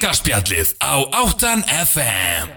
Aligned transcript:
Helgaspjallið 0.00 0.74
á 0.84 0.92
8 1.24 1.62
FM 1.72 2.50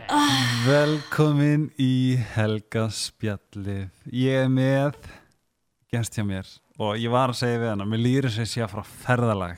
Velkomin 0.65 1.61
í 1.79 2.17
Helgaspjallið 2.33 3.85
Ég 4.11 4.41
er 4.41 4.49
með 4.51 4.97
gæst 5.93 6.17
hjá 6.19 6.25
mér 6.27 6.49
og 6.83 6.99
ég 6.99 7.07
var 7.13 7.31
að 7.31 7.37
segja 7.39 7.61
við 7.61 7.71
hana 7.71 7.87
mér 7.87 8.01
lýri 8.03 8.31
sér 8.35 8.49
sé 8.51 8.67
frá 8.67 8.83
ferðalag 8.83 9.55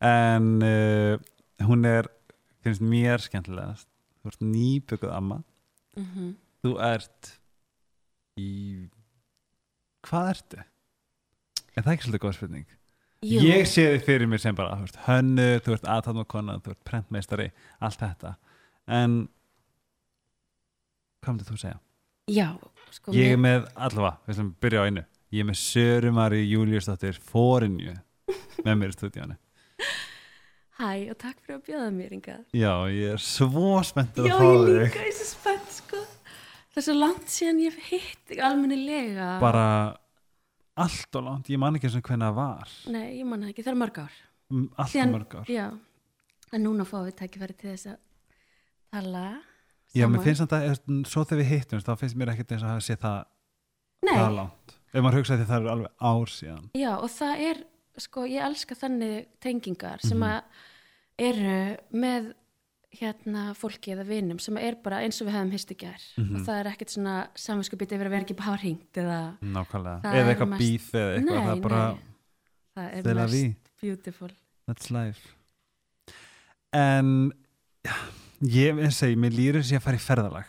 en 0.00 0.48
uh, 0.64 1.20
hún 1.68 1.84
er 1.90 2.08
finnst 2.64 2.80
mér 2.88 3.20
skemmtilegast 3.26 3.84
þú 4.24 4.32
ert 4.32 4.40
nýbygguð 4.56 5.12
amma 5.20 5.42
Mhm. 6.00 6.32
þú 6.64 6.72
ert 6.88 7.34
í 8.40 8.48
hvað 10.08 10.32
ertu? 10.38 10.64
Er 11.76 11.84
það 11.84 11.92
ekki 11.98 12.08
svolítið 12.08 12.24
góð 12.24 12.38
spurning? 12.40 12.66
Jú, 13.20 13.40
Ég 13.44 13.66
sé 13.68 13.82
þið 13.84 14.04
fyrir 14.06 14.28
mér 14.32 14.40
sem 14.40 14.56
bara 14.56 14.78
þú 14.80 14.86
ert 14.88 14.98
hönnu, 15.04 15.48
þú 15.60 15.74
ert 15.76 15.88
aðtáðmakonna 15.92 16.54
þú 16.64 16.72
ert 16.72 16.84
prentmeistari, 16.88 17.50
allt 17.84 18.00
þetta. 18.00 18.30
En 18.88 19.16
hvað 21.20 21.34
myndir 21.34 21.50
þú 21.50 21.58
segja? 21.60 21.80
já, 22.30 22.46
sko 22.94 23.12
Ég 23.12 23.34
er 23.34 23.40
með, 23.42 23.66
allavega, 23.76 24.16
við 24.28 24.38
slum 24.38 24.50
byrja 24.64 24.80
á 24.80 24.86
einu. 24.88 25.04
Ég 25.30 25.44
er 25.44 25.48
með 25.50 25.58
Sörumari 25.60 26.40
Júliusdóttir 26.48 27.18
Fórinju 27.22 27.92
með 28.64 28.74
mér 28.80 28.90
í 28.90 28.96
stúdíónu 28.96 29.36
hæ 30.80 31.12
og 31.12 31.16
takk 31.20 31.36
fyrir 31.44 31.58
að 31.58 31.64
bjóða 31.68 31.90
mér 31.92 32.14
yngað 32.16 32.56
Já, 32.56 32.72
ég 32.88 33.12
er 33.14 33.20
svo 33.20 33.76
spenntur 33.84 34.26
Já, 34.26 34.32
að 34.32 34.40
fá 34.40 34.48
ég 34.48 34.64
þig. 34.64 34.80
líka, 34.80 35.02
ég 35.04 35.10
er 35.12 35.16
svo 35.20 35.28
spennt 35.28 35.74
sko. 35.76 36.00
Það 36.70 36.80
er 36.80 36.86
svo 36.86 36.94
langt 36.96 37.28
síðan 37.34 37.60
ég 37.66 37.76
hitt 37.90 38.32
almennilega. 38.46 39.28
Bara 39.42 39.64
allt 40.84 41.16
og 41.20 41.24
langt, 41.26 41.50
ég 41.52 41.58
man 41.62 41.76
ekki 41.78 41.90
sem 41.92 42.02
hvernig 42.02 42.26
það 42.28 42.34
var. 42.40 42.74
Nei, 42.94 43.06
ég 43.20 43.26
manna 43.28 43.48
ekki, 43.52 43.64
það 43.66 43.72
er 43.74 43.80
mörg 43.84 43.98
ár. 44.04 44.18
Mm, 44.50 44.66
Allt 44.82 44.96
og 45.04 45.12
mörg 45.14 45.34
ár. 45.40 45.50
Já, 45.52 45.66
en 46.52 46.64
núna 46.66 46.84
fáum 46.88 47.06
við 47.06 47.16
tækifæri 47.20 47.56
til 47.60 47.70
þess 47.74 47.86
að 47.92 47.98
tala 48.92 49.24
Já, 49.94 50.06
mér 50.06 50.20
saman. 50.20 50.24
finnst 50.24 50.42
þetta, 50.46 51.06
svo 51.10 51.24
þegar 51.26 51.40
við 51.42 51.50
hittum 51.54 51.80
þá 51.86 51.92
finnst 51.98 52.16
mér 52.18 52.32
ekkert 52.34 52.52
eins 52.56 52.62
og 52.66 52.70
að 52.76 52.82
sé 52.86 52.96
það, 52.96 53.24
það 54.06 54.10
Nei, 54.10 54.34
langt. 54.40 54.76
Ef 54.90 55.02
maður 55.04 55.20
hugsaði 55.20 55.44
því 55.44 55.48
það 55.50 55.60
er 55.64 55.70
alveg 55.74 55.92
ár 56.10 56.30
síðan. 56.34 56.70
Já, 56.74 56.90
og 56.98 57.10
það 57.14 57.42
er 57.50 57.62
sko, 58.00 58.24
ég 58.26 58.42
elska 58.46 58.74
þannig 58.74 59.26
tengingar 59.40 60.00
sem 60.02 60.18
Mhm. 60.18 60.30
að 60.30 60.42
eru 61.18 61.76
með 61.92 62.34
hérna 62.98 63.54
fólki 63.54 63.92
eða 63.94 64.04
vinum 64.08 64.38
sem 64.42 64.56
er 64.58 64.74
bara 64.82 64.98
eins 65.04 65.20
og 65.22 65.28
við 65.28 65.36
hefum 65.38 65.50
hist 65.54 65.70
í 65.70 65.76
gær 65.78 66.00
Mhm. 66.18 66.36
og 66.36 66.40
það 66.46 66.60
er 66.60 66.70
ekkert 66.72 66.90
svona 66.90 67.28
samvinskupið 67.38 67.92
yfir 67.94 68.06
að 68.06 68.10
vera 68.10 68.24
ekki 68.24 68.36
bara 68.36 68.56
hringt 68.58 68.92
eða 68.98 69.38
eða 69.40 70.14
er 70.14 70.34
eitthvað 70.34 70.48
mest- 70.48 70.60
bíf 70.62 70.90
eða 70.92 71.14
eitthvað, 71.14 71.24
Nei, 71.24 71.46
það 71.46 71.56
er 71.56 71.60
bara 71.60 71.98
það 72.76 72.94
er 73.06 73.14
mest 73.14 73.34
Aviv. 73.34 73.54
beautiful 73.80 74.30
That's 74.66 74.90
life 74.90 75.34
En 76.72 77.32
ég 78.42 78.76
ég 78.78 78.92
segi, 78.92 79.16
mér 79.16 79.32
lýrir 79.34 79.62
sér 79.66 79.78
að 79.80 79.82
fara 79.82 79.96
í 79.96 80.00
ferðalag 80.04 80.46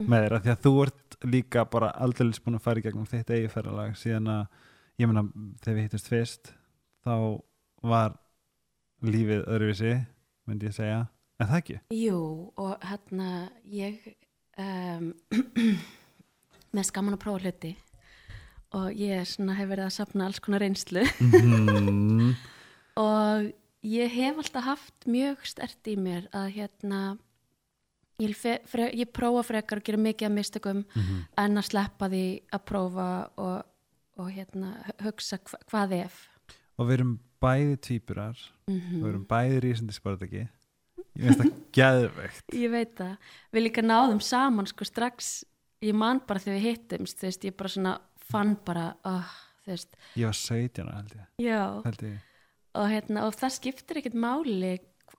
Mhm. 0.00 0.08
með 0.10 0.26
þér, 0.28 0.32
af 0.36 0.42
því 0.42 0.50
að 0.52 0.62
þú 0.62 0.72
ert 0.86 1.16
líka 1.24 1.64
bara 1.70 1.88
aldrei 1.96 2.28
búin 2.44 2.54
að 2.58 2.60
fara 2.60 2.78
í 2.80 2.82
gegnum 2.82 3.06
þitt 3.06 3.30
eigi 3.30 3.48
ferðalag 3.50 3.94
síðan 3.96 4.28
að, 4.28 4.48
ég 4.98 5.06
meina, 5.08 5.22
þegar 5.62 5.76
við 5.76 5.82
hittust 5.88 6.08
fyrst 6.08 6.52
þá 7.06 7.40
var 7.82 8.18
lífið 9.02 9.46
öðruvísi 9.46 10.06
myndi 10.46 10.66
ég 10.68 10.74
segja, 10.74 11.08
en 11.40 11.50
það 11.50 11.58
ekki? 11.60 11.78
Jú, 11.96 12.20
og 12.56 12.86
hérna 12.86 13.30
ég 13.68 14.00
um, 14.58 15.10
með 16.76 16.88
skaman 16.88 17.16
að 17.16 17.22
prófa 17.24 17.44
hluti 17.44 17.74
og 18.76 18.90
ég 18.98 19.22
svona 19.30 19.54
hef 19.56 19.68
verið 19.70 19.86
að 19.86 19.94
sapna 19.94 20.26
alls 20.26 20.40
konar 20.42 20.60
reynslu. 20.64 21.04
Mm, 21.22 22.32
og 23.00 23.46
ég 23.86 24.10
hef 24.16 24.40
alltaf 24.42 24.66
haft 24.66 25.06
mjög 25.08 25.44
stert 25.48 25.88
í 25.88 25.94
mér 26.00 26.26
að 26.36 26.50
hérna 26.56 27.00
ég, 28.20 28.34
fre, 28.36 28.88
ég 28.90 29.12
prófa 29.14 29.44
frekar 29.46 29.80
að 29.80 29.86
gera 29.90 30.02
mikið 30.02 30.28
af 30.28 30.34
mistökum 30.34 30.82
mhm, 30.88 31.22
en 31.40 31.60
að 31.62 31.68
sleppa 31.70 32.10
því 32.12 32.24
að 32.56 32.64
prófa 32.72 33.08
og, 33.40 33.56
og 34.20 34.32
hérna 34.34 34.74
hu- 34.88 34.98
hugsa 35.06 35.38
hva, 35.46 35.62
hvað 35.70 35.96
ef. 36.02 36.18
Og 36.76 36.90
við 36.90 36.98
erum 36.98 37.14
bæði 37.40 37.80
tvíburar. 37.86 38.44
Mm 38.66 38.82
við 38.98 39.08
erum 39.12 39.26
bæði 39.30 39.62
rísandi 39.64 39.94
sportaki 39.96 40.46
ég 41.16 41.24
finnst 41.26 41.40
það 41.42 41.52
geðveikt 41.76 42.54
Ég 42.54 42.70
veit 42.70 42.94
það. 42.98 43.16
Við 43.52 43.62
líka 43.66 43.82
náðum 43.82 44.20
saman 44.22 44.66
sko 44.70 44.84
strax, 44.84 45.44
ég 45.82 45.94
man 45.94 46.20
bara 46.26 46.40
þegar 46.40 46.58
við 46.60 46.66
hittumst, 46.70 47.18
þú 47.20 47.26
veist, 47.30 47.44
ég 47.44 47.56
bara 47.56 47.68
svona 47.68 47.94
fann 48.30 48.56
bara, 48.66 48.96
oh, 49.04 49.32
þú 49.64 49.72
veist, 49.74 49.96
ég 50.16 50.26
var 50.26 50.34
17 50.34 50.84
ára, 50.88 50.96
held 51.00 51.16
ég, 51.46 51.84
held 51.84 52.02
ég. 52.02 52.18
og 52.76 52.90
hérna, 52.92 53.24
og 53.26 53.34
það 53.38 53.54
skiptir 53.56 54.00
ekkert 54.02 54.14
máli, 54.18 54.72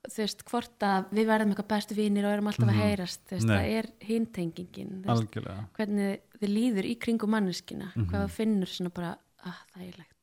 þú 0.07 0.21
veist, 0.21 0.43
hvort 0.49 0.83
að 0.85 1.07
við 1.15 1.25
verðum 1.29 1.53
eitthvað 1.53 1.69
bestu 1.71 1.95
vinir 1.97 2.25
og 2.27 2.33
erum 2.35 2.47
alltaf 2.51 2.67
Mhm. 2.67 2.73
að 2.75 2.83
heyrast, 2.83 3.21
þú 3.27 3.35
veist, 3.37 3.47
Nei. 3.47 3.57
það 3.57 3.77
er 3.77 3.87
hintengingin, 4.07 5.03
veist, 5.03 5.37
hvernig 5.77 6.19
þið 6.39 6.53
líður 6.53 6.85
í 6.85 6.95
kringum 6.99 7.29
manneskina, 7.33 7.91
Mhm. 7.95 8.05
hvað 8.09 8.25
það 8.27 8.35
finnur 8.37 8.67
svona 8.67 8.93
bara, 8.93 9.17
ah, 9.45 9.61
það 9.75 9.87
er 9.87 9.97
legt. 9.97 10.13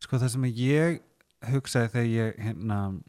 Sko 0.00 0.16
það 0.18 0.30
sem 0.30 0.42
ég 0.42 1.00
hugsaði 1.42 1.90
þegar 1.92 2.10
ég 2.10 2.38
hérna 2.38 3.02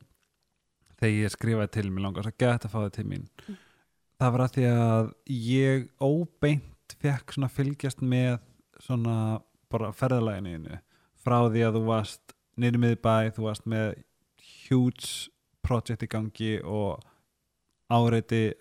þegar 1.03 1.19
ég 1.25 1.33
skrifaði 1.35 1.71
til 1.75 1.85
mér 1.91 2.05
langar 2.07 2.25
svo 2.27 2.33
gett 2.39 2.65
að 2.67 2.73
fá 2.73 2.79
það 2.85 2.93
til 2.97 3.05
mín 3.11 3.27
Mm. 3.47 3.57
það 4.19 4.31
var 4.37 4.43
að 4.47 4.53
því 4.55 4.65
að 4.71 5.11
ég 5.43 5.87
óbeint 5.99 6.95
fekk 7.03 7.33
svona 7.35 7.49
fylgjast 7.51 8.01
með 8.01 8.39
svona 8.79 9.41
bara 9.73 9.91
ferðalæginu 9.91 10.79
frá 11.23 11.37
því 11.49 11.63
að 11.67 11.77
þú 11.77 11.83
varst 11.87 12.33
niður 12.57 12.79
miður 12.83 12.99
bæ, 13.03 13.15
þú 13.35 13.43
varst 13.47 13.65
með 13.67 13.95
huge 14.69 15.29
project 15.63 16.03
í 16.05 16.09
gangi 16.11 16.53
og 16.63 17.01
áreiti 17.93 18.53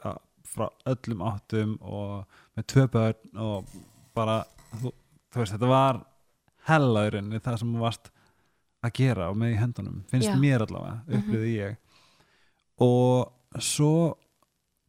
frá 0.53 0.69
öllum 0.89 1.23
áttum 1.27 1.77
og 1.81 2.25
með 2.57 2.67
tvö 2.73 2.87
börn 2.93 3.39
og 3.41 3.69
bara 4.17 4.41
þú, 4.81 4.91
þú 5.33 5.41
veist, 5.43 5.55
þetta 5.55 5.71
var 5.71 6.01
hellaðurinn 6.69 7.31
það 7.43 7.59
sem 7.63 7.73
þú 7.77 7.83
varst 7.83 8.11
að 8.83 8.95
gera 8.99 9.29
og 9.31 9.39
með 9.39 9.55
í 9.55 9.61
höndunum, 9.61 10.03
finnst 10.11 10.29
Já. 10.29 10.37
mér 10.43 10.65
allavega 10.67 11.03
Mhm. 11.07 11.19
upplýði 11.21 11.53
ég 11.57 11.77
og 12.83 13.63
svo 13.63 13.95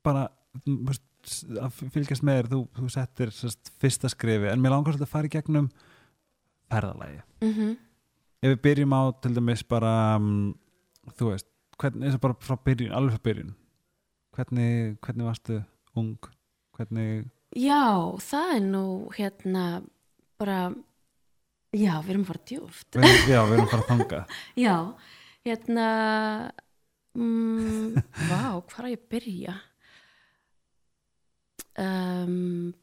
bara 0.03 0.27
að 0.65 1.79
fylgjast 1.93 2.25
með 2.25 2.41
þér 2.41 2.51
þú, 2.51 2.59
þú 2.77 2.89
settir 2.91 3.31
sérst, 3.31 3.71
fyrsta 3.79 4.09
skrifi 4.11 4.49
en 4.51 4.61
mér 4.61 4.75
langar 4.75 4.91
svolítið 4.93 5.07
að 5.07 5.13
fara 5.15 5.29
í 5.29 5.33
gegnum 5.37 5.71
ferðalagi 6.73 7.21
Mm 7.43 7.73
ef 8.43 8.51
við 8.51 8.61
byrjum 8.65 8.95
á 8.95 9.01
til 9.23 9.33
dæmis 9.37 9.63
bara 9.67 9.91
um, 10.19 10.51
þú 11.15 11.29
veist, 11.31 11.47
hvernig, 11.79 12.07
eins 12.07 12.17
og 12.17 12.23
bara 12.25 12.39
frá 12.43 12.57
byrjun 12.59 12.95
alveg 12.95 13.15
frá 13.15 13.27
byrjun. 13.29 13.53
Hvernig, 14.33 14.97
hvernig 15.05 15.29
varstu 15.29 15.59
ung? 15.99 16.17
Hvernig, 16.73 17.29
Já, 17.53 17.85
það 18.25 18.51
er 18.55 18.63
nú, 18.65 18.85
hérna, 19.13 19.63
bara, 20.41 20.59
já, 21.69 21.93
við 22.01 22.15
erum 22.15 22.23
að 22.25 22.31
fara 22.31 22.45
djúft. 22.49 22.87
já, 23.29 23.39
við 23.45 23.55
erum 23.59 23.69
bara 23.69 23.83
að 23.83 23.89
þanga 23.91 24.21
Já, 24.65 24.75
hérna 25.45 25.87
mm, 27.17 28.01
Vá, 28.29 28.41
hvað 28.61 28.81
er 28.83 28.89
ég 28.93 28.99
að 29.01 29.07
byrja? 29.13 29.55
Um, 31.83 32.73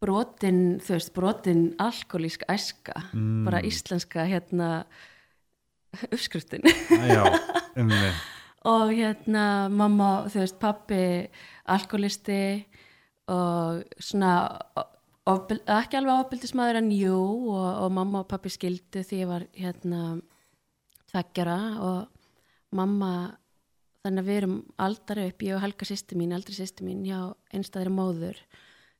brotin, 0.00 0.60
þú 0.84 0.96
veist, 0.96 1.14
brotin 1.16 1.62
alkoholísk 1.80 2.44
æska, 2.52 3.06
mm, 3.12 3.46
bara 3.48 3.62
íslenska 3.64 4.26
hérna 4.28 4.72
uppskriftin. 6.10 6.68
Já, 7.08 7.24
um 7.76 7.88
við 7.94 8.12
og 8.68 8.92
hérna 8.92 9.44
mamma, 9.72 10.10
þú 10.28 10.42
veist, 10.42 10.58
pappi 10.60 11.02
alkoholisti 11.70 12.40
og 13.30 13.84
svona 14.02 14.32
ofbel, 15.30 15.60
ekki 15.70 16.00
alveg 16.00 16.24
ofbildismæður 16.24 16.80
en 16.82 16.90
jú 16.92 17.20
og, 17.54 17.68
og 17.86 17.92
mamma 17.94 18.24
og 18.24 18.28
pappi 18.30 18.52
skildu 18.52 19.04
því 19.06 19.22
ég 19.22 19.30
var 19.30 19.46
hérna 19.56 20.02
tveggjara 21.12 21.60
og 21.86 22.19
mamma 22.74 23.12
þannig 24.04 24.22
að 24.22 24.28
við 24.30 24.38
erum 24.40 24.56
aldari 24.80 25.26
upp, 25.28 25.42
ég 25.44 25.56
og 25.56 25.62
Helga 25.64 25.88
sýsti 25.88 26.16
mín, 26.16 26.32
eldri 26.36 26.56
sýsti 26.56 26.86
mín 26.86 27.02
hjá 27.04 27.20
einstæðri 27.52 27.92
móður 27.92 28.38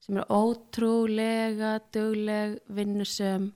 sem 0.01 0.17
er 0.17 0.29
ótrúlega 0.33 1.75
dugleg, 1.93 2.59
vinnusöm 2.69 3.51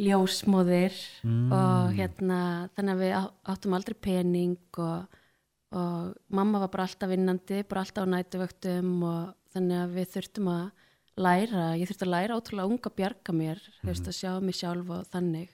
ljósmóðir 0.00 0.94
Mm. 1.22 1.52
og 1.52 1.92
hérna 1.92 2.70
þannig 2.74 2.94
að 2.94 3.00
við 3.04 3.14
áttum 3.52 3.74
aldrei 3.76 3.96
pening 4.00 4.56
og, 4.78 5.18
og 5.76 6.14
mamma 6.32 6.62
var 6.62 6.70
bara 6.72 6.86
alltaf 6.88 7.10
vinnandi, 7.10 7.62
bara 7.68 7.82
alltaf 7.84 8.06
á 8.08 8.12
nætuvöktum 8.14 9.02
og 9.04 9.34
þannig 9.52 9.82
að 9.82 9.96
við 9.98 10.08
þurftum 10.14 10.48
að 10.54 10.70
læra, 11.20 11.64
ég 11.76 11.90
þurfti 11.90 12.06
að 12.06 12.14
læra 12.14 12.38
ótrúlega 12.38 12.70
unga 12.70 12.92
bjarga 12.96 13.32
mér, 13.36 13.60
þú 13.82 13.90
veist, 13.90 14.08
að 14.08 14.16
sjá 14.16 14.32
mig 14.40 14.56
sjálf 14.56 14.88
og 14.94 15.06
þannig 15.12 15.50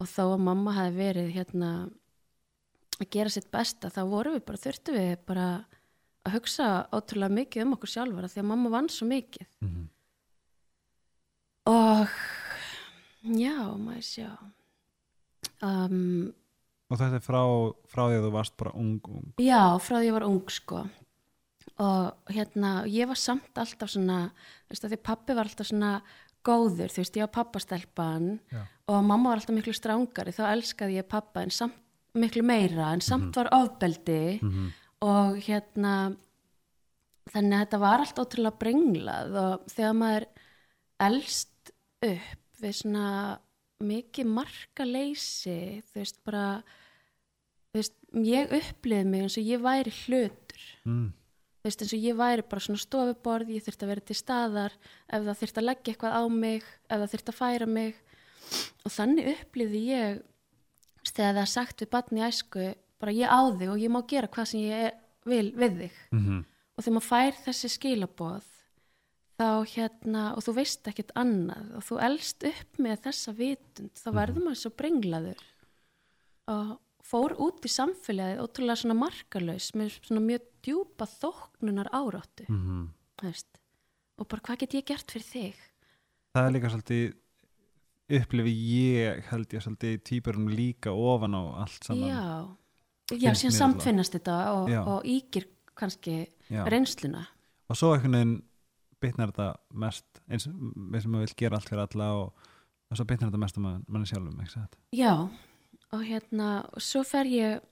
og 0.00 0.06
þó 0.08 0.24
að 0.32 0.44
mamma 0.46 0.72
hafi 0.78 0.96
verið 0.96 1.32
hérna 1.34 1.70
að 3.06 3.10
gera 3.14 3.30
sitt 3.30 3.50
besta, 3.54 3.90
þá 3.92 4.00
vorum 4.10 4.34
við 4.38 4.44
bara 4.48 4.58
þurftum 4.64 4.94
við 4.98 5.16
bara 5.26 5.46
að 6.26 6.34
hugsa 6.34 6.66
ótrúlega 6.92 7.36
mikið 7.38 7.62
um 7.64 7.76
okkur 7.76 7.92
sjálfara 7.94 8.28
því 8.28 8.40
að 8.42 8.48
mamma 8.50 8.70
vann 8.74 8.88
svo 8.92 9.06
mikið 9.08 9.46
Mhm. 9.62 9.88
og 11.68 12.08
já, 13.38 13.56
maður 13.78 14.04
sjá 14.06 14.30
um, 15.62 16.32
og 16.88 16.96
þetta 17.00 17.18
er 17.20 17.24
frá, 17.24 17.42
frá 17.92 18.02
því 18.08 18.18
að 18.20 18.24
þú 18.26 18.32
varst 18.32 18.56
bara 18.60 18.72
ung, 18.78 18.94
ung 19.08 19.32
Já, 19.42 19.60
frá 19.82 19.98
því 20.00 20.08
ég 20.08 20.16
var 20.16 20.26
ung 20.28 20.40
sko 20.52 20.84
og 21.78 22.32
hérna, 22.34 22.70
ég 22.90 23.06
var 23.06 23.14
samt 23.20 23.54
alltaf 23.60 23.92
svona, 23.92 24.32
þú 24.66 24.72
veist 24.74 24.86
að 24.88 24.94
því 24.96 25.00
pappi 25.06 25.34
var 25.36 25.46
alltaf 25.46 25.68
svona 25.68 25.90
góður, 26.48 26.90
þú 26.90 27.02
veist, 27.04 27.18
ég 27.18 27.22
var 27.26 27.34
pappastelpan 27.36 28.40
Já. 28.50 28.62
og 28.88 29.04
mamma 29.06 29.30
var 29.30 29.38
alltaf 29.42 29.54
miklu 29.54 29.74
strángari, 29.76 30.32
þá 30.34 30.48
elskaði 30.56 30.96
ég 30.98 31.06
pappa 31.10 31.44
en 31.44 31.50
samt 31.54 31.76
miklu 32.14 32.42
meira, 32.42 32.92
en 32.92 33.00
samt 33.00 33.36
var 33.36 33.48
ofbeldi 33.52 34.40
Mhm. 34.42 34.72
og 35.02 35.36
hérna 35.44 36.16
þannig 37.30 37.54
að 37.54 37.64
þetta 37.66 37.78
var 37.80 38.00
allt 38.00 38.18
ótrúlega 38.18 38.58
brenglað 38.58 39.36
og 39.36 39.66
þegar 39.68 39.94
maður 39.94 40.26
elst 41.00 41.72
upp 42.02 42.62
við 42.62 42.72
svona 42.74 43.38
mikið 43.84 44.26
markaleysi 44.26 45.82
þú 45.86 45.94
veist 46.00 46.18
bara 46.24 46.62
þú 47.68 47.78
veist, 47.78 47.94
ég 48.14 48.50
upplifði 48.50 49.06
mig 49.06 49.22
eins 49.22 49.36
og 49.38 49.44
ég 49.44 49.60
væri 49.62 49.92
hlutur 50.06 50.64
mm. 50.84 51.12
þú 51.12 51.68
veist, 51.68 51.82
eins 51.84 51.92
og 51.94 52.00
ég 52.08 52.16
væri 52.18 52.42
bara 52.48 52.60
svona 52.64 52.78
stofuborð 52.82 53.52
ég 53.54 53.62
þurfti 53.62 53.86
að 53.86 53.92
vera 53.92 54.00
til 54.08 54.16
staðar 54.18 54.72
ef 55.06 55.22
það 55.28 55.38
þurfti 55.42 55.62
að 55.62 55.68
leggja 55.68 55.92
eitthvað 55.94 56.18
á 56.18 56.22
mig 56.32 56.62
ef 56.88 56.96
það 56.98 57.12
þurfti 57.12 57.34
að 57.34 57.40
færa 57.42 57.66
mig 57.66 57.94
og 58.84 58.90
þannig 58.96 59.30
upplifði 59.36 59.84
ég 59.92 60.22
þegar 61.04 61.34
það 61.34 61.42
er 61.42 61.52
sagt 61.54 61.82
við 61.82 61.90
batni 61.90 62.24
æsku 62.26 62.74
bara 62.98 63.12
ég 63.14 63.30
á 63.30 63.40
þig 63.54 63.68
og 63.70 63.82
ég 63.82 63.90
má 63.90 64.00
gera 64.06 64.28
hvað 64.28 64.50
sem 64.52 64.60
ég 64.60 65.02
vil 65.28 65.52
við 65.54 65.82
þig. 65.82 65.98
Mm 66.12 66.44
og 66.78 66.86
þegar 66.86 66.94
maður 66.94 67.10
fær 67.10 67.38
þessi 67.42 67.68
skilaboð 67.74 68.48
þá 69.38 69.48
hérna 69.72 70.24
og 70.38 70.44
þú 70.46 70.54
veist 70.58 70.90
ekkert 70.90 71.14
annað 71.18 71.72
og 71.78 71.86
þú 71.86 72.00
elst 72.06 72.44
upp 72.46 72.82
með 72.82 73.00
þessa 73.06 73.34
vitund 73.38 73.98
þá 73.98 74.08
verður 74.14 74.46
maður 74.46 74.60
svo 74.62 74.72
brenglaður 74.78 75.42
og 76.54 76.76
fór 77.08 77.34
út 77.42 77.66
í 77.66 77.72
samfélagið 77.72 78.42
ótrúlega 78.44 78.82
svona 78.82 78.98
markalaus 78.98 79.70
með 79.78 79.98
svona 79.98 80.24
mjög 80.26 80.46
djúpa 80.66 81.08
þóknunar 81.18 81.90
áráttu 81.90 82.46
-hmm. 82.46 82.86
veist. 83.22 83.50
og 84.18 84.28
bara 84.28 84.42
hvað 84.42 84.60
get 84.62 84.74
ég 84.74 84.86
gert 84.86 85.10
fyrir 85.10 85.26
þig? 85.26 85.56
Það 86.34 86.46
er 86.46 86.52
líka 86.54 86.70
svolítið 86.70 87.14
upplifi 88.08 88.54
ég 88.54 89.28
held 89.28 89.52
ég 89.52 89.64
svolítið 89.64 90.00
týpurum 90.08 90.48
líka 90.48 90.94
ofan 90.94 91.36
á 91.36 91.42
allt 91.64 91.84
saman 91.84 92.08
já, 92.08 92.24
já 93.12 93.30
síðan 93.34 93.52
mér 93.52 93.58
samtfinnast 93.58 94.16
þetta 94.16 94.36
og, 94.56 94.72
og 94.94 95.08
ígir 95.08 95.48
kannski 95.78 96.26
Já. 96.48 96.64
reynsluna. 96.68 97.24
Og 97.68 97.78
svo 97.78 97.92
einhvern 97.94 98.16
veginn 98.16 98.36
bitnar 99.02 99.32
þetta 99.32 99.48
mest 99.78 100.22
eins 100.26 100.48
og 100.48 100.54
sem 100.98 101.12
maður 101.12 101.26
vil 101.26 101.38
gera 101.38 101.58
allt 101.58 101.70
fyrir 101.70 101.84
alla 101.84 102.08
og, 102.18 102.46
og 102.88 102.98
svo 102.98 103.06
bitnar 103.08 103.30
þetta 103.30 103.42
mest 103.44 103.60
á 103.60 103.62
mann, 103.62 103.82
manni 103.86 104.10
sjálfum 104.10 104.42
ekki 104.42 104.54
satt? 104.56 104.78
Já, 104.96 105.12
og 105.94 106.04
hérna, 106.04 106.48
og 106.72 106.84
svo 106.84 107.04
fer 107.06 107.30
ég, 107.30 107.66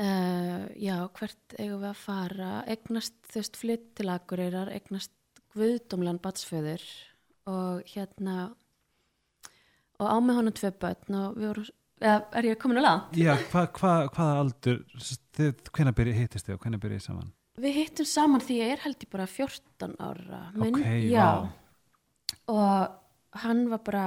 uh, 0.00 0.64
já, 0.74 0.96
hvert 1.18 1.58
eigum 1.58 1.84
við 1.84 1.90
að 1.92 2.00
fara, 2.02 2.52
eignast, 2.66 3.18
þú 3.30 3.42
veist, 3.42 3.60
flytt 3.62 3.90
til 4.00 4.10
Akureyrar, 4.12 4.72
eignast 4.74 5.14
guðdómlan 5.54 6.20
batsföður 6.24 6.84
og 7.48 7.86
hérna, 7.92 8.50
og 10.00 10.06
á 10.06 10.16
með 10.20 10.38
honum 10.40 10.54
tvö 10.56 10.70
börn 10.82 11.18
og 11.20 11.36
við 11.40 11.48
vorum, 11.50 11.70
eða 12.02 12.16
er 12.40 12.48
ég 12.50 12.58
komin 12.60 12.80
að 12.82 12.86
land? 12.88 13.16
Já, 13.16 13.32
hva, 13.52 13.64
hva, 13.78 13.92
hvaða 14.12 14.38
aldur 14.42 14.82
þið, 15.36 15.70
hvenær 15.72 15.96
byrja 15.96 16.18
hittist 16.20 16.46
þið 16.48 16.56
og 16.58 16.64
hvenær 16.66 16.82
byrja 16.84 17.00
saman? 17.06 17.32
Við 17.56 17.72
hittum 17.78 18.04
saman 18.10 18.42
því 18.44 18.58
ég 18.60 18.74
er 18.74 18.82
held 18.84 19.00
ég 19.00 19.08
bara 19.14 19.26
14 19.32 19.94
ára. 20.04 20.40
Ok, 20.60 20.82
já. 21.08 21.24
vá. 21.24 21.48
Og 22.52 23.40
hann 23.42 23.62
var 23.72 23.80
bara, 23.86 24.04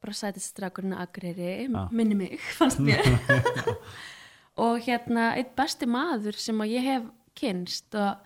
bara 0.00 0.14
sætist 0.16 0.54
strakurinn 0.54 0.94
að 0.96 1.04
Akureyri, 1.04 1.50
Ah. 1.76 1.88
minni 1.92 2.14
mig, 2.16 2.38
fannst 2.58 2.80
mér. 2.80 3.04
og 4.64 4.80
hérna, 4.88 5.34
einn 5.36 5.52
besti 5.56 5.86
maður 5.86 6.38
sem 6.40 6.64
ég 6.66 6.82
hef 6.88 7.06
kynst 7.38 7.94
og 7.94 8.16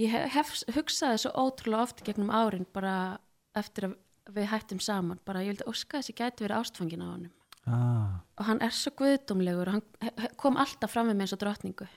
ég 0.00 0.10
hef, 0.10 0.32
hef 0.34 0.76
hugsaði 0.78 1.20
svo 1.22 1.30
ótrúlega 1.44 1.84
oft 1.84 2.02
gegnum 2.06 2.32
árin 2.34 2.64
bara 2.74 3.18
eftir 3.58 3.90
að 3.90 3.96
við 4.34 4.48
hættum 4.52 4.80
saman, 4.80 5.18
bara 5.24 5.42
ég 5.44 5.54
vildi 5.54 5.66
óska 5.70 5.98
þess 5.98 6.10
að 6.10 6.14
ég 6.14 6.20
gæti 6.22 6.44
verið 6.46 6.58
ástfangin 6.62 7.04
á 7.04 7.08
honum. 7.08 7.32
Ah, 7.68 8.20
Og 8.40 8.44
hann 8.48 8.60
er 8.64 8.72
svo 8.72 8.92
guðdómlegur 8.96 9.68
og 9.68 9.74
hann 9.78 10.28
kom 10.40 10.56
alltaf 10.56 10.92
fram 10.94 11.08
með 11.10 11.18
mér 11.18 11.26
eins 11.26 11.34
og 11.36 11.40
drottningu. 11.42 11.88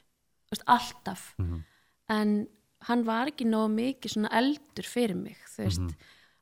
Þú 0.50 0.56
veist, 0.56 0.66
alltaf. 0.68 1.22
Mhm, 1.40 1.60
en 2.12 2.48
hann 2.90 3.04
var 3.08 3.28
ekki 3.32 3.46
nóg 3.48 3.70
mikið 3.72 4.12
svona 4.16 4.32
eldur 4.36 4.84
fyrir 4.90 5.16
mig 5.16 5.38
veist. 5.58 5.80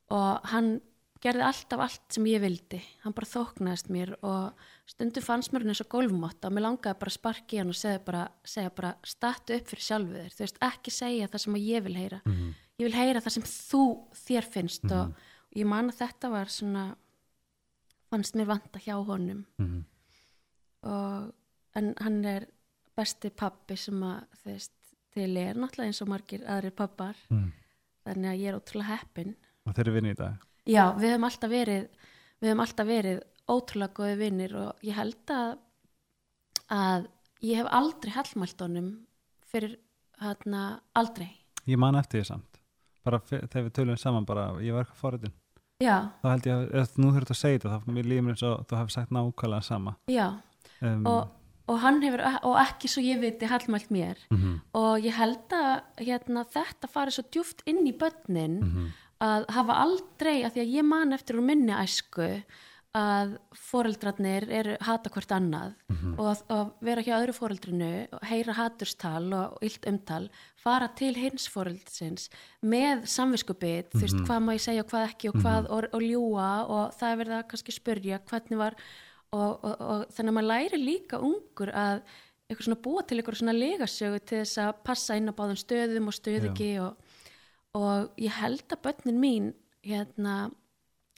Og 0.10 0.46
hann 0.50 0.80
gerði 1.22 1.44
alltaf 1.44 1.80
allt 1.84 2.14
sem 2.16 2.24
ég 2.32 2.40
vildi. 2.42 2.80
Hann 3.04 3.14
bara 3.14 3.28
þóknaðist 3.28 3.90
mér 3.92 4.14
og 4.24 4.54
stundum 4.88 5.22
fannst 5.26 5.52
mér 5.52 5.66
hann 5.66 5.74
eins 5.76 5.82
og 5.84 5.90
golfmotta 5.92 6.48
og 6.48 6.54
mér 6.56 6.64
langaði 6.66 6.98
bara 7.02 7.12
að 7.12 7.18
sparki 7.20 7.60
hann 7.60 7.70
og 7.74 7.76
segja 7.78 8.00
bara, 8.00 8.24
segja 8.48 8.72
bara 8.74 8.94
statu 9.04 9.54
upp 9.60 9.68
fyrir 9.68 9.84
sjálfu 9.90 10.14
þér. 10.16 10.38
Veist 10.40 10.62
ekki 10.64 10.92
segja 10.96 11.28
það 11.28 11.44
sem 11.44 11.60
ég 11.60 11.84
vil 11.84 11.94
heyra. 12.00 12.22
Mhm, 12.26 12.54
ég 12.80 12.88
vil 12.88 12.98
heyra 12.98 13.22
það 13.22 13.36
sem 13.36 13.44
þú 13.44 13.84
þér 14.16 14.48
finnst 14.56 14.86
og, 14.96 15.12
og 15.12 15.14
ég 15.56 15.66
man 15.66 15.90
að 15.90 15.98
þetta 16.04 16.30
var 16.32 16.46
svona 16.54 16.84
fannst 18.10 18.36
mér 18.36 18.46
vanta 18.50 18.80
hjá 18.80 18.96
honum. 19.06 19.46
Mhm. 19.60 19.86
og, 20.84 21.34
en 21.76 21.94
hann 22.00 22.26
er 22.26 22.46
besti 22.98 23.30
pappi 23.30 23.76
sem 23.78 24.00
að 24.04 24.22
þú 24.40 24.46
veist, 24.54 24.72
til 25.14 25.38
er 25.38 25.56
náttúrulega 25.60 25.90
eins 25.92 26.02
og 26.02 26.08
margir 26.08 26.42
aðrir 26.48 26.72
pappar 26.76 27.16
Mm. 27.30 27.52
þannig 28.06 28.30
að 28.32 28.40
ég 28.40 28.48
er 28.50 28.58
ótrúlega 28.60 28.98
heppin. 28.98 29.36
Og 29.66 29.74
þeir 29.76 29.80
eru 29.88 29.94
vinni 29.94 30.12
í 30.14 30.16
dag? 30.16 30.38
Já, 30.66 30.94
við 30.96 31.14
höfum 31.14 31.26
alltaf 31.30 31.50
verið 31.52 31.90
við 32.42 32.50
höfum 32.50 32.64
alltaf 32.64 32.88
verið 32.88 33.22
ótrúlega 33.50 33.94
góði 33.94 34.18
vinnir 34.18 34.56
og 34.56 34.80
ég 34.84 34.94
held 34.96 35.26
að 35.28 35.58
að 36.70 37.08
ég 37.42 37.56
hef 37.58 37.68
aldrei 37.72 38.12
hallmælt 38.14 38.62
honum 38.62 38.90
fyrir 39.52 39.78
hérna 40.22 40.82
aldrei. 40.96 41.30
Ég 41.68 41.78
man 41.78 41.96
eftir 41.96 42.22
því 42.22 42.26
samt. 42.26 42.60
Bara 43.04 43.20
þegar 43.20 43.64
við 43.70 43.72
tölum 43.74 43.98
saman 43.98 44.26
bara 44.26 44.52
ég 44.62 44.74
var 44.74 44.86
eitthvað 44.86 45.02
forritin 45.04 45.34
já, 45.84 45.96
þá 46.22 46.30
held 46.34 46.48
ég 46.50 46.78
að 46.82 46.96
nú 47.00 47.12
þurft 47.16 47.34
að 47.34 47.42
segja 47.42 47.60
þetta 47.60 47.80
þá 47.80 48.00
líður 48.00 48.24
mér 48.26 48.36
eins 48.36 48.46
og 48.48 48.64
þú 48.70 48.80
hefði 48.80 48.96
sagt 48.96 49.14
nákvæmlega 49.16 49.68
sama. 49.68 49.96
Já. 50.12 50.28
Um, 50.80 51.04
og, 51.10 51.20
og 51.70 51.82
hann 51.84 52.00
hefur, 52.04 52.24
og 52.48 52.58
ekki 52.62 52.92
svo 52.92 53.04
ég 53.04 53.22
viti 53.24 53.50
hallmælt 53.50 53.92
mér. 53.94 54.24
Mhm, 54.34 54.56
og 54.80 55.06
ég 55.06 55.20
held 55.20 55.56
að 55.56 55.76
hérna, 56.06 56.46
þetta 56.56 56.92
fari 56.92 57.16
svo 57.16 57.26
djúft 57.28 57.64
inn 57.70 57.86
í 57.88 57.96
börnin 57.96 58.60
mhm, 58.64 58.90
að 59.24 59.48
hafa 59.56 59.80
aldrei, 59.84 60.40
að 60.44 60.56
því 60.56 60.66
að 60.66 60.76
ég 60.80 60.88
man 60.88 61.16
eftir 61.16 61.40
úr 61.40 61.48
minni 61.48 61.76
æsku 61.76 62.30
að 62.98 63.36
foreldrarnir 63.54 64.48
eru 64.50 64.76
hata 64.82 65.12
hvort 65.14 65.32
annað 65.36 65.76
og 66.16 66.24
að, 66.32 66.40
að 66.50 66.70
vera 66.88 67.04
hjá 67.06 67.12
öðru 67.20 67.36
foreldrinu 67.38 67.90
og 68.18 68.24
heyra 68.26 68.56
haturstal 68.58 69.28
og 69.38 69.60
illt 69.66 69.86
umtal 69.92 70.24
fara 70.58 70.88
til 70.98 71.12
hins 71.14 71.46
foreldrasins 71.54 72.32
með 72.66 73.04
samviskubit, 73.14 73.92
þú 73.94 74.02
veist, 74.02 74.24
hvað 74.26 74.42
má 74.42 74.56
ég 74.56 74.64
segja 74.64 74.86
og 74.86 74.90
hvað 74.90 75.06
ekki 75.12 75.30
og 75.30 75.38
hvað, 75.38 75.70
og, 75.70 75.86
og 75.94 76.02
ljúa 76.02 76.50
og 76.66 76.98
það 76.98 77.12
er 77.12 77.22
verið 77.22 77.36
að 77.38 77.46
kannski 77.52 77.76
spyrja 77.78 78.20
hvernig 78.32 78.62
var 78.64 78.78
og, 79.38 79.52
og, 79.54 79.76
og 79.78 80.08
þannig 80.16 80.32
að 80.32 80.38
maður 80.40 80.50
læri 80.50 80.82
líka 80.82 81.22
ungur 81.22 81.74
að 81.76 82.02
eitthvað 82.50 82.66
svona 82.66 82.84
búa 82.88 83.04
til 83.06 83.20
eitthvað 83.20 83.42
svona 83.44 83.54
legasögu 83.54 84.24
til 84.24 84.42
þess 84.42 84.62
að 84.64 84.72
passa 84.90 85.20
inn 85.20 85.30
á 85.30 85.38
báðum 85.38 85.60
stöðum 85.62 86.10
og 86.10 86.18
stöðugi 86.18 86.72
og, 86.82 87.20
og 87.78 88.18
ég 88.18 88.34
held 88.42 88.66
að 88.66 88.82
börnin 88.88 89.22
mín 89.22 89.52
hérna 89.86 90.50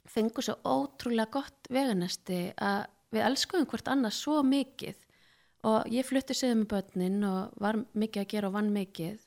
fengu 0.08 0.42
svo 0.42 0.56
ótrúlega 0.66 1.30
gott 1.30 1.68
veganesti 1.70 2.52
að 2.56 2.86
við 3.12 3.26
elskuðum 3.28 3.68
hvort 3.70 3.90
annað 3.92 4.16
svo 4.16 4.40
mikið 4.46 4.98
og 5.68 5.92
ég 5.92 6.06
flutti 6.06 6.34
sögum 6.34 6.64
með 6.64 6.70
börnin 6.72 7.26
og 7.28 7.52
var 7.62 7.78
mikið 7.94 8.24
að 8.24 8.30
gera 8.32 8.48
og 8.50 8.56
vann 8.56 8.72
mikið 8.74 9.20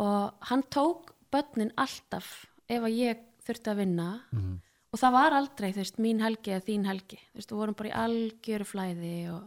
og 0.00 0.48
hann 0.50 0.64
tók 0.72 1.12
börnin 1.32 1.74
alltaf 1.76 2.46
ef 2.68 2.82
að 2.82 2.96
ég 2.96 3.26
þurfti 3.44 3.72
að 3.72 3.80
vinna 3.82 4.08
mhm. 4.32 4.56
og 4.92 5.02
það 5.02 5.16
var 5.18 5.36
aldrei 5.36 5.68
þú 5.72 5.82
veist, 5.82 6.00
mín 6.00 6.24
helgi 6.24 6.54
eða 6.54 6.66
þín 6.68 6.88
helgi 6.88 7.20
þú 7.20 7.40
veist, 7.40 7.52
við 7.52 7.62
vorum 7.62 7.78
bara 7.78 7.90
í 7.92 7.96
algjöru 8.04 8.68
flæði 8.68 9.14
og, 9.34 9.44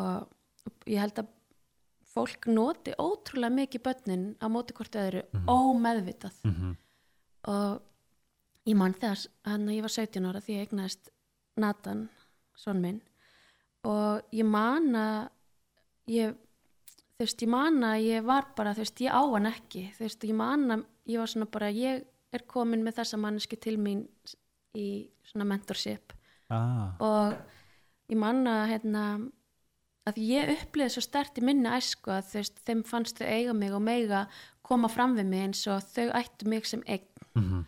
og 0.00 0.84
ég 0.90 1.02
held 1.04 1.22
að 1.22 1.32
fólk 2.14 2.46
noti 2.46 2.94
ótrúlega 2.98 3.54
mikið 3.54 3.82
börnin 3.86 4.26
á 4.38 4.46
móti 4.46 4.74
hvort 4.76 4.98
öðru 4.98 5.24
ómeðvitað 5.50 6.38
Mhm. 6.46 6.76
og 7.50 7.82
ég 8.64 8.76
man 8.78 8.94
hann 9.00 9.68
að 9.68 9.74
ég 9.76 9.84
var 9.84 9.92
17 9.92 10.28
ára 10.28 10.40
því 10.40 10.56
ég 10.56 10.68
eignaðist 10.68 11.10
Nathan, 11.60 12.08
son 12.56 12.80
minn 12.80 13.02
og 13.84 14.24
ég 14.32 14.48
man 14.48 14.88
að 14.96 15.28
ég 16.10 16.34
þú 17.14 17.22
veist, 17.22 17.44
ég 17.44 17.50
man 17.50 17.78
að 17.86 18.06
ég 18.08 18.26
var 18.26 18.48
bara 18.56 18.74
þú 18.74 18.84
veist, 18.84 19.02
ég 19.04 19.14
á 19.14 19.22
hann 19.22 19.50
ekki. 19.50 19.84
Þú 19.94 20.04
veist, 20.06 20.26
ég 20.26 20.38
man 20.38 20.64
að 20.74 20.84
ég 21.10 21.20
var 21.20 21.30
svona 21.30 21.50
bara 21.52 21.70
ég 21.70 22.04
er 22.34 22.46
komin 22.50 22.82
með 22.84 22.98
þessa 22.98 23.20
manneski 23.20 23.58
til 23.60 23.76
mín 23.78 24.02
í 24.74 25.06
svona 25.28 25.46
mentorship. 25.46 26.14
Ah, 26.52 26.96
og 26.98 27.36
ég 28.10 28.18
man 28.20 28.42
að 28.50 28.64
hérna 28.72 29.04
að 30.04 30.18
ég 30.20 30.50
upplýði 30.58 30.96
svo 30.96 31.04
stert 31.04 31.38
í 31.40 31.44
minni 31.44 31.70
æsku 31.72 32.12
að 32.12 32.34
veist, 32.34 32.58
þeim 32.66 32.82
fannst 32.84 33.20
þau 33.20 33.28
eiga 33.30 33.54
mig 33.56 33.72
og 33.72 33.84
meiga 33.84 34.24
koma 34.64 34.90
fram 34.92 35.14
við 35.16 35.30
mig 35.30 35.46
eins 35.46 35.62
og 35.70 35.86
þau 35.94 36.10
ættu 36.18 36.50
mig 36.50 36.66
sem 36.68 36.82
eign. 36.84 37.06
Mhm, 37.38 37.62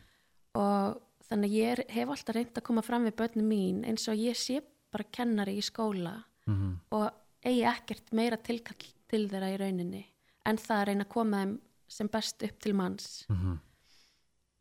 og 0.56 1.00
þannig 1.28 1.50
að 1.52 1.58
ég 1.60 1.84
hef 1.96 2.08
alltaf 2.14 2.34
reynd 2.36 2.56
að 2.60 2.66
koma 2.68 2.82
fram 2.86 3.04
við 3.08 3.16
börnum 3.20 3.48
mín 3.50 3.84
eins 3.88 4.06
og 4.08 4.18
ég 4.20 4.38
sé 4.38 4.60
bara 4.92 5.04
kennari 5.12 5.56
í 5.60 5.64
skóla 5.66 6.16
Mhm. 6.46 6.76
og 6.94 7.10
eigi 7.44 7.64
ekkert 7.66 8.12
meira 8.14 8.36
tilkall 8.38 8.86
til 9.10 9.25
þeirra 9.28 9.48
í 9.54 9.58
rauninni 9.58 10.04
en 10.46 10.56
það 10.62 10.76
að 10.80 10.86
reyna 10.88 11.04
að 11.04 11.08
koma 11.14 11.40
þeim 11.42 11.56
sem 11.88 12.08
best 12.08 12.42
upp 12.46 12.58
til 12.62 12.72
manns 12.75 13.25
Mhm. 13.28 13.58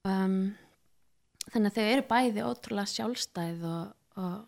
um, 0.05 0.55
þannig 1.53 1.71
að 1.71 1.77
þau 1.77 1.85
eru 1.93 2.05
bæði 2.09 2.43
ótrúlega 2.49 2.91
sjálfstæð 2.95 3.63
og, 3.69 3.93
og 4.17 4.43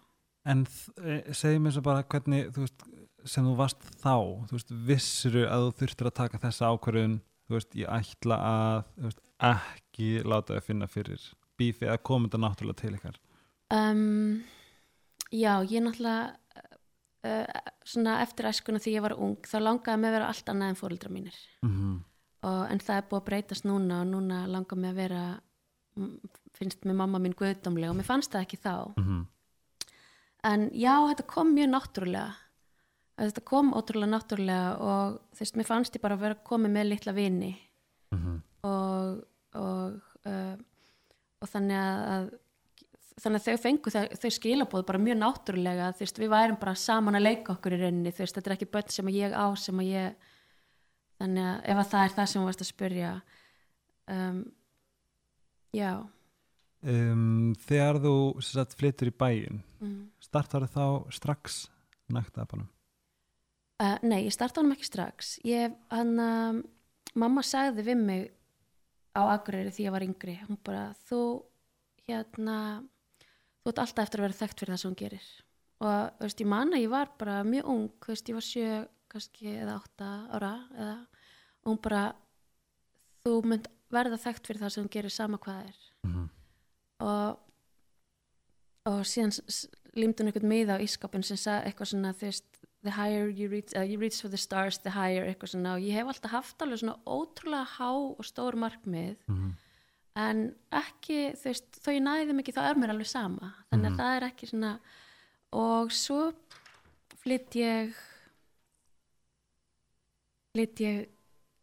En 0.47 0.61
eh, 1.03 1.33
segjum 1.35 1.65
eins 1.67 1.75
og 1.77 1.83
bara 1.83 2.03
hvernig 2.07 2.53
þú 2.55 2.61
veist, 2.63 2.83
sem 3.27 3.43
þú 3.43 3.55
varst 3.59 3.81
þá 3.99 4.13
þú 4.47 4.53
veist, 4.55 4.69
vissuru 4.87 5.41
að 5.45 5.65
þú 5.67 5.73
þurftir 5.81 6.07
að 6.07 6.13
taka 6.21 6.39
þessa 6.39 6.69
ákvörðun 6.71 7.17
þú 7.49 7.57
veist, 7.57 7.75
ég 7.75 7.89
ætla 7.91 8.37
að 8.39 8.85
veist, 9.09 9.19
ekki 9.43 10.07
láta 10.23 10.55
þau 10.55 10.63
finna 10.69 10.87
fyrir 10.87 11.19
bífi 11.57 11.87
eða 11.87 12.01
koma 12.09 12.27
þetta 12.27 12.43
náttúrulega 12.43 12.81
til 12.81 12.97
ykkar? 12.97 13.21
Um, 13.73 14.43
já, 15.31 15.53
ég 15.67 15.83
náttúrulega 15.83 16.35
uh, 17.27 17.71
svona 17.85 18.19
eftir 18.23 18.49
æskuna 18.51 18.79
því 18.83 18.97
ég 18.97 19.07
var 19.07 19.17
ung 19.17 19.39
þá 19.43 19.57
langaði 19.59 20.01
mig 20.01 20.11
að 20.11 20.17
vera 20.19 20.29
allt 20.31 20.53
annað 20.53 20.73
en 20.73 20.79
fóreldra 20.81 21.13
mínir. 21.13 21.41
Mm 21.65 21.97
og, 22.45 22.63
en 22.71 22.81
það 22.83 22.99
er 22.99 23.07
búið 23.09 23.21
að 23.21 23.27
breytast 23.29 23.67
núna 23.67 24.01
og 24.03 24.09
núna 24.11 24.41
langar 24.49 24.79
mig 24.79 24.93
að 24.93 24.99
vera 25.01 25.21
mm, 25.97 26.11
finnst 26.57 26.85
mér 26.87 26.99
mamma 27.01 27.21
mín 27.21 27.35
guðdómlega 27.37 27.93
og 27.93 27.99
mér 27.99 28.07
fannst 28.07 28.33
það 28.33 28.45
ekki 28.45 28.59
þá. 28.63 28.75
-hmm. 28.97 29.23
en 30.51 30.69
já, 30.73 30.93
þetta 31.09 31.27
kom 31.27 31.55
mjög 31.55 31.69
náttúrulega. 31.73 32.35
Þetta 33.17 33.41
kom 33.41 33.73
ótrúlega 33.73 34.13
náttúrulega 34.13 34.77
og 34.79 35.19
þú 35.33 35.39
veist, 35.39 35.55
mér 35.57 35.65
fannst 35.65 35.95
ég 35.95 36.01
bara 36.01 36.15
að 36.15 36.19
vera 36.19 36.35
komið 36.35 36.71
með 36.71 36.89
litla 36.89 37.13
vini. 37.13 37.57
Mhm. 38.11 38.41
og 38.63 39.23
og, 39.53 40.01
uh, 40.25 40.55
og 41.41 41.51
þannig 41.51 41.79
að 41.79 42.27
þannig 43.17 43.39
að 43.41 43.47
þau 43.47 43.61
fengu 43.63 43.93
þau, 43.93 44.03
þau 44.21 44.31
skilabóð 44.35 44.83
bara 44.87 45.01
mjög 45.01 45.17
náttúrulega 45.21 45.87
þú 45.97 46.03
veist, 46.05 46.19
við 46.21 46.33
værum 46.33 46.59
bara 46.61 46.75
saman 46.77 47.17
að 47.17 47.25
leika 47.25 47.55
okkur 47.55 47.73
í 47.73 47.79
rauninni 47.81 48.13
þú 48.13 48.23
veist, 48.23 48.37
þetta 48.37 48.51
er 48.51 48.55
ekki 48.57 48.69
börn 48.75 48.93
sem 48.93 49.09
að 49.09 49.17
ég 49.17 49.33
á 49.33 49.47
sem 49.57 49.81
að 49.81 49.89
ég 49.89 50.29
þannig 51.17 51.47
að 51.47 51.57
ef 51.73 51.81
að 51.81 51.89
það 51.93 52.05
er 52.05 52.15
það 52.19 52.29
sem 52.29 52.41
þú 52.41 52.45
varst 52.51 52.63
að 52.63 52.71
spyrja 52.71 53.11
um, 54.13 54.39
já 55.73 55.91
um, 56.85 57.51
Þegar 57.65 58.01
þú 58.05 58.15
sagt, 58.45 58.77
flyttur 58.77 59.09
í 59.09 59.17
bæin 59.17 59.61
mm. 59.81 59.99
startar 60.29 60.69
þá 60.69 60.85
strax 61.17 61.63
nægtaðabanum 62.13 62.69
Uh, 63.77 63.93
nei, 64.01 64.23
ég 64.25 64.33
starta 64.33 64.57
honum 64.57 64.73
ekki 64.73 64.87
strax. 64.87 65.35
Ég, 65.45 65.73
hann, 65.93 66.15
um, 66.17 66.61
mamma 67.13 67.43
sagði 67.45 67.83
við 67.85 67.99
mig 68.01 68.23
á 69.17 69.21
Akureyri 69.33 69.73
því 69.73 69.87
ég 69.87 69.95
var 69.95 70.05
yngri. 70.05 70.37
Hún 70.45 70.59
bara, 70.65 70.91
þú, 71.09 71.21
hérna, 72.05 72.57
þú 73.63 73.73
ert 73.73 73.81
alltaf 73.83 74.03
eftir 74.05 74.21
að 74.21 74.27
vera 74.27 74.39
þekkt 74.41 74.61
fyrir 74.61 74.73
það 74.73 74.81
sem 74.83 74.91
hún 74.91 75.01
gerir. 75.01 75.27
Og, 75.77 75.97
veist, 76.21 76.43
ég 76.43 76.49
man 76.49 76.73
að 76.73 76.83
ég 76.83 76.93
var 76.93 77.11
bara 77.19 77.41
mjög 77.45 77.71
ung, 77.73 77.89
veist, 78.07 78.29
ég 78.29 78.37
var 78.37 78.45
sjö, 78.45 78.77
kannski, 79.11 79.49
eða 79.55 79.77
átta 79.77 80.11
ára, 80.37 80.53
eða, 80.77 80.95
og 81.63 81.71
hún 81.71 81.81
bara, 81.85 82.03
þú 83.25 83.35
mynd 83.45 83.67
verða 83.93 84.19
þekkt 84.21 84.49
fyrir 84.49 84.63
það 84.63 84.73
sem 84.73 84.83
hún 84.83 84.93
gerir 84.97 85.13
sama 85.13 85.41
hvað 85.41 85.69
er. 85.69 85.85
mm 86.07 86.25
Og, 86.97 87.35
og 88.89 89.03
síðan 89.05 89.29
límdi 89.93 90.23
hún 90.23 90.31
einhvern 90.31 90.49
miða 90.49 90.79
á 90.81 90.81
ískapin 90.81 91.21
sem 91.21 91.37
sagði 91.37 91.69
eitthvað 91.69 91.89
svona, 91.91 92.13
þú 92.17 92.25
veist, 92.25 92.56
the 92.87 92.95
higher 92.95 93.27
you 93.27 93.49
reach, 93.51 93.73
uh, 93.75 93.83
you 93.83 93.99
reach 93.99 94.21
for 94.23 94.29
the 94.31 94.39
stars, 94.39 94.77
the 94.85 94.93
higher, 94.95 95.25
eitthvað 95.27 95.51
svona, 95.53 95.75
og 95.77 95.83
ég 95.85 95.93
hef 95.99 96.07
alltaf 96.13 96.31
haft 96.31 96.63
alveg 96.65 96.79
svona 96.81 96.97
ótrúlega 97.05 97.65
há 97.77 97.89
og 97.93 98.23
stór 98.25 98.55
markmið, 98.55 99.17
-hmm. 99.27 99.51
en 100.15 100.43
ekki, 100.71 101.19
þú 101.37 101.43
veist, 101.51 101.67
þó 101.83 101.89
ég 101.93 102.01
næði 102.05 102.27
þeim 102.29 102.39
ekki, 102.43 102.53
þá 102.57 102.63
er 102.69 102.75
mér 102.81 102.89
alveg 102.95 103.07
sama, 103.11 103.53
þannig 103.71 103.85
að 103.91 103.91
Mhm. 103.91 103.99
það 103.99 104.15
er 104.17 104.27
ekki 104.31 104.47
svona, 104.51 104.79
og 105.53 105.91
svo 105.91 106.33
flytt 107.23 107.55
ég, 107.55 107.93
flytt 110.55 110.79
ég 110.83 111.07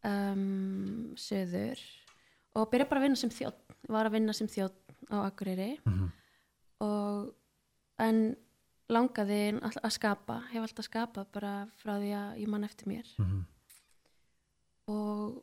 um, 0.04 1.14
söður 1.16 1.80
og 2.54 2.68
byrja 2.70 2.88
bara 2.88 3.00
að 3.00 3.06
vinna 3.08 3.16
sem 3.18 3.30
þjótt, 3.30 3.74
var 3.88 4.06
að 4.06 4.12
vinna 4.18 4.32
sem 4.36 4.46
þjótt 4.46 4.94
á 5.10 5.16
Akureyri 5.26 5.78
Mhm. 5.86 6.12
og 6.80 7.34
en 7.98 8.36
langaði 8.92 9.38
að 9.64 9.90
skapa, 9.94 10.42
hef 10.52 10.62
alltaf 10.66 10.84
skapað 10.88 11.26
bara 11.32 11.52
frá 11.80 11.94
því 11.98 12.10
að 12.18 12.40
ég 12.42 12.48
man 12.52 12.64
eftir 12.64 12.86
mér 12.90 13.06
Mhm. 13.18 13.44
og 14.88 15.42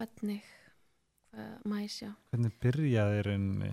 hvernig 0.00 0.42
má 1.64 1.78
ég 1.80 1.88
sjá 1.92 2.10
Hvernig 2.32 2.52
byrjaði? 2.60 3.22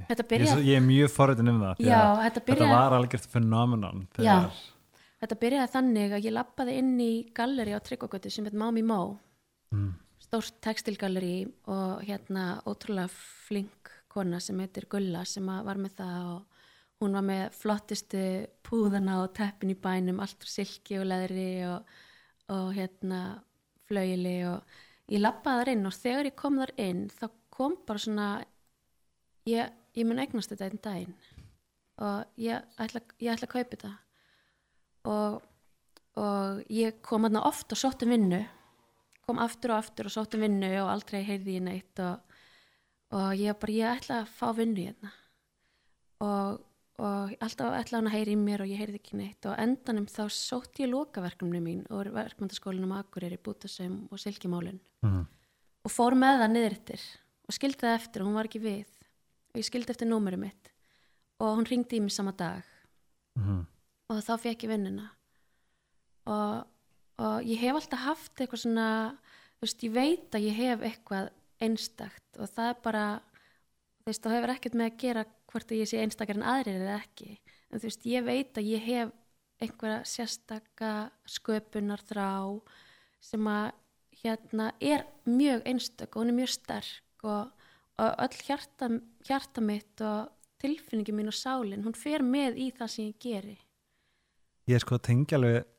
Þetta 0.07 0.23
Ég, 0.23 0.29
byrjaði- 0.31 0.65
ég 0.69 0.75
er 0.77 0.85
mjög 0.85 1.09
forrættin 1.11 1.49
um 1.49 1.59
það 1.61 1.79
Já, 1.79 2.01
þetta 2.15 2.23
þetta 2.29 2.45
byrjaði, 2.45 2.69
var 2.75 2.91
algjört 2.99 3.25
fenómenon 3.33 4.07
þegar 4.15 4.51
þetta 5.21 5.39
byrjaði 5.41 5.71
þannig 5.73 6.11
að 6.15 6.23
ég 6.23 6.31
lappaði 6.37 6.77
inn 6.77 6.93
í 6.99 7.33
galleri 7.33 7.73
á 7.75 7.79
Tryggvagötu 7.81 8.31
sem 8.31 8.45
heit 8.45 8.53
Mami 8.53 8.81
Mó 8.83 9.17
mm. 9.73 9.93
stórt 10.19 10.61
textilgalleri 10.61 11.51
og 11.67 12.01
hérna 12.05 12.61
ótrúlega 12.65 13.09
flink 13.09 13.91
kona 14.07 14.39
sem 14.39 14.57
heitir 14.59 14.87
Gulla 14.87 15.25
sem 15.25 15.45
var 15.45 15.75
með 15.75 15.91
það 15.99 16.35
og 16.35 16.45
hún 16.99 17.15
var 17.15 17.25
með 17.25 17.43
flottistu 17.55 18.21
púðana 18.65 19.21
og 19.23 19.33
teppin 19.37 19.73
í 19.73 19.77
bænum, 19.79 20.19
allt 20.19 20.43
úr 20.43 20.51
silki 20.51 20.99
og 20.99 21.07
leðri 21.09 21.49
og, 21.69 21.93
og 22.51 22.71
hérna 22.75 23.21
flauili 23.87 24.37
og 24.49 24.79
ég 25.09 25.23
lappaði 25.23 25.63
þar 25.63 25.73
inn 25.73 25.89
og 25.89 25.97
þegar 25.97 26.29
ég 26.29 26.37
kom 26.39 26.59
þar 26.61 26.73
inn 26.85 27.03
þá 27.13 27.25
kom 27.55 27.77
bara 27.87 28.03
svona 28.03 28.27
ég, 29.49 29.71
ég 29.95 30.07
mun 30.07 30.21
eignast 30.21 30.53
þetta 30.53 30.67
einn 30.67 30.83
daginn 30.83 31.17
og 31.99 32.39
ég 32.39 32.79
ætla, 32.79 33.01
ég 33.19 33.33
ætla 33.33 33.47
að 33.49 33.55
kaupa 33.55 33.75
þetta. 33.75 33.95
Og, 35.09 35.41
og 36.19 36.61
ég 36.71 37.01
kom 37.03 37.25
þarna 37.25 37.43
oft 37.47 37.73
og 37.75 37.79
sótti 37.79 38.07
um 38.07 38.13
vinnu 38.15 38.43
kom 39.29 39.41
aftur 39.43 39.75
og 39.75 39.83
aftur 39.83 40.09
og 40.09 40.13
sótti 40.15 40.39
um 40.39 40.45
vinnu 40.47 40.71
og 40.81 40.89
aldrei 40.89 41.21
heyrði 41.27 41.59
ég 41.59 41.65
neitt 41.67 42.01
og, 42.01 42.37
og 43.13 43.29
ég 43.37 43.57
bara, 43.61 43.75
ég 43.75 43.99
ætla 43.99 44.23
að 44.23 44.31
fá 44.39 44.47
vinnu 44.57 44.87
hérna. 44.87 45.11
Og, 46.25 46.57
og 46.99 47.31
alltaf 47.39 47.75
ætla 47.79 47.99
hann 47.99 48.09
að 48.09 48.15
heyri 48.17 48.33
í 48.35 48.39
mér 48.39 48.63
og 48.65 48.69
ég 48.71 48.79
heyrði 48.81 48.99
ekki 48.99 49.17
neitt. 49.19 49.45
Og 49.47 49.55
endanum 49.63 50.05
þá 50.11 50.23
sótti 50.35 50.83
ég 50.83 50.91
lokaverkefni 50.91 51.61
mín 51.63 51.85
og 51.89 52.09
verkmyndaskólinum 52.15 52.91
Akureyri, 52.97 53.37
Bútasum 53.41 54.01
og 54.11 54.19
Silkimálun 54.21 54.79
Mm. 55.01 55.21
og 55.87 55.91
fór 55.91 56.11
með 56.19 56.41
það 56.41 56.51
niður 56.51 56.73
eftir 56.75 57.03
og 57.47 57.55
skildi 57.55 57.79
það 57.85 57.93
eftir 57.95 58.21
og 58.21 58.27
hún 58.27 58.35
var 58.35 58.49
ekki 58.49 58.59
við. 58.59 58.89
Og 59.53 59.61
ég 59.61 59.65
skildi 59.69 59.93
eftir 59.93 60.09
númerið 60.09 60.41
mitt. 60.43 60.71
Og 61.39 61.55
hún 61.55 61.69
ringdi 61.69 61.95
í 61.97 62.01
mig 62.03 62.11
sama 62.11 62.31
dag. 62.35 62.63
Mm. 63.39 63.65
og 64.09 64.19
þá 64.25 64.33
fekk 64.41 64.63
ég 64.65 64.69
vinnuna. 64.73 65.05
Og, 66.29 66.65
og 67.23 67.43
ég 67.47 67.59
hef 67.61 67.75
alltaf 67.79 67.99
haft 68.03 68.41
eitthvað 68.41 68.63
svona 68.65 68.87
þú 69.59 69.65
veist, 69.65 69.83
ég 69.83 69.93
veit 69.95 70.35
að 70.35 70.45
ég 70.49 70.57
hef 70.59 70.83
eitthvað 70.89 71.29
einstakt 71.63 72.39
og 72.39 72.49
það 72.49 72.69
er 72.73 72.77
bara 72.83 73.05
þú 73.99 74.11
veist, 74.11 74.23
það 74.23 74.35
hefur 74.37 74.53
ekkert 74.55 74.77
með 74.79 74.89
að 74.89 74.99
gera 75.03 75.25
hvort 75.49 75.71
að 75.71 75.81
ég 75.81 75.89
sé 75.89 76.01
einstakar 76.03 76.39
en 76.39 76.47
aðrir 76.53 76.81
eða 76.83 76.97
ekki. 76.99 77.39
En 77.69 77.81
þú 77.81 77.89
veist, 77.89 78.07
ég 78.09 78.25
veit 78.25 78.59
að 78.59 78.69
ég 78.69 78.85
hef 78.85 79.13
einhverja 79.59 79.99
sérstaka 80.07 80.93
sköpunar 81.27 82.03
þrá 82.07 82.31
sem 83.23 83.47
að 83.51 83.71
hérna 84.21 84.71
er 84.83 85.05
mjög 85.27 85.63
einstök 85.67 86.15
og 86.15 86.23
hún 86.23 86.33
er 86.33 86.37
mjög 86.39 86.53
sterk 86.55 87.25
og, 87.27 87.49
og 87.99 88.21
öll 88.25 88.43
hjarta, 88.47 88.89
hjarta 89.27 89.63
mitt 89.63 90.03
og 90.03 90.31
tilfinningi 90.59 91.15
mín 91.15 91.31
og 91.31 91.35
sálin, 91.35 91.83
hún 91.85 91.95
fer 91.95 92.23
með 92.25 92.59
í 92.59 92.69
það 92.75 92.93
sem 92.93 93.09
ég 93.11 93.19
geri. 93.23 93.57
Ég 94.67 94.77
er 94.77 94.83
sko 94.83 94.97
að 94.97 95.05
tengja 95.07 95.39
alveg 95.39 95.69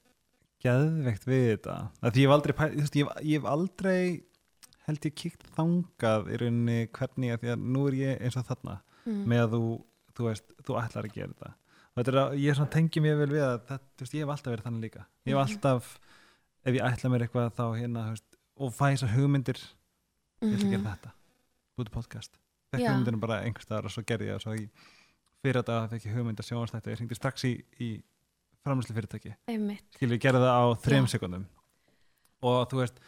geðveikt 0.60 1.26
við 1.28 1.44
þetta. 1.50 1.76
Því 2.06 2.22
ég 2.22 2.28
hef 2.28 2.36
aldrei, 2.36 2.54
ég 3.24 3.34
hef 3.36 3.48
aldrei 3.48 4.02
held 4.86 5.06
ég 5.06 5.16
kíkt 5.18 5.46
þangað 5.56 6.30
í 6.30 6.38
rauninni 6.40 6.76
hvernig 6.96 7.34
að 7.34 7.42
því 7.44 7.52
að 7.54 7.64
nú 7.76 7.86
er 7.90 7.96
ég 7.98 8.20
eins 8.24 8.38
og 8.40 8.46
þarna 8.48 8.76
mm. 9.04 9.22
með 9.32 9.42
að 9.44 9.54
þú, 9.56 9.62
þú 10.16 10.28
veist, 10.28 10.54
þú 10.66 10.78
ætlar 10.80 11.08
að 11.08 11.16
gera 11.16 11.32
þetta. 11.34 11.52
Og 11.90 12.00
þetta 12.00 12.12
er 12.12 12.20
að 12.22 12.36
ég 12.40 12.62
tengi 12.74 13.02
mér 13.04 13.18
vel 13.20 13.30
við 13.32 13.44
að 13.46 13.56
þetta, 13.68 13.78
þú 13.96 14.06
veist, 14.06 14.14
ég 14.16 14.24
hef 14.24 14.34
alltaf 14.34 14.54
verið 14.54 14.68
þannig 14.68 14.86
líka. 14.86 15.06
Ég 15.26 15.32
hef 15.32 15.40
Mhm. 15.40 15.44
alltaf, 15.46 15.90
ef 16.64 16.74
ég 16.74 16.86
ætla 16.90 17.10
mér 17.10 17.26
eitthvað 17.26 17.50
þá 17.58 17.64
hérna, 17.80 18.04
þú 18.06 18.14
veist, 18.14 18.28
og 18.60 18.72
fæ 18.76 18.86
þessar 18.90 19.14
hugmyndir 19.16 19.60
ég 20.40 20.54
ætla 20.54 20.66
að 20.66 20.70
gera 20.70 20.94
þetta, 20.94 21.12
búið 21.76 21.90
podcast. 21.90 22.32
Fekk 22.70 22.80
Mhm. 22.80 22.84
Já. 22.86 22.90
hugmyndinu 22.90 23.20
bara 23.20 23.42
einhvers 23.42 23.66
staðar 23.66 23.84
og 23.84 23.90
svo 23.90 24.02
gerði 24.02 24.30
ég 24.30 24.44
það. 24.44 24.70
Fyrir 25.40 25.62
þetta 25.62 25.88
fekk 25.88 26.04
ég 26.04 26.14
hugmynd 26.14 26.38
að 26.40 26.48
sjónastætti 26.50 26.90
ég 26.92 26.98
hringdi 27.00 27.16
strax 27.16 27.44
í, 27.44 27.64
í 27.80 28.02
framlýslu 28.64 28.96
fyrirtæki 28.96 29.32
skilur 29.96 30.16
ég 30.16 30.22
gerði 30.22 30.42
það 30.44 30.52
á 30.52 30.64
þrejum 30.84 31.08
sekundum 31.08 31.46
og 32.44 32.68
þú 32.70 32.82
veist 32.82 33.00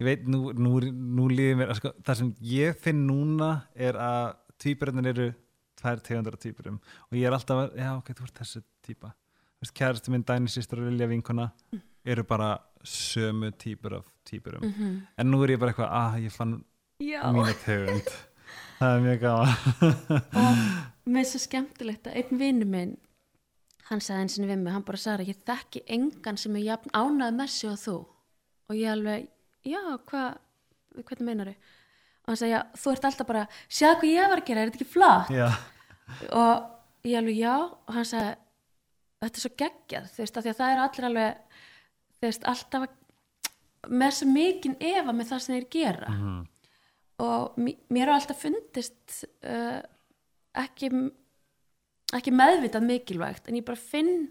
ég 0.00 0.08
veit, 0.08 0.26
nú, 0.26 0.50
nú, 0.52 0.78
nú 0.80 1.28
líði 1.30 1.58
mér 1.60 1.74
sko, 1.78 1.94
það 2.04 2.20
sem 2.20 2.34
ég 2.50 2.78
finn 2.82 3.04
núna 3.08 3.50
er 3.74 3.98
að 4.00 4.36
tvíburinn 4.62 5.10
eru 5.10 5.30
tvær 5.80 6.02
tegundar 6.04 6.36
af 6.36 6.42
tvíburum. 6.42 6.78
Og 7.10 7.18
ég 7.18 7.28
er 7.28 7.36
alltaf 7.36 7.64
að, 7.64 7.78
já 7.78 7.90
ok, 7.96 8.12
þú 8.14 8.28
ert 8.28 8.42
þessi 8.42 8.62
veist, 8.94 9.74
kærastu 9.76 10.12
minn, 10.12 10.26
dæni 10.26 10.52
sýstur 10.52 10.82
og 10.82 10.90
vilja 10.90 11.08
vinkona 11.10 11.48
eru 12.04 12.24
bara 12.28 12.58
sömu 12.84 13.52
típur 13.58 14.00
af 14.00 14.06
tvíburum. 14.24 14.62
Mm 14.62 14.72
-hmm. 14.72 15.00
en 15.16 15.30
nú 15.30 15.42
er 15.44 15.50
ég 15.50 15.58
bara 15.58 15.72
eitthvað, 15.72 15.90
ah, 15.90 16.14
ég 16.20 16.32
fann 16.32 16.64
Já, 17.00 17.32
mína 17.32 17.54
tegund. 17.64 18.08
Það 18.78 18.96
er 18.96 19.00
mjög 19.00 19.20
gaman. 19.20 19.48
Og 20.34 20.56
mér 21.12 21.20
er 21.20 21.24
svo 21.24 21.38
skemmtilegt 21.38 22.06
að 22.06 22.16
einn 22.16 22.38
vinnu 22.38 22.64
minn 22.64 22.96
hann 23.90 24.00
sagði 24.00 24.24
eins 24.24 24.38
og 24.38 24.48
við 24.48 24.60
mig, 24.62 24.72
hann 24.72 24.86
bara 24.86 25.00
sagði 25.00 25.28
ég 25.32 25.40
þekki 25.48 25.82
engan 25.96 26.40
sem 26.40 26.56
er 26.56 26.66
jafn 26.68 26.94
ánað 26.96 27.38
með 27.38 27.50
sig 27.54 27.70
og 27.70 27.80
þú. 27.82 27.96
Og 28.70 28.78
ég 28.78 28.92
alveg, 28.94 29.26
já, 29.64 29.80
hvað 30.10 30.38
hvernig 31.04 31.26
meinar 31.28 31.50
þau? 31.52 31.56
og 32.24 32.30
hann 32.32 32.38
sagði, 32.40 32.54
já, 32.54 32.60
þú 32.80 32.92
ert 32.94 33.04
alltaf 33.10 33.26
bara 33.28 33.46
sjáðu 33.68 33.98
hvað 34.00 34.12
ég 34.14 34.30
var 34.32 34.40
að 34.42 34.46
gera, 34.48 34.60
er 34.64 34.70
þetta 34.70 34.80
ekki 34.80 34.92
flott? 34.94 35.30
já, 35.34 35.48
og 36.32 37.08
ég 37.08 37.18
alveg, 37.20 37.38
já 37.42 37.54
og 37.64 37.94
hann 37.98 38.08
sagði, 38.08 38.34
þetta 39.24 39.40
er 39.40 39.44
svo 39.44 39.52
geggjað 39.64 40.10
þú 40.14 40.22
veist, 40.24 40.36
af 40.40 40.44
því 40.46 40.52
að 40.54 40.60
það 40.60 40.72
er 40.74 40.82
allir 40.84 41.08
alveg 41.10 41.60
þú 42.14 42.28
veist, 42.28 42.46
alltaf 42.54 42.86
með 44.00 44.14
svo 44.16 44.28
mikinn 44.32 44.76
efa 44.80 45.12
með 45.12 45.28
það 45.32 45.42
sem 45.44 45.54
þeir 45.58 45.68
gera 45.74 46.08
Mhm. 46.14 46.38
og 47.24 47.58
mér 47.92 48.08
har 48.08 48.14
alltaf 48.18 48.40
fundist 48.42 49.24
uh, 49.44 49.80
ekki 50.64 50.88
ekki 52.14 52.32
meðvitað 52.34 52.84
mikilvægt 52.88 53.48
en 53.48 53.56
ég 53.60 53.64
bara 53.66 53.76
finn 53.80 54.28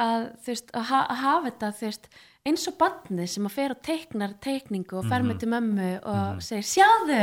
að, 0.00 0.26
þú 0.42 0.50
veist, 0.52 0.70
að, 0.74 0.84
ha 0.90 1.00
að 1.06 1.18
hafa 1.22 1.46
þetta 1.50 1.70
þú 1.78 1.86
veist, 1.86 2.08
eins 2.50 2.66
og 2.70 2.76
barnið 2.80 3.28
sem 3.32 3.46
að 3.48 3.54
fer 3.56 3.74
og 3.74 3.82
teiknar 3.86 4.34
teikningu 4.44 4.98
og 5.00 5.08
fer 5.10 5.22
með 5.26 5.38
til 5.42 5.48
mömmu 5.54 5.90
og 6.10 6.40
segir 6.44 6.66
sjáðu! 6.66 7.20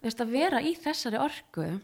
Þú 0.00 0.06
veist, 0.08 0.20
að 0.24 0.32
vera 0.38 0.60
í 0.62 0.72
þessari 0.78 1.18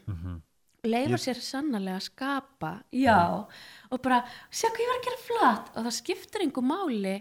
Mhm. 0.07 0.41
leifa 0.83 1.17
Ég- 1.17 1.23
sér 1.25 1.39
sannarlega 1.43 1.97
að 1.99 2.05
skapa 2.07 2.83
já, 2.93 3.45
og 3.91 4.01
bara 4.01 4.21
sjá 4.49 4.69
hvað 4.71 4.79
ég 4.79 4.87
var 4.91 4.99
að 4.99 5.07
gera 5.09 5.25
flatt. 5.27 5.71
Og 5.75 5.83
það 5.85 5.97
skiptir 6.01 6.41
einhver 6.45 6.63
máli 6.63 7.15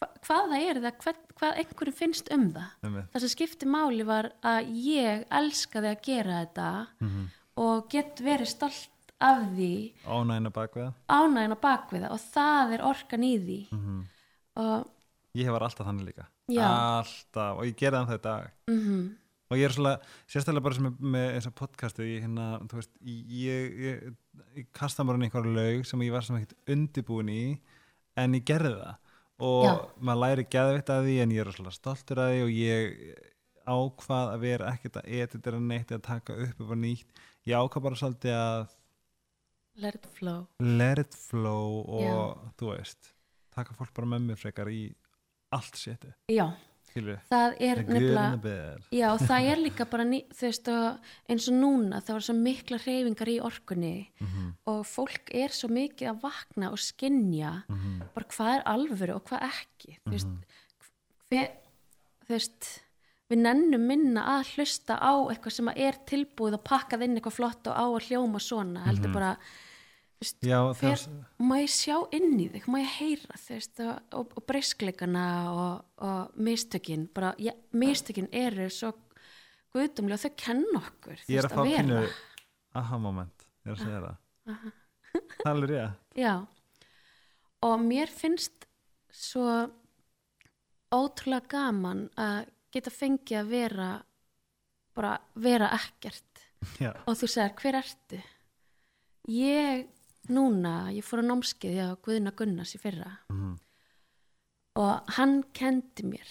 hva, 0.00 0.08
hvað 0.24 0.46
það 0.48 0.62
er 0.70 0.80
eða 0.80 0.92
hvað, 0.96 1.16
hvað 1.36 1.58
einhverjum 1.60 1.94
finnst 1.98 2.30
um 2.32 2.46
það. 2.54 2.70
Einmitt. 2.84 3.10
það 3.12 3.20
sem 3.20 3.28
skipti 3.34 3.66
máli 3.68 4.06
var 4.06 4.30
að 4.42 4.70
ég 4.72 5.26
elskaði 5.30 5.90
að 5.94 6.02
gera 6.02 6.38
þetta 6.46 6.86
Mhm. 7.00 7.26
og 7.56 7.88
get 7.90 8.16
verið 8.16 8.46
stolt 8.48 8.88
af 9.20 9.42
því 9.52 9.92
ánægina 10.06 10.50
bakveða 10.50 10.94
ánægina 11.10 11.56
bakvið 11.60 12.06
það 12.06 12.10
og 12.12 12.20
það 12.32 12.72
er 12.72 12.80
orkan 12.80 13.20
í 13.22 13.34
því. 13.38 13.68
Mhm. 13.72 14.04
Og 14.58 14.90
ég 15.38 15.46
hef 15.46 15.56
alltaf 15.60 15.86
þannig 15.86 16.10
líka. 16.10 16.28
Já. 16.50 16.66
alltaf, 16.66 17.60
og 17.60 17.66
ég 17.68 17.76
gerði 17.78 18.00
þann 18.00 18.12
þetta 18.16 18.36
mm 18.70 19.08
og 19.50 19.58
ég 19.58 19.66
er 19.66 19.74
svolítið, 19.74 20.10
sérstaklega 20.30 20.62
bara 20.62 20.76
er 20.78 21.06
með 21.14 21.24
eins 21.34 21.46
og 21.48 21.54
podcastu, 21.58 22.04
ég 22.06 22.22
hérna, 22.22 22.44
veist 22.70 22.92
ég, 23.02 23.78
ég, 23.82 24.04
ég 24.60 24.68
kasta 24.76 25.02
mér 25.02 25.18
inn 25.18 25.26
einhverju 25.26 25.54
laug 25.56 25.88
sem 25.88 26.04
ég 26.06 26.14
var 26.14 26.26
sem 26.26 26.38
ekkert 26.38 26.70
undibúin 26.70 27.32
í 27.34 27.42
en 28.20 28.36
ég 28.38 28.44
gerði 28.46 28.76
það. 28.78 29.16
Og 29.40 29.64
Já. 29.66 29.72
maður 30.06 30.22
læri 30.22 30.46
geðvitt 30.52 30.92
að 30.94 31.08
því 31.08 31.16
en 31.24 31.34
ég 31.34 31.42
er 31.42 31.52
svolítið 31.56 31.78
stoltur 31.80 32.22
að 32.22 32.34
því 32.34 32.40
og 32.44 32.52
ég 32.60 32.94
ákvað 33.70 34.34
að 34.36 34.44
vera 34.44 34.70
ekkert 34.74 35.00
að 35.00 35.10
editera 35.18 35.62
neitt 35.64 35.90
eða 35.90 36.06
taka 36.06 36.36
upp 36.46 36.62
á 36.70 36.76
nýtt. 36.84 37.22
Ég 37.48 37.58
ákvað 37.58 37.86
bara 37.88 37.98
svolítið 37.98 38.36
að 38.36 38.76
let 39.80 39.98
it 39.98 40.06
flow. 40.14 40.44
Let 40.62 41.02
it 41.02 41.16
flow 41.16 41.80
og 41.88 42.50
þú 42.60 42.70
veist, 42.76 43.14
taka 43.60 43.76
fólk 43.78 43.94
bara 43.96 44.10
með 44.16 44.26
mér 44.30 44.40
frekar 44.40 44.72
í 44.72 44.82
allt 45.54 45.78
sétu, 45.78 46.10
já, 46.30 46.44
skilur 46.90 47.18
það 47.30 47.56
er 47.62 47.80
nefnilega 47.86 48.58
já, 48.94 49.08
það 49.22 49.48
er 49.52 49.60
líka 49.64 49.86
bara 49.90 50.04
ný, 50.06 50.20
veist 50.40 50.68
eins 50.70 51.46
og 51.50 51.56
núna 51.58 52.00
það 52.02 52.16
var 52.16 52.26
svo 52.26 52.34
mikla 52.38 52.78
hreyfingar 52.82 53.30
í 53.30 53.38
orkunni 53.46 53.94
Mhm, 54.20 54.50
og 54.70 54.84
fólk 54.86 55.30
er 55.34 55.54
svo 55.54 55.70
mikið 55.72 56.10
að 56.12 56.20
vakna 56.26 56.70
og 56.74 56.78
skinja 56.82 57.52
mhm, 57.70 57.96
bara 58.14 58.26
hvað 58.34 58.52
er 58.58 58.62
alvöru 58.74 59.14
og 59.16 59.24
hvað 59.30 59.46
ekki. 59.48 59.96
Þú 60.04 60.12
veist, 60.14 60.28
hver, 61.30 61.50
þú 62.26 62.34
veist 62.36 62.68
við 63.30 63.38
nennum 63.44 63.84
minna 63.86 64.22
að 64.36 64.48
hlusta 64.56 64.96
á 64.98 65.12
eitthvað 65.30 65.54
sem 65.54 65.68
er 65.76 65.98
tilbúið 66.10 66.56
og 66.58 66.64
pakkað 66.66 67.04
inn 67.06 67.14
eitthvað 67.18 67.36
flott 67.38 67.68
og 67.70 67.74
á 67.78 67.86
að 67.86 68.06
hljóma 68.10 68.40
svona 68.42 68.82
heldur 68.88 69.12
bara, 69.14 69.28
þú 69.38 69.69
veist, 70.20 70.38
já, 70.44 70.58
hver, 70.80 71.04
má 71.40 71.56
ég 71.60 71.72
sjá 71.72 71.96
inn 72.16 72.34
í 72.40 72.48
þig, 72.52 72.66
má 72.70 72.80
ég 72.82 72.96
heyra 72.98 73.38
veist, 73.46 73.80
og, 73.84 74.00
og, 74.18 74.34
og 74.36 74.46
breyskleikana 74.48 75.26
og, 75.52 75.86
og 76.04 76.34
mistökin? 76.36 77.06
Bara, 77.14 77.32
ja, 77.40 77.54
mistökin 77.72 78.28
eru 78.32 78.68
svo 78.72 78.92
guðdumlega 79.74 80.18
og 80.18 80.24
þau 80.24 80.36
kenna 80.44 80.82
okkur 80.82 81.24
ég 81.24 81.40
er 81.40 81.48
veist, 81.48 81.50
að 81.50 81.56
fá 81.56 81.62
vera. 81.64 81.84
pínu 81.84 82.02
aha 82.80 83.00
moment, 83.02 83.46
ég 83.64 83.72
er 83.72 83.76
að 83.76 83.84
segja 83.84 84.02
það. 84.06 84.16
Það 85.40 85.50
er 85.50 85.70
rétt. 85.70 86.02
Já, 86.20 86.34
og 87.66 87.80
mér 87.82 88.12
finnst 88.14 88.66
svo 89.10 89.46
ótrúlega 90.94 91.50
gaman 91.50 92.04
að 92.18 92.50
geta 92.70 92.92
fengið 92.94 93.40
að 93.40 93.50
vera 93.50 93.88
bara 94.94 95.16
vera 95.34 95.70
ekkert. 95.74 96.44
Já, 96.78 96.92
og 97.08 97.16
þú 97.16 97.30
segir 97.30 97.56
hver 97.62 97.80
ertu? 97.80 98.20
Ég 99.30 99.88
núna, 100.34 100.74
ég 100.94 101.04
fór 101.06 101.22
á 101.22 101.24
námskeið 101.30 101.76
hjá 101.76 101.86
Guðna 102.04 102.32
Gunnars 102.36 102.74
í 102.76 102.80
fyrra. 102.82 103.10
Mhm, 103.32 103.56
og 104.80 105.10
hann 105.16 105.40
kendi 105.56 106.06
mér 106.06 106.30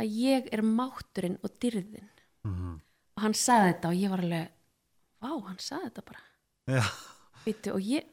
að 0.00 0.14
ég 0.18 0.48
er 0.52 0.62
mátturinn 0.64 1.36
og 1.44 1.52
dyrðin 1.60 2.08
mhm, 2.46 2.78
og 3.16 3.22
hann 3.22 3.36
sagði 3.36 3.74
þetta 3.74 3.90
og 3.92 4.00
ég 4.00 4.12
var 4.12 4.22
alveg 4.24 4.48
vá, 5.20 5.30
hann 5.48 5.60
sagði 5.62 5.90
þetta 5.90 6.06
bara. 6.10 6.24
Já, 6.66 6.82
Vítu, 7.46 7.74
og, 7.76 7.84
ég, 7.86 8.08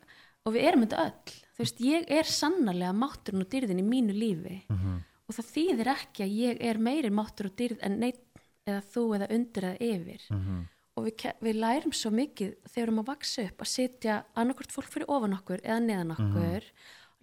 og 0.46 0.54
við 0.54 0.68
erum 0.70 0.84
þetta 0.86 1.06
öll. 1.08 1.34
Þú 1.54 1.64
veist, 1.64 1.82
ég 1.86 2.06
er 2.14 2.30
sannarlega 2.30 2.94
mátturinn 2.98 3.44
og 3.46 3.50
dyrðin 3.50 3.82
í 3.82 3.88
mínu 3.88 4.14
lífi. 4.18 4.60
Mhm, 4.70 5.00
og 5.28 5.36
það 5.38 5.50
þýðir 5.56 5.90
ekki 5.94 6.26
að 6.26 6.38
ég 6.38 6.62
er 6.70 6.80
meiri 6.84 7.10
máttur 7.14 7.50
og 7.50 7.56
dyrð 7.58 7.80
en 7.82 8.00
neitt 8.04 8.22
eða 8.68 8.82
þú 8.94 9.04
eða 9.18 9.30
undir 9.36 9.68
eða 9.72 9.90
yfir. 9.90 10.26
Mhm, 10.32 10.62
og 10.94 11.08
við, 11.08 11.24
við 11.42 11.60
lærum 11.62 11.94
svo 11.96 12.12
mikið 12.14 12.52
þegar 12.68 12.74
við 12.76 12.84
erum 12.84 13.00
að 13.02 13.08
vaksa 13.10 13.46
upp 13.48 13.64
að 13.64 13.72
setja 13.72 14.18
annarkvort 14.40 14.76
fólk 14.76 14.92
fyrir 14.94 15.10
ofan 15.14 15.38
okkur 15.38 15.64
eða 15.64 15.80
neðan 15.88 16.14
okkur 16.16 16.68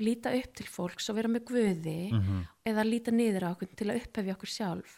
líta 0.00 0.32
upp 0.36 0.56
til 0.56 0.66
fólks 0.68 1.10
og 1.12 1.18
vera 1.18 1.30
með 1.30 1.44
guði 1.50 1.98
mhm, 2.16 2.40
eða 2.70 2.86
líta 2.86 3.14
niður 3.14 3.46
á 3.46 3.52
okkur 3.52 3.74
til 3.76 3.90
að 3.90 4.00
upphefja 4.00 4.36
okkur 4.36 4.52
sjálf. 4.54 4.96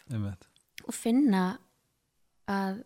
Og 0.87 0.95
finna 0.95 1.43
að 2.49 2.81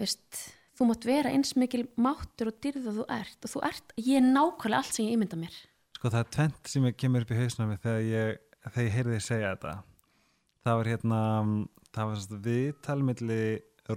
veist, 0.00 0.40
þú 0.76 0.88
mátt 0.90 1.06
vera 1.08 1.32
eins 1.32 1.52
mikil 1.60 1.84
máttur 2.00 2.50
og 2.50 2.60
dyrð 2.64 2.88
og 2.90 2.98
þú 3.00 3.06
ert. 3.16 3.38
Og 3.44 3.52
þú 3.54 3.64
ert, 3.68 3.94
ég 4.00 4.20
er 4.20 4.26
nákvæmlega 4.26 4.82
allt 4.82 4.96
sem 4.96 5.06
ég 5.06 5.16
ímynda 5.18 5.38
mér. 5.40 5.56
Sko 5.96 6.12
það 6.12 6.22
er 6.22 6.30
tvent 6.36 6.72
sem 6.72 6.88
ég 6.88 6.98
kemur 7.00 7.26
upp 7.26 7.34
í 7.34 7.40
hausna 7.40 7.68
mig 7.68 7.82
þegar 7.84 8.06
ég, 8.06 8.40
þegar 8.66 8.86
ég 8.86 8.94
heyrði 8.96 9.18
þið 9.18 9.26
segja 9.26 9.54
þetta. 9.54 9.74
Það 10.64 10.78
var 10.80 10.90
hérna, 10.92 11.20
það 11.94 12.10
var 12.10 12.22
svona 12.24 12.42
viðtal 12.46 12.98
milli 13.04 13.42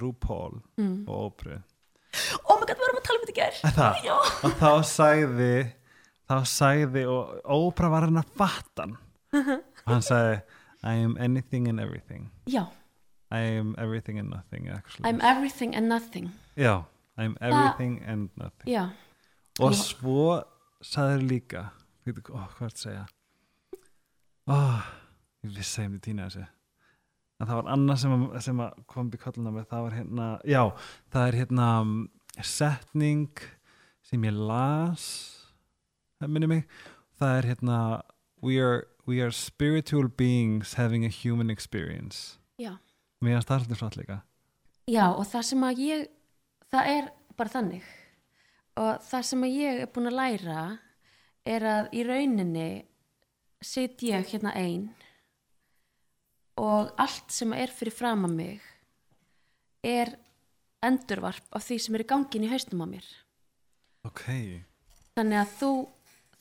RuPaul 0.01 0.59
mm. 0.77 1.05
og 1.07 1.15
Ópru. 1.27 1.57
oh 2.45 2.59
my 2.59 2.65
god, 2.67 2.77
við 2.77 2.85
erum 2.87 2.99
að 2.99 3.07
tala 3.07 3.19
um 3.19 3.25
þetta 3.27 3.87
í 4.01 4.05
Já. 4.07 4.15
og 4.45 4.55
þá 4.59 4.71
sagði, 4.89 5.53
þá 6.29 6.35
sagði, 6.49 7.05
og 7.09 7.41
Ópra 7.57 7.89
var 7.93 8.07
hann 8.07 8.21
að 8.21 8.31
fattan. 8.37 8.97
Og 9.33 9.89
hann 9.89 10.05
sagði, 10.05 10.41
I 10.83 10.93
am 10.99 11.17
anything 11.19 11.67
and 11.69 11.79
everything. 11.79 12.29
já, 12.45 12.65
I 13.31 13.39
am 13.57 13.75
everything 13.77 14.19
and 14.19 14.29
nothing. 14.29 14.67
eitthvað 14.67 15.07
I'm 15.09 15.21
everything 15.21 15.75
and 15.75 15.87
nothing 15.89 16.31
Já, 16.55 16.83
I 17.17 17.25
am 17.25 17.37
everything 17.41 18.01
and 18.05 18.29
nothing. 18.35 18.67
já, 18.73 18.89
Og 19.59 19.73
svo 19.75 20.41
sagður 20.81 21.21
líka, 21.29 21.69
ó, 22.05 22.47
hvað 22.57 22.65
er 22.67 22.71
að 22.73 22.77
segja? 22.81 23.05
Ó, 24.49 24.57
ég 25.45 25.53
vissi 25.55 25.79
að 25.79 25.85
ég 25.85 25.91
myndi 25.91 26.03
týna 26.07 26.25
þessu. 26.27 26.45
En 27.43 27.49
það 27.49 27.57
var 27.59 27.69
annað 27.73 27.97
sem, 27.99 28.25
sem 28.45 28.59
kom 28.87 29.09
kolluna 29.19 29.51
með, 29.51 29.65
það 29.67 29.81
var 29.83 29.95
hérna, 29.97 30.27
já, 30.47 30.61
það 31.11 31.25
er 31.27 31.37
hérna 31.41 31.67
um, 31.83 31.93
setning 32.39 33.43
sem 34.07 34.23
ég 34.23 34.37
las, 34.37 35.07
það 36.21 36.31
minni 36.37 36.49
mig, 36.53 36.63
það 37.19 37.35
er 37.41 37.49
hérna, 37.51 37.79
we 38.39 38.61
are, 38.63 38.85
we 39.03 39.19
are 39.19 39.35
spiritual 39.35 40.07
beings 40.07 40.77
having 40.79 41.03
a 41.03 41.11
human 41.11 41.51
experience. 41.51 42.39
já 42.55 42.77
Mér 43.23 43.43
það 43.43 43.63
svolítið 43.63 43.79
flott 43.79 43.97
líka. 43.99 44.21
já, 44.87 45.05
og 45.11 45.27
það 45.27 45.43
sem 45.47 45.63
að 45.63 45.83
ég 45.83 46.07
það 46.71 46.89
er 46.95 47.11
bara 47.37 47.49
þannig 47.49 47.91
og 48.79 49.03
það 49.03 49.27
sem 49.29 49.45
að 49.45 49.55
ég 49.59 49.83
er 49.83 49.91
búin 49.93 50.09
að 50.09 50.17
læra 50.17 50.63
er 51.45 51.67
að 51.67 51.93
í 51.93 52.03
rauninni 52.07 52.67
sit 53.63 54.03
ég 54.03 54.27
hérna 54.31 54.55
ein 54.55 54.89
og 56.61 56.91
allt 57.01 57.31
sem 57.33 57.53
er 57.57 57.71
fyrir 57.73 57.95
fram 57.95 58.25
að 58.27 58.35
mig 58.37 58.61
er 59.83 60.13
endurvarp 60.83 61.47
af 61.55 61.63
því 61.65 61.79
sem 61.81 61.95
er 61.97 62.03
í 62.03 62.07
gangin 62.07 62.45
í 62.47 62.51
haustum 62.51 62.83
á 62.83 62.87
mér 62.87 63.07
Ok. 64.05 64.23
þannig 65.15 65.39
að 65.39 65.51
þú 65.59 65.71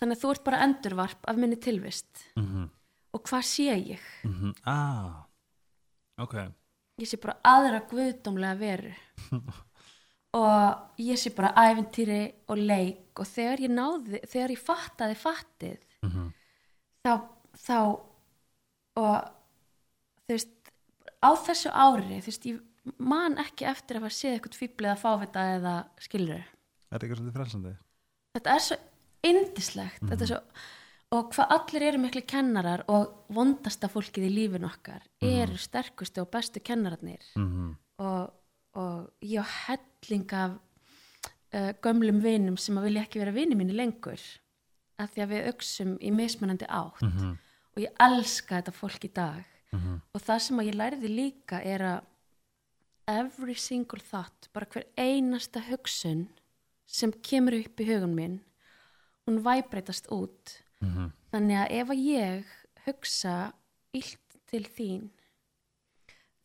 þannig 0.01 0.17
að 0.17 0.23
þú 0.25 0.31
ert 0.35 0.45
bara 0.45 0.63
endurvarp 0.67 1.29
af 1.31 1.37
minni 1.37 1.57
tilvist 1.63 2.25
Mm 2.37 2.69
og 3.13 3.21
hvað 3.29 3.43
sé 3.45 3.75
ég? 3.77 4.01
-hmm. 4.25 4.55
Ah, 4.65 5.25
ok. 6.19 6.35
ég 6.99 7.07
sé 7.09 7.17
bara 7.21 7.37
aðra 7.45 7.81
guðdómlega 7.91 8.59
veru 8.59 8.95
og 10.35 10.99
ég 10.99 11.19
sé 11.21 11.31
bara 11.35 11.53
æventýri 11.55 12.33
og 12.49 12.57
leik 12.57 13.21
og 13.21 13.27
þegar 13.27 13.59
ég 13.61 13.71
náði, 13.71 14.21
þegar 14.27 14.51
ég 14.51 14.59
fattaði 14.59 15.15
fattið 15.15 15.79
Mm 16.03 16.33
þá, 17.05 17.29
þá 17.57 18.01
og 18.97 19.29
þú 20.33 20.39
veist 20.39 20.73
á 21.23 21.31
þessu 21.47 21.71
ári, 21.71 22.19
þú 22.25 22.31
veist, 22.33 22.47
ég 22.51 22.95
man 22.99 23.37
ekki 23.39 23.67
eftir 23.71 23.99
að 23.99 24.03
hafa 24.07 24.17
séð 24.17 24.37
eitthvað 24.39 24.59
fýblið 24.59 24.91
að 24.97 25.03
fávita 25.05 25.43
eða 25.59 25.75
skilur 26.03 26.41
Er 26.43 26.99
þetta 26.99 27.05
eitthvað 27.07 27.19
svolítið 27.21 27.37
frelsandi? 27.39 27.75
þetta 28.37 28.55
er 28.57 28.65
svo 28.67 28.77
indislegt 29.23 30.03
þetta 30.09 30.25
er 30.27 30.31
svo, 30.33 30.41
og 31.13 31.29
hvað 31.35 31.53
allir 31.57 31.85
eru 31.91 32.01
miklu 32.03 32.23
kennarar 32.27 32.83
og 32.91 33.13
vondasta 33.37 33.89
fólkið 33.93 34.27
í 34.27 34.33
lífin 34.35 34.65
okkar 34.67 35.05
eru 35.23 35.59
sterkustu 35.61 36.25
og 36.25 36.31
bestu 36.35 36.61
kennararnir 36.65 37.23
Mhm. 37.37 37.77
og, 38.03 38.33
og 38.75 39.11
ég 39.23 39.39
á 39.39 39.47
helling 39.69 40.33
af 40.33 40.59
uh, 41.55 41.73
gömlum 41.85 42.19
vinum 42.25 42.57
sem 42.57 42.77
að 42.81 42.89
vilja 42.89 43.03
ekki 43.07 43.21
vera 43.23 43.31
vini 43.37 43.55
mínu 43.55 43.77
lengur 43.77 44.19
af 44.99 45.13
því 45.15 45.23
að 45.23 45.31
við 45.37 45.47
auksum 45.53 45.95
í 46.01 46.11
mismunandi 46.11 46.67
átt 46.67 47.03
Mhm. 47.03 47.37
og 47.77 47.79
ég 47.83 47.93
elska 48.01 48.59
þetta 48.63 48.73
fólk 48.75 49.05
í 49.05 49.13
dag 49.13 49.45
og 49.73 50.21
það 50.21 50.43
sem 50.47 50.59
að 50.61 50.69
ég 50.69 50.79
læriði 50.79 51.09
líka 51.09 51.63
er 51.65 51.81
að 51.81 52.01
every 53.09 53.55
single 53.55 54.01
thought, 54.01 54.49
bara 54.53 54.67
hver 54.67 54.85
einasta 54.97 55.61
hugsun 55.67 56.29
sem 56.87 57.13
kemur 57.13 57.57
upp 57.59 57.81
í 57.81 57.89
hugun 57.89 58.15
minn 58.15 58.41
hún 59.27 59.43
væbreytast 59.43 60.11
út. 60.11 60.59
Mhm. 60.83 61.13
þannig 61.33 61.57
að 61.57 61.73
ef 61.79 61.89
að 61.89 62.05
ég 62.05 62.45
hugsa 62.87 63.53
illt 63.95 64.39
til 64.51 64.65
þín 64.65 65.11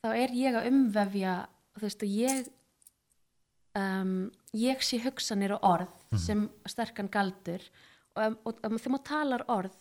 þá 0.04 0.14
er 0.14 0.30
ég 0.30 0.56
að 0.56 0.68
umvefja 0.70 1.48
þú 1.76 1.82
veist 1.82 2.04
og 2.04 2.10
ég 2.10 2.50
um, 3.78 4.32
ég 4.58 4.82
sé 4.86 5.00
hugsanir 5.04 5.56
og 5.58 5.66
orð 5.68 6.18
sem 6.20 6.48
sterkan 6.70 7.10
galdur. 7.12 7.64
Og, 8.18 8.38
og 8.48 8.62
um, 8.66 8.78
þegar 8.78 8.94
maður 8.94 9.06
talar 9.10 9.44
orð 9.54 9.78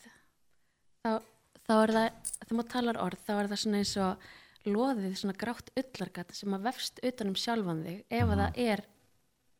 þá, 1.04 1.12
þá 1.66 1.72
er 1.76 1.94
það 1.96 2.08
þegar 2.40 2.58
maður 2.58 2.72
talar 2.74 3.00
orð 3.02 3.22
þá 3.26 3.32
er 3.36 3.48
það 3.50 3.62
svona 3.62 3.80
eins 3.82 3.94
og 4.02 4.26
loðið 4.66 5.16
svona 5.20 5.38
grátt 5.38 5.72
ullargat 5.78 6.34
sem 6.34 6.54
að 6.56 6.66
vefst 6.66 7.00
utan 7.06 7.30
um 7.30 7.38
sjálfan 7.38 7.84
þig 7.86 7.98
ef 8.18 8.32
að 8.32 8.42
það 8.42 8.60
er 8.66 8.84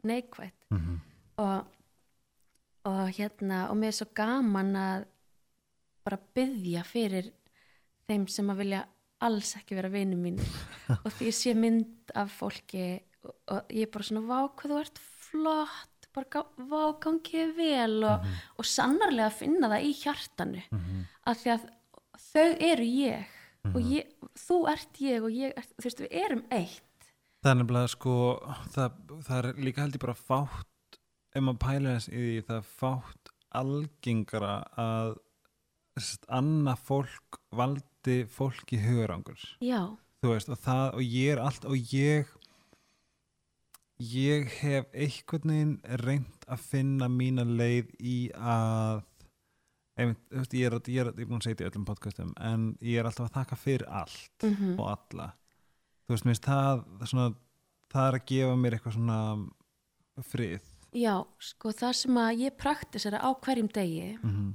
neikvætt. 0.07 0.59
Mhm. 0.75 1.01
og, 1.43 1.73
og 2.87 3.11
hérna 3.17 3.67
og 3.71 3.79
mér 3.81 3.93
er 3.93 3.99
svo 3.99 4.09
gaman 4.15 4.77
að 4.79 5.07
bara 6.07 6.21
byggja 6.39 6.85
fyrir 6.87 7.33
þeim 8.07 8.29
sem 8.31 8.51
að 8.51 8.63
vilja 8.63 8.85
alls 9.27 9.57
ekki 9.59 9.77
vera 9.79 9.91
vinur 9.91 10.21
mín 10.21 10.39
og 11.05 11.11
því 11.11 11.31
ég 11.31 11.37
sé 11.37 11.55
mynd 11.59 12.15
af 12.15 12.31
fólki 12.39 12.87
og, 13.25 13.35
og 13.51 13.75
ég 13.75 13.89
er 13.89 13.93
bara 13.93 14.07
svona 14.07 14.27
vá 14.29 14.39
hvað 14.55 14.73
þú 14.73 14.81
ert 14.85 15.03
flott 15.27 15.93
bara 16.17 16.29
gá, 16.33 16.41
vá 16.71 16.83
gangið 17.03 17.51
vel 17.59 18.05
og, 18.09 18.29
og 18.57 18.69
sannarlega 18.69 19.29
að 19.29 19.39
finna 19.43 19.69
það 19.69 19.85
í 19.85 19.91
hjartanu. 20.01 20.63
Af 21.29 21.43
því 21.43 21.51
að 21.53 21.67
þau 22.37 22.49
eru 22.71 22.87
ég 22.93 23.35
og 23.75 23.83
ég, 23.83 24.11
þú 24.39 24.59
ert 24.71 25.01
ég 25.03 25.25
og 25.27 25.35
ég 25.35 25.57
ert, 25.59 25.73
þú 25.75 25.89
veist 25.89 26.03
við 26.05 26.17
erum 26.23 26.43
eitt. 26.55 27.11
Það 27.43 27.51
er 27.53 27.59
nefnilega 27.61 27.93
sko 27.93 28.17
það, 28.75 28.99
það 29.27 29.39
er 29.39 29.63
líka 29.67 29.85
held 29.85 29.97
ég 29.97 30.05
bara 30.05 30.19
fátt 30.19 30.99
ef 31.37 31.45
maður 31.45 31.63
pælir 31.65 31.93
þess 31.97 32.11
í 32.11 32.23
því 32.23 32.41
það 32.49 32.59
er 32.59 32.69
fátt 32.81 33.33
algengara 33.57 34.55
að 34.81 35.15
annað 36.37 36.83
fólk 36.85 37.39
valdi 37.57 38.17
fólki 38.29 38.79
hugurangur 38.83 39.41
já, 39.65 39.81
þú 40.21 40.33
veist 40.35 40.51
og 40.53 40.61
það 40.61 40.99
og 40.99 41.15
ég 41.17 41.31
er 41.33 41.41
allt 41.41 41.65
og 41.69 41.95
ég 41.95 42.33
ég 44.13 44.51
hef 44.61 44.91
einhvern 44.93 45.53
veginn 45.55 45.77
reynt 46.03 46.49
að 46.53 46.65
finna 46.69 47.09
mína 47.09 47.47
leið 47.49 47.95
í 47.97 48.19
að 48.37 49.07
einmitt, 49.97 50.21
þú 50.31 50.43
veist, 50.43 50.55
ég 50.57 50.69
er, 50.69 50.77
ég 50.93 51.03
er, 51.03 51.11
ég 51.13 51.25
er 51.25 51.31
búin 51.31 51.41
að 51.41 51.47
segja 51.47 51.57
þetta 51.57 51.67
í 51.67 51.71
öllum 51.71 51.89
podcastum 51.89 52.33
en 52.51 52.69
ég 52.85 53.01
er 53.01 53.09
alltaf 53.09 53.29
að 53.29 53.37
þakka 53.39 53.59
fyrir 53.61 53.87
allt 53.89 54.47
mm 54.47 54.79
og 54.79 54.87
alla. 54.93 55.29
Þú 56.07 56.15
veist, 56.15 56.27
mér 56.27 56.35
finnst 56.35 56.49
það, 56.49 56.83
svona, 57.11 57.29
það 57.93 58.09
er 58.09 58.19
að 58.19 58.27
gefa 58.31 58.57
mér 58.57 58.77
eitthvað 58.77 58.97
svona 58.99 59.21
frið. 60.31 60.69
Já, 60.97 61.15
sko 61.43 61.73
það 61.77 61.97
sem 62.01 62.21
að 62.21 62.43
ég 62.45 62.57
praktisera 62.57 63.21
á 63.21 63.31
hverjum 63.35 63.69
degi 63.69 64.19
mm 64.23 64.31
-hmm. 64.31 64.53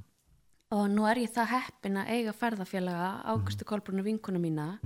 og 0.70 0.84
nú 0.90 1.06
er 1.10 1.18
ég 1.18 1.30
það 1.30 1.52
heppin 1.54 1.96
að 1.96 2.08
eiga 2.08 2.32
ferðafélaga 2.32 3.10
Águstu 3.24 3.64
Kolbrunni 3.64 4.02
vinkuna 4.02 4.38
mína 4.38 4.78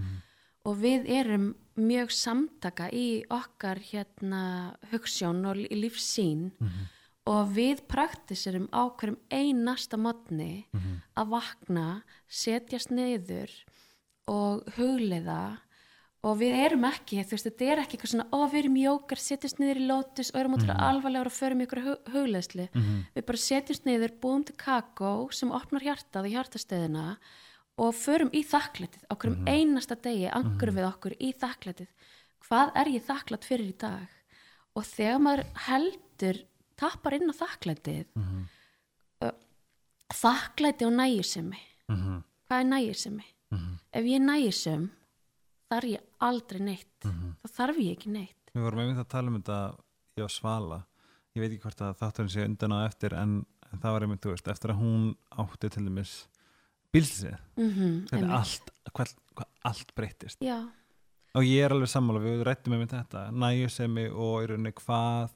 og 0.65 0.77
við 0.77 1.07
erum 1.09 1.55
mjög 1.77 2.11
samtaka 2.11 2.91
í 2.91 3.25
okkar 3.31 3.79
hérna 3.79 4.75
hugssjón 4.91 5.45
og 5.47 5.57
í 5.57 5.77
lífsýn 5.83 6.51
og 7.27 7.53
við 7.57 7.83
praktiserum 7.91 8.69
á 8.71 8.87
hverjum 8.87 9.19
einasta 9.31 9.99
modni 9.99 10.67
að 11.17 11.31
vakna, 11.35 12.03
setjast 12.29 12.91
niður 12.95 13.51
og 14.31 14.67
hugleiða 14.77 15.59
og 16.27 16.39
við 16.41 16.57
erum 16.59 16.85
ekki, 16.89 17.23
þú 17.23 17.37
veist, 17.37 17.47
þetta 17.47 17.67
er 17.71 17.81
ekki 17.83 17.97
eitthvað 17.97 18.11
svona, 18.11 18.29
ó, 18.35 18.39
við 18.51 18.59
erum 18.65 18.79
jókar, 18.81 19.21
setjast 19.23 19.61
niður 19.61 19.79
í 19.79 19.87
lótus 19.87 20.31
og 20.33 20.41
erum 20.41 20.57
ótrúlega 20.57 20.89
alvarlegur 20.89 21.31
og 21.31 21.37
förum 21.37 21.63
ykkur 21.63 21.83
hug, 21.85 22.09
hugleiðslu. 22.15 22.67
Við 23.15 23.27
bara 23.29 23.43
setjast 23.43 23.87
niður, 23.87 24.15
búum 24.23 24.43
til 24.47 24.57
kakó 24.59 25.13
sem 25.31 25.53
opnar 25.55 25.87
hjartað 25.87 26.27
og 26.27 26.35
hjartastöðina 26.35 27.07
og 27.79 27.95
förum 27.95 28.33
í 28.35 28.43
þakklætið 28.43 29.07
á 29.07 29.15
hverjum 29.15 29.47
einasta 29.47 29.95
degi, 29.95 30.27
angur 30.33 30.73
við 30.75 30.89
okkur 30.89 31.15
í 31.21 31.33
þakklætið. 31.37 31.89
Hvað 32.47 32.75
er 32.75 32.91
ég 32.97 33.07
þakklætt 33.07 33.47
fyrir 33.47 33.71
í 33.71 33.79
dag? 33.79 34.09
Og 34.75 34.85
þegar 34.85 35.23
maður 35.23 35.45
heldur, 35.69 36.43
tappar 36.77 37.17
inn 37.19 37.31
á 37.31 37.35
þakklætið, 37.37 38.07
uh, 39.25 39.33
þakklæti 40.13 40.87
og 40.89 40.93
nægisemi. 40.97 41.63
Mhm. 41.93 42.23
Hvað 42.47 42.61
er 42.63 42.69
nægisemi? 42.71 43.25
Ef 43.93 44.05
ég 44.05 44.17
er 44.21 44.25
nægisum, 44.27 44.91
þarf 45.71 45.89
ég 45.97 46.03
aldrei 46.21 46.61
neitt. 46.61 47.01
Þá 47.03 47.49
þarf 47.59 47.79
ég 47.83 47.97
ekki 47.97 48.11
neitt. 48.13 48.51
við 48.55 48.63
vorum 48.65 48.79
einmitt 48.81 49.03
að 49.03 49.09
tala 49.13 49.29
um 49.29 49.37
þetta 49.41 49.59
ég 50.17 50.25
og 50.25 50.31
Svala 50.33 50.79
ég 51.37 51.43
veit 51.43 51.53
ekki 51.53 51.67
hvort 51.67 51.83
að 51.85 51.99
þátturinn 52.01 52.33
sé 52.33 52.45
undan 52.47 52.73
á 52.73 52.79
eftir 52.87 53.13
en, 53.13 53.35
en 53.69 53.83
það 53.83 53.93
var 53.93 54.07
einmitt, 54.07 54.23
þú 54.25 54.33
veist, 54.33 54.49
eftir 54.49 54.73
að 54.73 54.81
hún 54.81 55.03
átti 55.43 55.69
til 55.75 55.85
dæmis 55.85 56.15
bílsið 56.95 57.37
Mm 57.61 58.07
hvernig 58.09 58.33
allt, 58.39 58.71
hvað, 58.95 59.13
hvað 59.37 59.51
allt 59.69 59.95
breyttist 59.99 60.41
Já, 60.41 60.57
og 61.37 61.45
ég 61.45 61.65
er 61.67 61.75
alveg 61.77 61.91
sammála, 61.93 62.23
við 62.25 62.45
rættum 62.49 62.73
einmitt 62.77 62.95
þetta 62.95 63.27
næjusemi 63.33 64.07
og 64.09 64.47
í 64.47 64.49
rauninni 64.53 64.73
hvað 64.81 65.35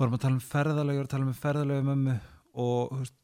vorum 0.00 0.16
að 0.16 0.24
tala 0.24 0.36
um 0.36 0.44
ferðalög 0.44 0.98
vorum 0.98 1.08
að 1.08 1.14
tala 1.14 1.28
um 1.28 1.40
ferðalög 1.44 1.88
mömmu 1.88 2.18
og 2.64 2.92
veist, 2.98 3.16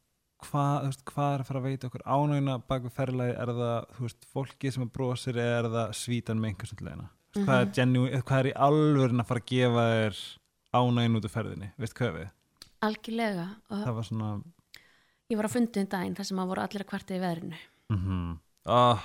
hvað, 0.47 0.87
veist, 0.87 1.05
hvað 1.11 1.35
er 1.35 1.45
að 1.45 1.51
fara 1.51 1.63
að 1.63 1.69
veita 1.71 1.91
okkur 1.91 2.07
ánæguna 2.07 2.57
bak 2.69 2.87
við 2.87 2.97
ferðalagi 3.01 3.37
er 3.37 3.53
það 3.61 4.01
veist, 4.01 4.27
fólki 4.33 4.73
sem 4.73 4.87
að 4.87 4.95
brosir 4.97 5.41
eða 5.41 5.61
er 5.61 5.71
það 5.77 5.95
svítan 6.01 6.43
með 6.43 6.53
einhversum 6.53 6.83
leina 6.87 7.09
hvað, 7.37 7.61
er 7.61 7.73
genu, 7.77 8.05
hvað 8.23 8.43
er 8.43 8.51
í 8.51 8.57
alvörin 8.67 9.23
að 9.23 9.31
fara 9.31 9.43
að 9.43 9.51
gefa 9.53 9.87
þér 9.93 10.21
ánægin 10.77 11.19
út 11.19 11.29
af 11.29 11.35
ferðinni? 11.35 11.71
Veist 11.81 11.97
hvað 11.97 12.17
við, 12.21 12.31
algjörlega. 12.85 13.47
Það 13.73 13.93
var 13.99 14.09
svona 14.09 14.31
ég 15.27 15.41
var 15.41 15.49
að 15.49 15.57
fundið 15.57 15.83
um 15.83 15.93
daginn 15.97 16.17
þar 16.17 16.29
sem 16.31 16.41
að 16.43 16.51
voru 16.53 16.65
allir 16.65 16.85
að 16.85 16.91
kvarta 16.93 17.17
í 17.17 17.23
veðrinu. 17.23 17.63
mm 17.93 18.35
oh, 18.67 19.03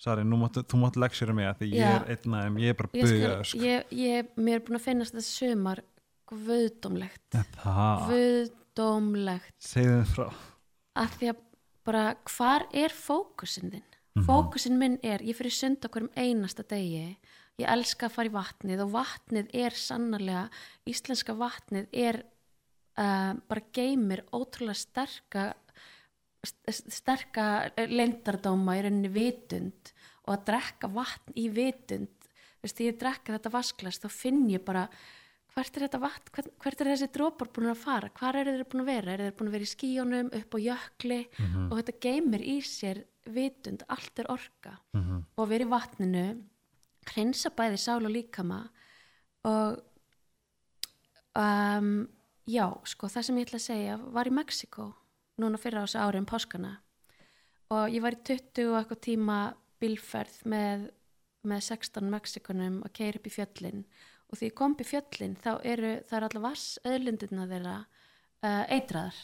sorry, 0.00 0.24
nú 0.24 0.38
máttu, 0.40 0.62
þú 0.64 0.82
máttu 0.82 1.02
leksjura 1.02 1.34
mig 1.36 1.48
að 1.50 1.62
því 1.62 1.70
ég 1.74 1.82
Já. 1.82 1.90
er 1.92 2.06
einn 2.14 2.36
af 2.36 2.46
þeim, 2.46 2.60
ég 2.62 2.72
er 2.72 2.78
bara 2.78 2.90
ég, 3.92 4.30
mér 4.36 4.58
er 4.58 4.64
búin 4.66 4.78
að 4.78 4.86
finnast 4.86 5.16
þetta 5.16 5.26
sumar 5.28 5.82
guðdómlegt. 6.32 7.38
Guðdómlegt. 8.08 9.54
segðu 9.62 9.98
þið 10.02 10.12
frá 10.16 10.26
Af 11.02 11.14
því 11.18 11.30
að 11.32 11.40
bara 11.88 12.02
hvar 12.28 12.66
er 12.76 12.92
fókusinn 12.94 13.72
þinn? 13.72 13.88
Fókusinn 14.26 14.76
minn 14.76 14.98
er, 15.02 15.22
ég 15.24 15.36
fyrir 15.38 15.54
sund 15.56 15.84
okkur 15.88 16.04
um 16.04 16.10
einasta 16.20 16.62
degi, 16.68 17.16
ég 17.56 17.68
elska 17.72 18.10
að 18.10 18.12
fara 18.18 18.28
í 18.28 18.34
vatnið 18.34 18.82
og 18.84 18.90
vatnið 18.92 19.48
er 19.56 19.76
sannarlega, 19.80 20.42
íslenska 20.88 21.32
vatnið 21.40 21.88
er 21.96 22.18
uh, 23.00 23.32
bara 23.48 23.64
geymir 23.72 24.20
ótrúlega 24.36 24.76
sterka 24.76 25.46
st- 26.44 26.92
sterka 26.92 27.46
leyndardóma 27.88 28.76
í 28.76 28.84
rauninni 28.84 29.12
vitund 29.14 29.94
og 30.26 30.36
að 30.36 30.44
drekka 30.52 30.92
vatn 30.92 31.32
í 31.40 31.48
vitund 31.48 32.12
veist, 32.62 32.76
því 32.76 32.90
ég 32.92 33.00
drekka 33.00 33.32
þetta 33.38 33.54
vasklas 33.56 33.98
þá 34.02 34.08
finn 34.12 34.44
ég 34.52 34.60
bara 34.66 34.84
hvert 35.52 35.76
er 35.76 35.84
þetta 35.86 36.00
vatn, 36.00 36.30
hvert, 36.32 36.50
hvert 36.64 36.80
er 36.80 36.90
þessi 36.92 37.08
drópar 37.12 37.50
búin 37.52 37.70
að 37.72 37.80
fara, 37.82 38.08
hvar 38.18 38.38
eru 38.40 38.54
þeir 38.56 38.68
búin 38.72 38.84
að 38.84 38.90
vera? 38.92 39.12
Eru 39.12 39.26
þeir 39.26 39.36
búin 39.38 39.50
að 39.50 39.56
vera 39.56 39.66
í 39.66 39.72
skíjónum, 39.72 40.30
upp 40.38 40.54
á 40.56 40.58
jökli? 40.64 41.20
Og 41.68 41.74
þetta 41.78 41.98
geymir 42.06 42.42
í 42.42 42.56
sér 42.64 43.02
vitund, 43.26 43.84
allt 43.88 44.18
er 44.18 44.30
orka. 44.32 44.78
Mhm. 44.94 45.24
og 45.36 45.48
vera 45.48 45.64
í 45.64 45.68
vatninu 45.68 46.26
hreinsa 47.10 47.50
bæði 47.50 47.78
sál 47.78 48.04
og 48.04 48.12
líkama 48.12 48.70
og 49.44 49.82
um, 51.34 52.08
já, 52.46 52.66
sko 52.84 53.08
það 53.08 53.22
sem 53.26 53.38
ég 53.38 53.46
ætla 53.46 53.58
að 53.58 53.66
segja 53.66 53.96
var 54.14 54.26
í 54.26 54.34
Mexiko 54.34 54.94
núna 55.40 55.58
fyrir 55.58 55.82
á 55.82 55.84
þessu 55.86 55.98
ári 55.98 56.18
um 56.18 56.26
páskana. 56.26 56.76
Og 57.72 57.88
ég 57.90 58.02
var 58.04 58.12
í 58.12 58.22
20 58.22 58.68
og 58.68 58.78
eitthvað 58.78 59.00
tíma 59.06 59.38
bílferð 59.80 60.42
með, 60.44 60.90
með 61.42 61.62
16 61.72 62.10
Mexikonum 62.12 62.82
að 62.84 62.92
keira 62.98 63.18
upp 63.18 63.26
í 63.26 63.32
fjöllin. 63.32 63.84
og 63.84 64.11
því 64.38 64.48
ég 64.50 64.54
kom 64.58 64.72
upp 64.74 64.80
í 64.84 64.88
fjöllin 64.88 65.36
þá 65.42 65.50
eru 65.64 65.92
það 66.08 66.16
er 66.18 66.26
allar 66.28 66.44
vass 66.48 66.78
öðlindina 66.88 67.46
þeirra 67.50 67.76
uh, 67.82 68.64
eitraðar 68.72 69.18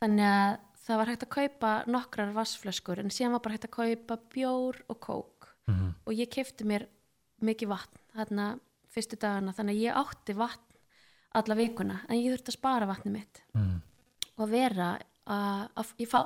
þannig 0.00 0.26
að 0.30 0.58
það 0.86 1.00
var 1.00 1.10
hægt 1.10 1.24
að 1.26 1.34
kaupa 1.36 1.70
nokkrar 1.90 2.32
vassflöskur 2.36 3.00
en 3.02 3.10
síðan 3.10 3.32
var 3.36 3.42
bara 3.46 3.56
hægt 3.56 3.68
að 3.70 3.76
kaupa 3.80 4.18
bjór 4.34 4.82
og 4.88 5.00
kók 5.00 5.32
Mhm. 5.66 5.94
og 6.06 6.12
ég 6.14 6.28
kefti 6.30 6.62
mér 6.62 6.84
mikið 7.42 7.68
vatn 7.72 7.98
þarna 8.14 8.44
fyrstu 8.94 9.16
dagana 9.18 9.50
þannig 9.52 9.74
að 9.74 9.82
ég 9.82 9.96
átti 9.98 10.34
vatn 10.38 10.76
alla 11.34 11.54
vikuna 11.58 11.96
en 12.08 12.16
ég 12.20 12.30
þurfti 12.30 12.52
að 12.52 12.58
spara 12.60 12.86
vatni 12.86 13.10
mitt 13.10 13.40
Mhm. 13.54 13.80
og 14.38 14.48
vera 14.48 14.92
að, 15.26 15.68
að, 15.76 15.90
í, 15.98 16.06
fá, 16.06 16.20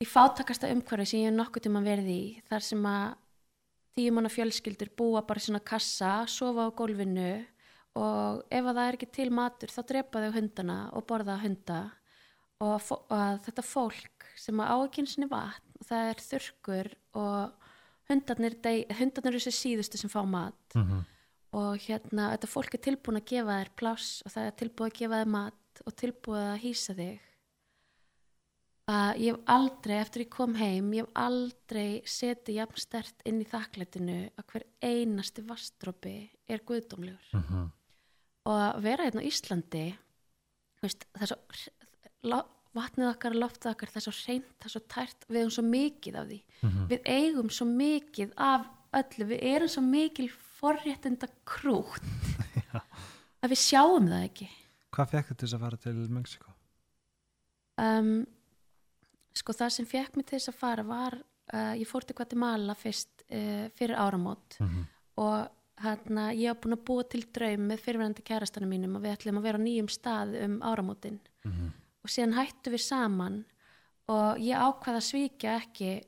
í 0.00 0.06
fátakasta 0.06 0.70
umhverfi 0.70 1.06
sem 1.10 1.20
ég 1.24 1.30
hef 1.32 1.34
nokkuð 1.40 1.62
tíma 1.66 1.82
verið 1.82 2.06
í 2.08 2.42
þar 2.48 2.62
sem 2.62 2.86
að 2.86 3.16
tíu 3.96 4.12
manna 4.12 4.28
fjölskyldur 4.28 4.90
búa 4.96 5.22
bara 5.26 5.40
svona 5.40 5.60
kassa, 5.64 6.26
sofa 6.28 6.66
á 6.68 6.76
gólfinu 6.76 7.30
og 7.96 8.42
ef 8.52 8.64
að 8.68 8.74
það 8.76 8.88
er 8.90 8.96
ekki 8.98 9.08
til 9.16 9.30
matur 9.32 9.72
þá 9.72 9.80
drepa 9.88 10.20
þau 10.26 10.34
hundana 10.36 10.76
og 10.92 11.06
borða 11.08 11.38
hunda 11.40 11.78
og 12.60 12.90
að 13.12 13.38
þetta 13.46 13.64
fólk 13.64 14.26
sem 14.36 14.60
á 14.60 14.76
ekki 14.84 15.00
einu 15.00 15.12
sinni 15.14 15.28
vatn 15.32 15.80
það 15.88 16.10
er 16.10 16.20
þurrkur 16.26 16.90
og 17.16 17.72
hundarnir, 18.10 18.56
hundarnir 19.00 19.32
eru 19.32 19.40
þessi 19.46 19.56
síðustu 19.64 19.98
sem 20.00 20.12
fá 20.12 20.20
mat 20.28 20.76
Mhm. 20.76 21.00
og 21.56 21.78
hérna 21.88 22.30
þetta 22.36 22.52
fólk 22.52 22.74
er 22.76 22.84
tilbúin 22.84 23.16
að 23.22 23.28
gefa 23.32 23.56
þér 23.62 23.70
pláss 23.80 24.20
og 24.26 24.32
það 24.36 24.46
er 24.50 24.56
tilbúin 24.60 24.90
að 24.92 24.98
gefa 25.00 25.20
þér 25.22 25.32
mat 25.38 25.82
og 25.86 25.96
tilbúin 25.96 26.44
að 26.52 26.60
hýsa 26.66 26.94
þig 27.00 27.20
að 28.86 29.18
ég 29.18 29.32
hef 29.34 29.40
aldrei 29.50 29.96
eftir 29.98 30.22
ég 30.22 30.30
kom 30.30 30.54
heim, 30.54 30.92
ég 30.94 31.02
hef 31.06 31.16
aldrei 31.18 32.02
setið 32.06 32.58
jafn 32.60 32.78
stert 32.78 33.24
inn 33.26 33.40
í 33.42 33.46
þakklætinu 33.50 34.18
að 34.38 34.46
hver 34.52 34.64
einasti 34.86 35.42
vastrópi 35.48 36.12
er 36.48 36.62
guðdómlegur 36.62 37.32
Mhm. 37.34 37.64
og 38.46 38.52
að 38.76 38.82
vera 38.82 39.04
hérna 39.08 39.22
á 39.22 39.28
Íslandi 39.30 39.96
veist, 40.82 41.06
það 41.18 41.22
er 41.22 41.32
svo 41.32 42.42
vatnið 42.76 43.08
okkar, 43.10 43.32
loftið 43.34 43.70
okkar, 43.72 43.88
það 43.90 43.96
er 43.96 44.04
svo 44.06 44.14
reynt, 44.28 44.52
það 44.60 44.66
er 44.66 44.74
svo 44.76 44.80
tært, 44.86 45.26
við 45.28 45.40
eigum 45.40 45.50
svo 45.56 45.64
mikið 45.64 46.14
af 46.20 46.26
því 46.28 46.42
Mhm. 46.62 46.86
við 46.88 47.00
eigum 47.06 47.50
svo 47.50 47.66
mikið 47.66 48.32
af 48.36 48.66
öllu, 48.94 49.24
við 49.26 49.42
erum 49.42 49.68
svo 49.68 49.82
mikil 49.82 50.28
forréttinda 50.60 51.28
krút 51.44 52.00
að 53.42 53.50
við 53.50 53.58
sjáum 53.58 54.06
það 54.08 54.24
ekki 54.30 54.48
Hvað 54.92 55.10
fekk 55.10 55.26
þetta 55.28 55.42
þess 55.46 55.54
að 55.54 55.60
fara 55.60 55.76
til 55.76 55.92
Mexiko? 56.08 56.52
um, 57.78 58.26
sko 59.36 59.52
það 59.52 59.70
sem 59.76 59.86
fekk 59.86 60.16
mig 60.16 60.26
til 60.26 60.38
þess 60.38 60.48
að 60.52 60.58
fara 60.60 60.84
var 60.86 61.16
uh, 61.52 61.74
ég 61.78 61.86
fór 61.90 62.04
til 62.06 62.16
Guatemala 62.16 62.74
fyrst 62.78 63.24
uh, 63.30 63.68
fyrir 63.76 63.96
áramót 64.00 64.58
Mhm. 64.60 64.86
og 65.16 65.48
hérna 65.82 66.30
ég 66.36 66.48
var 66.48 66.60
búin 66.62 66.76
að 66.76 66.84
búa 66.88 67.04
til 67.08 67.22
draum 67.32 67.66
með 67.68 67.82
fyrirverandi 67.84 68.22
kærastanum 68.24 68.70
mínum 68.72 68.96
og 68.96 69.02
við 69.04 69.12
ætlum 69.16 69.38
að 69.38 69.42
vera 69.48 69.58
á 69.60 69.66
nýjum 69.66 69.88
stað 69.92 70.36
um 70.44 70.60
áramótin 70.60 71.18
Mhm. 71.44 71.72
og 72.04 72.08
síðan 72.10 72.34
hættu 72.34 72.70
við 72.72 72.80
saman 72.86 73.44
og 74.08 74.38
ég 74.38 74.56
ákvaða 74.56 75.00
að 75.00 75.08
svíkja 75.10 75.56
ekki 75.60 76.02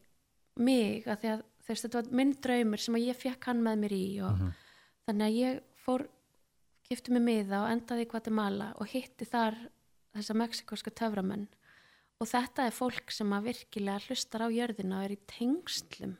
mig 0.57 1.05
að 1.07 1.19
því 1.21 1.29
að 1.35 1.43
veist, 1.69 1.85
þetta 1.85 2.03
var 2.03 2.11
minn 2.17 2.33
draumur 2.33 2.79
sem 2.81 2.95
ég 2.97 3.17
fekk 3.17 3.45
hann 3.45 3.63
með 3.63 3.79
mér 3.79 3.93
í 3.93 4.21
og 4.25 4.39
Mhm. 4.39 4.53
þannig 5.09 5.27
að 5.29 5.39
ég 5.39 5.61
fór 5.85 6.07
kifti 6.89 7.11
mig 7.13 7.23
miða 7.23 7.65
og 7.65 7.71
endaði 7.71 8.07
í 8.07 8.09
Guatemala 8.09 8.73
og 8.81 8.87
hitti 8.89 9.27
þar 9.29 9.55
þessa 10.17 10.35
mexikoska 10.35 10.91
töframenn 10.91 11.47
og 12.19 12.27
þetta 12.27 12.67
er 12.67 12.75
fólk 12.75 13.13
sem 13.15 13.31
að 13.37 13.47
virkilega 13.53 14.03
hlustar 14.09 14.47
á 14.47 14.49
jörðina 14.51 14.99
og 15.01 15.05
er 15.09 15.15
í 15.15 15.21
tengslum 15.31 16.17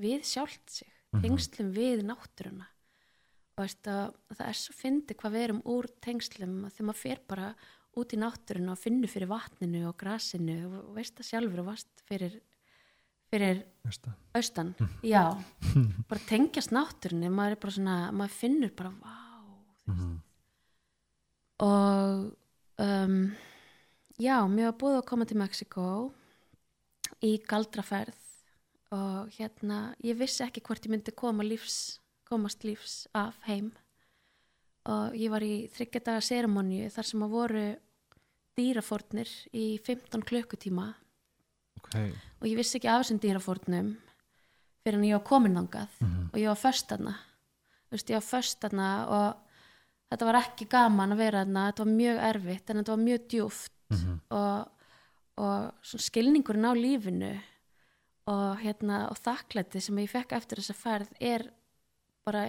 við 0.00 0.24
sjálft 0.28 0.70
sig 0.80 0.92
tengslum 1.22 1.70
við 1.72 2.02
náttúruna. 2.04 2.66
Og 3.56 3.64
að, 3.64 4.10
það 4.36 4.42
er 4.50 4.58
svo 4.58 4.74
fyndi 4.76 5.14
hvað 5.16 5.32
við 5.32 5.44
erum 5.46 5.60
úr 5.72 5.86
tengslum 6.04 6.56
að 6.66 6.74
þegar 6.74 6.88
maður 6.90 7.00
fer 7.00 7.20
bara 7.30 7.46
út 7.96 8.12
í 8.12 8.18
náttúruna 8.20 8.74
og 8.74 8.80
finnur 8.82 9.08
fyrir 9.08 9.30
vatninu 9.30 9.86
og 9.88 9.96
grasinu 9.96 10.56
og 10.82 10.90
veist 10.98 11.16
það 11.16 11.28
sjálfur 11.30 11.62
og 11.62 11.68
vast 11.70 12.02
fyrir, 12.04 12.34
fyrir 13.32 13.62
Veistu? 13.86 14.12
austan, 14.36 14.74
já 15.00 15.22
bara 16.10 16.26
tengjast 16.28 16.74
náttúrunni, 16.76 17.30
maður 17.32 17.56
er 17.56 17.62
bara 17.64 17.76
svona 17.78 17.96
maður 18.12 18.36
finnur 18.42 18.74
bara, 18.76 18.92
vá 19.00 19.14
Mhm. 19.86 20.14
og 21.62 22.36
um, 22.82 23.18
já, 24.18 24.36
mér 24.48 24.70
var 24.70 24.78
búið 24.80 24.98
að 25.00 25.06
koma 25.10 25.26
til 25.28 25.38
Mexiko 25.40 25.86
í 27.24 27.36
galdraferð 27.46 28.22
og 28.96 29.32
hérna 29.36 29.80
ég 30.06 30.18
vissi 30.18 30.44
ekki 30.46 30.62
hvort 30.64 30.86
ég 30.86 30.92
myndi 30.94 31.14
koma 31.16 31.44
lífs, 31.46 31.98
komast 32.28 32.64
lífs 32.64 33.06
af 33.14 33.36
heim. 33.48 33.72
Og 34.86 35.16
ég 35.18 35.30
var 35.32 35.42
í 35.42 35.66
þryggjadaga 35.74 36.22
seremoníu 36.22 36.90
þar 36.94 37.08
sem 37.08 37.24
að 37.26 37.32
voru 37.34 37.64
dýrafórnir 38.56 39.30
í 39.52 39.64
15 39.82 40.22
klukkutíma. 40.22 40.92
Ok, 41.80 41.96
og 42.40 42.46
ég 42.46 42.56
vissi 42.56 42.78
ekki 42.78 42.88
af 42.90 43.02
þessum 43.02 43.18
dýrafórnum 43.22 43.96
fyrir 44.86 45.00
en 45.00 45.08
ég 45.08 45.18
var 45.18 45.26
komin 45.26 45.58
þangað 45.58 45.88
Mhm. 46.00 46.30
og 46.32 46.38
ég 46.38 46.46
var 46.46 46.60
veist, 47.90 48.10
ég 48.10 48.14
var 48.18 48.26
föst 48.26 48.60
þarna 48.60 49.08
og 49.08 49.36
þetta 50.10 50.26
var 50.26 50.38
ekki 50.42 50.68
gaman 50.68 51.12
að 51.12 51.16
vera 51.22 51.44
þarna. 51.44 51.72
Þetta 51.72 51.84
var 51.84 51.92
mjög 51.92 52.18
erfitt 52.30 52.70
en 52.70 52.76
þetta 52.76 52.94
var 52.96 53.04
mjög 53.04 53.28
djúft 53.28 53.75
Mhm. 53.90 54.20
og, 54.30 54.68
og 55.38 55.72
svona 55.82 56.02
skilningurinn 56.02 56.66
á 56.66 56.72
lífinu 56.74 57.32
og, 58.26 58.56
hérna, 58.58 59.08
og 59.10 59.16
þakklæti 59.22 59.80
sem 59.80 59.96
ég 60.02 60.10
fekk 60.10 60.32
eftir 60.32 60.58
þessa 60.58 60.74
ferð 60.74 61.12
er 61.20 61.44
bara 62.26 62.48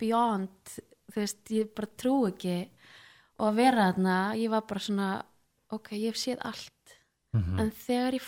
beyond 0.00 0.78
þú 1.12 1.16
veist, 1.20 1.44
ég 1.52 1.74
bara 1.76 1.88
trú 2.00 2.14
ekki 2.30 2.68
og 3.38 3.50
að 3.52 3.54
vera 3.60 3.92
þarna, 3.92 4.14
ég 4.40 4.48
var 4.50 4.62
bara 4.62 4.80
svona 4.80 5.08
ok, 5.70 5.90
ég 5.92 6.06
hef 6.12 6.16
séð 6.16 6.38
allt 6.40 6.72
Mhm. 7.34 7.58
en 7.60 7.70
þegar 7.70 8.14
ég 8.16 8.22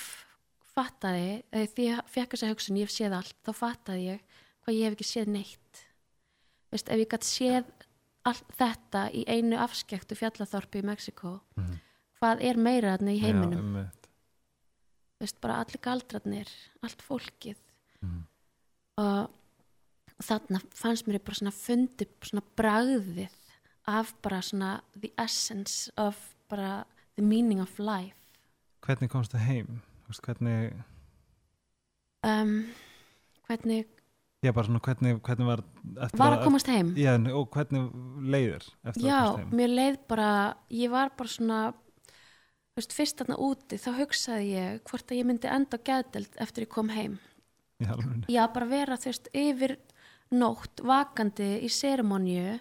fattaði 0.77 1.43
því 1.53 1.85
ég 1.89 2.05
fekk 2.13 2.35
þessa 2.37 2.51
hugsun, 2.53 2.77
ég 2.77 2.85
hef 2.85 2.93
séð 2.93 3.15
allt 3.17 3.37
þá 3.47 3.53
fattaði 3.57 4.05
ég 4.11 4.21
hvað 4.67 4.77
ég 4.77 4.85
hef 4.85 4.93
ekki 4.99 5.09
séð 5.09 5.27
neitt 5.33 5.87
veist, 6.71 6.89
ef 6.93 6.99
ég 7.01 7.09
gætt 7.09 7.25
séð 7.25 7.65
allt 8.29 8.53
þetta 8.59 9.07
í 9.17 9.25
einu 9.27 9.57
afskektu 9.57 10.15
fjallaþorpi 10.15 10.83
í 10.83 10.85
Mexiko 10.85 11.41
Mhm. 11.57 11.81
Hvað 12.21 12.43
er 12.45 12.57
meira 12.61 12.97
þarna 12.97 13.15
í 13.17 13.21
heiminum 13.23 13.53
Já, 13.53 13.61
einmitt. 13.65 14.09
veist, 15.21 15.41
bara 15.41 15.61
allir 15.65 15.81
galdrarnir, 15.85 16.49
allt 16.83 17.03
fólkið 17.03 17.57
Mhm. 18.03 18.23
og 18.99 19.31
þarna 20.23 20.61
fannst 20.75 21.07
mér 21.09 21.19
bara 21.25 21.35
svona 21.35 21.53
fundi 21.53 22.07
svona 22.23 22.43
bragðið 22.57 23.31
af 23.87 24.15
bara 24.23 24.41
svona 24.43 24.81
the 25.01 25.11
essence 25.19 25.91
of 25.97 26.35
bara 26.49 26.85
the 27.17 27.23
meaning 27.23 27.61
of 27.61 27.79
life 27.79 28.17
Hvernig 28.83 29.11
komstu 29.11 29.37
heim? 29.39 29.83
Þú 30.05 30.09
Veist, 30.09 30.23
hvernig, 30.23 30.73
um, 32.25 32.67
hvernig 33.49 33.87
já, 34.43 34.53
bara 34.53 34.67
svona 34.67 34.81
hvernig, 34.81 35.21
hvernig 35.21 35.47
var 35.47 35.63
var 36.17 36.37
að 36.39 36.45
komast 36.45 36.67
heim 36.67 36.95
Já, 36.97 37.15
og 37.35 37.51
hvernig 37.51 37.91
leiðir 38.25 38.67
Já, 38.97 39.37
heim? 39.37 39.51
mér 39.53 39.69
leið 39.77 39.99
bara, 40.09 40.57
ég 40.71 40.91
var 40.91 41.11
bara 41.17 41.29
svona, 41.29 41.75
þú 41.75 41.90
veist, 42.81 42.97
fyrst 42.97 43.21
þarna 43.21 43.39
úti, 43.47 43.79
þá 43.81 43.91
hugsaði 44.01 44.51
ég 44.55 44.81
hvort 44.89 45.13
að 45.13 45.21
ég 45.21 45.29
myndi 45.29 45.51
enda 45.51 45.79
á 45.79 45.87
geðdelt 45.91 46.41
eftir 46.43 46.67
ég 46.67 46.73
kom 46.73 46.91
heim. 46.95 47.19
Alveg. 47.81 48.27
Já, 48.29 48.43
bara 48.53 48.69
vera, 48.69 48.99
þú 49.01 49.13
veist, 49.13 49.31
yfir 49.37 49.77
nótt, 50.37 50.83
vakandi 50.87 51.49
í 51.65 51.71
seremoníu, 51.73 52.59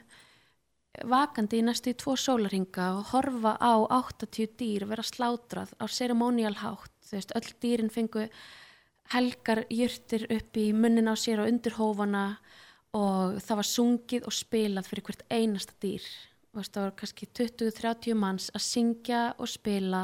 vakandi 1.09 1.59
í 1.59 1.65
næstu 1.65 1.93
tvo 1.99 2.15
sólarhinga 2.19 2.87
og 2.97 3.11
horfa 3.13 3.55
á 3.61 3.73
80 3.99 4.55
dýr 4.59 4.87
vera 4.89 5.05
slátrað 5.05 5.75
á 5.77 5.85
seremonial 5.87 6.55
hátt, 6.59 6.95
þú 7.05 7.19
veist, 7.19 7.35
öll 7.37 7.53
dýrin 7.61 7.93
fengu 7.93 8.25
helgar 9.13 9.63
jurtir 9.73 10.25
upp 10.29 10.57
í 10.57 10.69
munnin 10.73 11.09
á 11.09 11.15
sér 11.17 11.43
og 11.43 11.51
undir 11.51 11.77
hófana 11.77 12.25
og 12.97 13.37
það 13.43 13.61
var 13.61 13.69
sungið 13.69 14.27
og 14.29 14.35
spilað 14.35 14.89
fyrir 14.89 15.05
hvert 15.07 15.23
einasta 15.29 15.77
dýr 15.81 16.05
veist, 16.55 16.73
það 16.73 16.83
var 16.87 16.95
kannski 17.01 17.27
20-30 17.39 18.15
manns 18.17 18.49
að 18.55 18.63
syngja 18.65 19.21
og 19.37 19.47
spila 19.51 20.03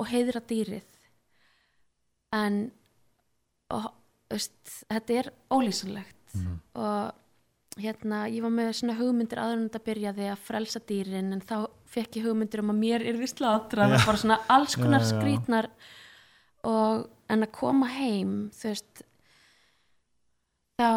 og 0.00 0.06
heiðra 0.10 0.40
dýrið 0.50 0.84
en 2.36 2.58
og, 3.70 3.88
veist, 4.30 4.84
þetta 4.90 5.18
er 5.22 5.32
ólýsanlegt 5.50 6.16
Mhm. 6.34 6.60
og 6.78 7.80
hérna, 7.80 8.28
ég 8.30 8.42
var 8.44 8.50
með 8.54 8.68
svona 8.78 8.94
hugmyndir 8.98 9.38
áður 9.42 9.56
en 9.56 9.68
þetta 9.68 9.80
byrjaði 9.88 10.26
að 10.30 10.42
frelsa 10.46 10.80
dýrin 10.86 11.32
en 11.32 11.40
þá 11.40 11.56
fekk 11.90 12.18
ég 12.20 12.26
hugmyndir 12.28 12.60
um 12.62 12.70
að 12.70 12.78
mér 12.78 13.02
er 13.08 13.16
við 13.18 13.32
slátrað 13.34 13.94
og 13.96 14.04
bara 14.06 14.20
svona 14.20 14.36
alls 14.48 14.76
konar 14.76 15.00
Já, 15.02 15.06
já. 15.06 15.10
skrítnar 15.16 15.68
og 16.62 17.08
en 17.30 17.42
að 17.42 17.50
koma 17.56 17.86
heim 17.88 18.50
þú 18.54 18.68
veist 18.68 19.02
þá 20.78 20.90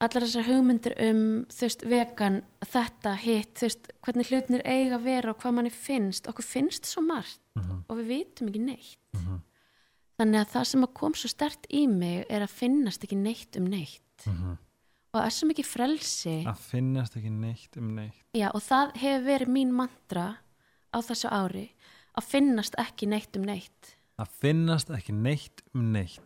allar 0.00 0.24
þessar 0.24 0.46
hugmyndir 0.48 0.94
um 1.10 1.20
þú 1.52 1.66
veist 1.66 1.82
vegan, 1.90 2.38
þetta, 2.64 3.12
hitt 3.20 3.54
þú 3.60 3.66
veist, 3.68 3.90
hvernig 4.06 4.30
hlutnir 4.30 4.62
eiga 4.64 4.96
að 4.98 5.04
vera 5.04 5.30
og 5.34 5.38
hvað 5.42 5.54
manni 5.58 5.70
finnst, 5.74 6.26
okkur 6.30 6.44
finnst 6.46 6.84
svo 6.88 7.02
margt 7.04 7.40
Mhm. 7.56 7.84
og 7.88 7.96
við 7.98 8.06
vitum 8.06 8.48
ekki 8.48 8.60
neitt 8.64 8.96
Mhm. 9.14 9.40
þannig 10.18 10.40
að 10.40 10.50
það 10.54 10.64
sem 10.66 10.82
að 10.84 10.94
kom 10.94 11.12
svo 11.14 11.28
stert 11.28 11.66
í 11.70 11.86
mig 11.88 12.26
er 12.30 12.40
að 12.42 12.48
finnast 12.50 13.04
ekki 13.04 13.16
neitt 13.16 13.56
um 13.56 13.64
neitt 13.66 14.26
Mhm. 14.26 14.58
og 15.12 15.20
það 15.20 15.26
er 15.26 15.30
svo 15.30 15.48
mikið 15.48 15.66
frelsi 15.66 16.44
Að 16.46 16.56
finnast 16.58 17.16
ekki 17.16 17.30
neitt 17.30 17.76
um 17.76 17.94
neitt. 17.96 18.14
Já, 18.34 18.50
og 18.54 18.62
það 18.62 18.92
hefur 18.96 19.24
verið 19.26 19.48
mín 19.48 19.70
mantra 19.72 20.38
á 20.94 20.98
þessu 21.00 21.28
ári 21.30 21.70
að 22.16 22.24
finnast 22.24 22.74
ekki 22.78 23.06
neitt 23.08 23.36
um 23.36 23.42
neitt 23.44 23.96
Að 24.18 24.28
finnast 24.40 24.88
ekki 24.90 25.12
neitt 25.12 25.62
um 25.74 25.92
neitt. 25.92 26.20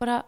bara 0.00 0.24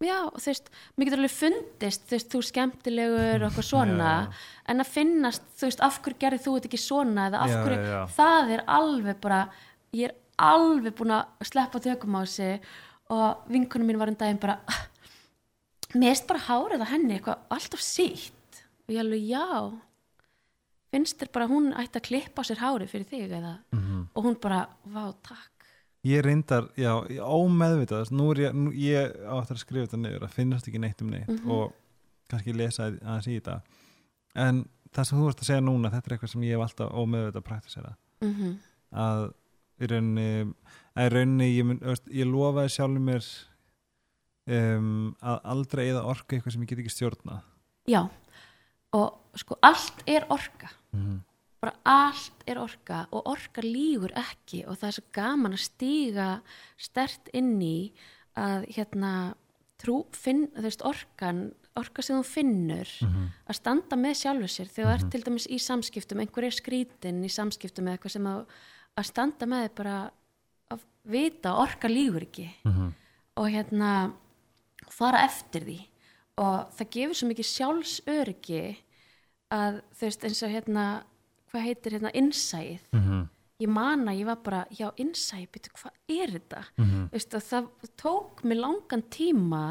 já, 0.00 0.18
þú 0.32 0.46
veist, 0.48 0.70
mér 0.96 1.06
getur 1.10 1.20
alveg 1.20 1.34
fundist 1.36 2.04
þú 2.08 2.14
veist, 2.16 2.28
þú 2.32 2.40
skemmtilegur 2.48 3.42
og 3.44 3.48
eitthvað 3.50 3.66
svona 3.68 4.10
Já, 4.10 4.20
já. 4.24 4.32
en 4.72 4.80
að 4.84 4.92
finnast, 4.94 5.42
þú 5.58 5.66
veist, 5.68 5.80
af 5.84 5.98
hverju 6.02 6.18
gerði 6.24 6.38
þú 6.44 6.54
þetta 6.56 6.70
ekki 6.70 6.80
svona 6.80 7.26
eða 7.30 7.42
af 7.44 7.50
hverju, 7.66 7.80
já, 7.90 8.00
það 8.16 8.54
er 8.56 8.62
alveg 8.66 9.20
bara, 9.20 9.40
ég 9.92 10.08
er 10.08 10.14
alveg 10.38 10.94
búin 10.96 11.12
að 11.18 11.44
sleppa 11.50 11.80
tökum 11.84 12.16
á 12.16 12.22
sig 12.26 12.60
og 13.10 13.44
vinkunum 13.50 13.86
mín 13.90 13.98
var 14.00 14.08
um 14.08 14.14
daginn 14.16 14.40
bara 14.40 14.58
"Ah, 14.68 14.86
mér 15.94 16.10
erst 16.14 16.26
bara 16.26 16.38
hárið 16.48 16.80
að 16.80 16.92
henni 16.94 17.18
eitthvað 17.18 17.38
alltaf 17.50 17.80
sítt 17.80 18.62
og 18.88 18.94
ég 18.94 19.00
alveg, 19.00 19.28
já 19.28 19.80
finnst 20.90 21.18
þér 21.20 21.32
bara 21.32 21.46
hún 21.46 21.72
ætti 21.74 22.00
að 22.00 22.06
klippa 22.08 22.42
á 22.42 22.48
sér 22.48 22.58
hárið 22.62 22.88
fyrir 22.90 23.06
þig 23.10 23.30
eða 23.30 23.58
Mhm. 23.72 24.08
og 24.14 24.24
hún 24.24 24.40
bara, 24.40 24.66
vá, 24.88 25.12
takk 25.22 25.50
Ég 26.08 26.22
reyndar, 26.24 26.70
já, 26.80 26.94
ómeðvitað 27.20 28.10
nú 28.16 28.30
er 28.32 28.38
ég, 28.46 28.54
nú, 28.56 28.70
ég 28.72 29.16
áttur 29.28 29.58
að 29.58 29.64
skrifa 29.64 29.86
þetta 29.86 29.98
niður 30.00 30.22
að 30.24 30.30
finnast 30.32 30.68
ekki 30.70 30.80
neitt 30.80 31.02
um 31.02 31.10
neitt 31.12 31.28
Mhm. 31.28 31.50
og 31.50 31.72
kannski 32.30 32.54
lesa 32.56 32.86
aðeins 32.90 33.26
í 33.28 33.34
þetta. 33.40 33.60
En 34.34 34.62
það 34.94 35.04
sem 35.04 35.18
þú 35.18 35.24
varst 35.24 35.40
að 35.42 35.50
segja 35.50 35.60
núna 35.66 35.90
þetta 35.90 36.06
er 36.10 36.16
eitthvað 36.16 36.30
sem 36.32 36.42
ég 36.42 36.56
hef 36.56 36.64
alltaf 36.64 36.92
ómeðvitað 36.92 37.36
að 37.42 37.48
praktisera. 37.50 37.96
Mm 38.22 38.58
að 38.92 39.32
í 39.80 39.86
rauninni 39.86 40.54
að 40.96 41.04
í 41.06 41.10
rauninni, 41.14 41.56
ég, 41.56 41.64
mun, 41.64 41.78
veist, 41.78 42.06
ég 42.10 42.26
lofaði 42.26 42.68
sjálfur 42.74 43.00
mér 43.00 43.26
um, 44.50 45.14
að 45.22 45.40
aldrei 45.44 45.84
eða 45.90 46.02
orka 46.10 46.36
eitthvað 46.36 46.52
sem 46.56 46.62
ég 46.64 46.68
get 46.72 46.78
ekki 46.82 46.90
stjórna 46.94 47.42
já, 47.88 48.02
og 48.92 49.38
sko 49.38 49.56
allt 49.62 50.02
er 50.06 50.26
orka. 50.30 50.70
Mm 50.92 51.00
-hmm. 51.06 51.20
Bara 51.60 51.76
allt 51.84 52.44
er 52.48 52.60
orka 52.60 53.04
og 53.12 53.28
orka 53.28 53.62
lígur 53.64 54.12
ekki 54.16 54.64
og 54.64 54.78
það 54.80 54.88
er 54.88 54.96
svo 54.96 55.04
gaman 55.12 55.56
að 55.56 55.64
stíga 55.66 56.28
stert 56.80 57.28
inn 57.36 57.58
í 57.60 57.92
að 58.38 58.64
hérna 58.76 59.12
trú, 59.80 60.04
finn, 60.12 60.46
þú 60.54 60.64
veist, 60.66 60.84
orkan 60.84 61.42
orka 61.78 62.02
sem 62.04 62.18
þú 62.18 62.24
finnur 62.26 62.90
að 63.48 63.56
standa 63.56 63.96
með 63.96 64.16
sjálfur 64.20 64.52
sér. 64.52 64.68
Þegar 64.68 64.88
þú 64.88 64.94
ert 64.96 65.12
til 65.12 65.22
dæmis 65.24 65.46
í 65.46 65.58
samskiptum 65.58 66.20
einhver 66.20 66.44
er 66.44 66.56
skrítin 66.56 67.24
í 67.24 67.30
samskiptum 67.32 67.88
eða 67.88 67.96
eitthvað 67.96 68.12
sem 68.16 68.26
að, 68.26 68.40
að 68.96 69.08
standa 69.08 69.46
með 69.46 69.62
þér 69.64 69.76
bara 69.80 69.96
að 70.70 70.82
vita 71.04 71.54
orka 71.56 71.88
lígur 71.88 72.26
ekki 72.26 72.48
og 73.36 73.46
hérna 73.48 74.12
fara 74.90 75.24
eftir 75.24 75.64
því. 75.64 75.78
Og 76.40 76.72
það 76.76 76.90
gefur 76.96 77.16
svo 77.16 77.28
mikið 77.28 77.46
sjálfsöryggi 77.46 78.64
að 79.50 79.80
þú 79.96 80.06
veist 80.06 80.24
eins 80.24 80.42
og 80.42 80.50
hérna 80.50 80.84
hvað 81.50 81.66
heitir 81.66 81.96
hérna 81.96 82.12
innsæð 82.14 82.86
ég 83.60 83.68
man 83.68 84.06
að 84.08 84.20
ég 84.22 84.28
var 84.30 84.38
bara, 84.44 84.60
já 84.72 84.86
innsæð 84.96 85.48
byrju 85.52 85.74
hvað 85.76 86.14
er 86.14 86.30
þetta? 86.36 86.60
Veist, 87.12 87.34
og 87.36 87.42
það 87.44 87.66
tók 88.00 88.44
mig 88.48 88.56
langan 88.56 89.02
tíma 89.12 89.64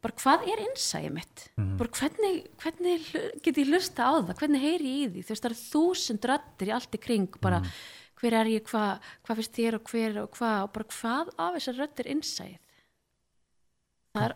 bara 0.00 0.16
hvað 0.20 0.44
er 0.48 0.60
innsæðið 0.66 1.14
mitt? 1.16 1.46
Bara 1.80 1.94
hvernig, 1.96 2.36
hvernig 2.60 3.08
get 3.44 3.56
ég 3.60 3.68
hlusta 3.72 4.04
á 4.08 4.12
það? 4.20 4.36
Hvernig 4.42 4.60
heyri 4.64 4.92
ég 4.92 5.00
í 5.00 5.08
því? 5.14 5.24
Þú 5.24 5.34
veist 5.34 5.44
það 5.44 5.50
eru 5.50 5.60
þúsund 5.64 6.28
röddir 6.30 6.68
í 6.68 6.74
allt 6.76 6.94
í 6.96 7.00
kring 7.00 7.40
bara 7.40 7.62
hver 8.20 8.36
er 8.36 8.52
ég, 8.52 8.64
hvað 8.68 9.12
hva 9.24 9.36
finnst 9.38 9.56
þér 9.56 9.78
og 9.78 9.88
hver 9.88 10.18
og 10.20 10.32
hvað 10.36 10.58
og 10.66 10.72
bara 10.76 10.90
hvað 10.92 11.30
af 11.40 11.54
þessar 11.56 11.78
röddir 11.80 12.10
innsæð 12.12 12.56
það 14.12 14.24
er 14.26 14.34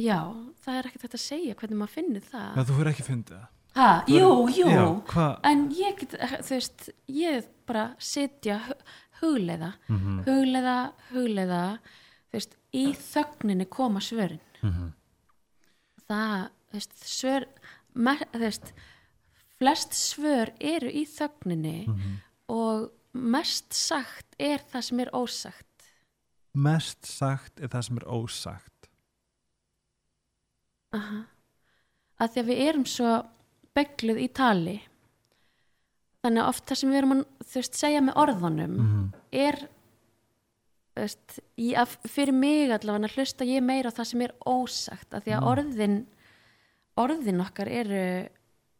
já, 0.00 0.20
það 0.64 0.78
er 0.78 0.88
ekkert 0.88 1.04
hægt 1.04 1.18
að 1.18 1.26
segja 1.26 1.56
hvernig 1.58 1.80
maður 1.82 1.96
finnur 1.98 2.24
það. 2.24 2.52
Já, 2.56 2.64
þú 2.64 2.76
fyrir 2.78 2.92
ekki 2.94 3.04
fundið 3.10 3.36
það 3.36 3.50
ha, 3.74 4.04
jú, 4.08 4.48
jú 4.52 4.68
Já, 4.68 5.40
en 5.44 5.68
ég 5.70 5.98
get, 6.00 6.16
þú 6.44 6.54
veist 6.56 6.90
ég 7.08 7.46
bara 7.66 7.94
sitja 7.98 8.58
hu- 8.66 8.80
hugleiða, 9.22 9.72
Mhm. 9.88 10.24
hugleiða 10.26 10.92
hugleiða, 11.12 11.78
þú 12.30 12.32
veist 12.38 12.56
í 12.74 12.84
þögninni 12.96 13.68
koma 13.70 14.00
svörin 14.00 14.40
Mhm. 14.62 14.92
það, 16.08 16.48
þú 16.70 16.72
veist, 16.72 16.96
svör 17.04 17.44
mer, 17.94 18.18
þú 18.32 18.38
veist, 18.40 18.72
flest 19.58 19.92
svör 19.92 20.52
eru 20.60 20.88
í 20.90 21.06
þögninni 21.06 21.86
Mhm. 21.88 22.16
og 22.48 22.90
mest 23.14 23.72
sagt 23.72 24.26
er 24.38 24.58
það 24.58 24.82
sem 24.84 25.00
er 25.00 25.10
ósagt 25.12 25.64
Mest 26.54 27.06
sagt 27.06 27.60
er 27.60 27.68
það 27.68 27.84
sem 27.84 27.96
er 27.96 28.04
ósagt 28.08 28.88
Aha. 30.92 31.24
að 32.20 32.32
því 32.34 32.42
að 32.42 32.48
við 32.50 32.60
erum 32.68 32.84
svo 32.84 33.12
begluð 33.76 34.18
í 34.22 34.28
tali. 34.32 34.78
Þannig 36.22 36.42
að 36.44 36.48
oft 36.52 36.66
það 36.70 36.76
sem 36.80 36.90
við 36.92 36.98
erum 37.00 37.14
að 37.16 37.24
veist, 37.54 37.74
segja 37.78 38.00
með 38.04 38.18
orðunum 38.22 38.74
Mhm. 38.78 39.06
er 39.32 39.56
þú 40.92 41.00
veist, 41.02 41.38
að, 41.58 41.96
fyrir 42.12 42.34
mig 42.36 42.70
allavega 42.70 43.08
að 43.08 43.16
hlusta 43.16 43.44
ég 43.48 43.62
meira 43.64 43.88
á 43.90 43.96
það 43.96 44.06
sem 44.06 44.20
er 44.22 44.34
ósagt 44.46 45.10
að 45.16 45.24
því 45.24 45.32
að 45.38 45.46
orðin 45.52 45.96
orðin 47.00 47.40
okkar 47.40 47.68
eru 47.72 48.28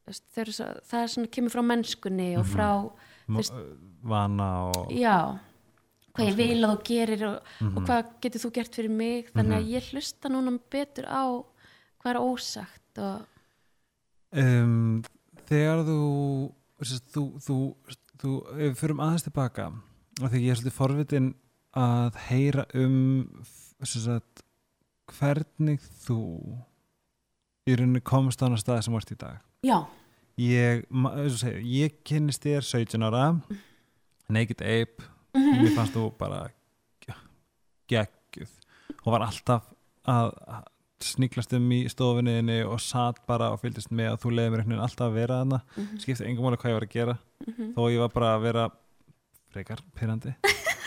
veist, 0.07 0.25
eru 0.37 0.53
svo, 0.53 0.67
það 0.85 1.03
er 1.03 1.09
svona 1.15 1.31
kemur 1.33 1.51
frá 1.55 1.63
mennskunni 1.65 2.37
og 2.39 2.45
frá 2.47 2.69
Mo- 3.29 3.39
Fyrst- 3.39 3.79
Vana 4.03 4.49
og 4.69 4.91
já, 4.91 5.39
hvað 6.13 6.29
ég 6.29 6.37
vil 6.37 6.63
að 6.67 6.77
þú 6.77 6.85
gerir 6.85 7.23
og, 7.29 7.43
Mhm. 7.61 7.77
og 7.77 7.83
hvað 7.87 8.21
getur 8.21 8.41
þú 8.43 8.53
gert 8.53 8.75
fyrir 8.75 8.91
mig. 8.91 9.31
Þannig 9.33 9.57
að 9.63 9.71
ég 9.71 9.83
hlusta 9.93 10.29
núna 10.29 10.59
betur 10.71 11.07
á 11.07 11.25
hvað 12.03 12.11
er 12.11 12.21
ósagt 12.21 12.99
og 12.99 13.27
um, 14.33 15.03
Þegar 15.49 15.83
þú 15.87 15.99
þú, 16.83 17.23
þú, 17.45 17.57
þú 18.23 18.31
ef 18.55 18.61
við 18.63 18.77
fyrir 18.81 19.01
aðeins 19.05 19.25
tilbaka 19.27 19.67
og 19.73 20.27
þegar 20.29 20.43
ég 20.45 20.51
er 20.55 20.59
svolítið 20.61 20.77
forvitin 20.77 21.27
að 21.79 22.19
heyra 22.29 22.65
um 22.79 22.97
sérst, 23.83 24.43
hvernig 25.13 25.83
þú 26.07 26.19
í 27.69 27.77
rauninni 27.79 28.03
komst 28.07 28.43
á 28.43 28.47
hana 28.49 28.59
stað 28.61 28.83
sem 28.87 28.95
vart 28.97 29.13
í 29.13 29.19
dag. 29.19 29.39
Já, 29.67 29.79
ég, 30.41 30.85
ég 31.69 31.99
kynnist 32.09 32.43
þér 32.47 32.65
17 32.67 33.07
ára 33.07 33.25
Naked 34.33 34.63
Ape. 34.65 35.09
Mhm. 35.37 35.63
mér 35.63 35.75
fannst 35.77 35.95
þú 35.97 36.11
bara 36.19 36.43
ge- 37.01 37.21
geggjuð. 37.89 38.51
Og 39.05 39.13
var 39.15 39.25
alltaf 39.27 39.71
að 40.07 40.33
að 41.03 41.11
sniglast 41.17 41.55
um 41.59 41.67
í 41.75 41.81
stofinniðinni 41.91 42.59
og 42.67 42.79
satt 42.83 43.19
bara 43.29 43.51
og 43.55 43.61
fylgdist 43.63 43.91
með 43.95 44.15
og 44.15 44.21
þú 44.23 44.33
leiði 44.37 44.63
mér 44.71 44.83
alltaf 44.85 45.09
að 45.09 45.17
vera 45.19 45.41
þarna. 45.43 45.59
Mhm. 45.77 45.99
skipti 46.03 46.27
engum 46.29 46.47
máli 46.47 46.61
hvað 46.63 46.73
ég 46.73 46.79
var 46.79 46.87
að 46.89 46.95
gera. 46.97 47.17
Þó 47.77 47.83
ég 47.91 48.03
var 48.05 48.13
bara 48.15 48.31
að 48.37 48.45
vera 48.47 48.69
frekar 49.53 49.83
pyrrandi 49.99 50.33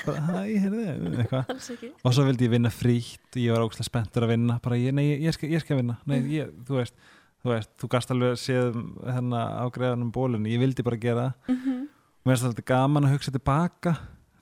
og 2.06 2.13
svo 2.13 2.23
vildi 2.28 2.45
ég 2.45 2.51
vinna 2.54 2.69
frítt. 2.69 3.34
Ég 3.39 3.54
var 3.54 3.63
ógslag 3.65 3.88
spenntur 3.88 4.25
að 4.25 4.34
vinna. 4.36 4.60
Bara, 4.63 4.78
ég, 4.78 4.93
nei, 4.93 5.06
ég, 5.15 5.23
ég, 5.25 5.34
skal, 5.36 5.49
ég 5.49 5.62
skal 5.63 5.80
vinna. 5.80 5.95
Nei, 6.06 6.19
ég, 6.36 6.51
þú 6.67 6.73
veist, 6.80 6.93
þú 7.41 7.47
veist, 7.54 7.71
þú 7.82 7.86
gast 7.95 8.12
alveg 8.13 8.38
séð 8.41 8.75
hérna 9.06 9.39
á 9.58 9.65
greiðanum 9.73 10.12
bólunni. 10.13 10.54
Ég 10.54 10.62
vildi 10.62 10.86
bara 10.86 10.99
gera 11.01 11.25
það. 11.25 11.34
Mhm. 11.56 11.80
og 11.89 12.30
mér 12.30 12.34
finnst 12.38 12.47
þetta 12.51 12.69
gaman 12.73 13.06
að 13.06 13.13
hugsa 13.15 13.32
tilbaka 13.34 13.91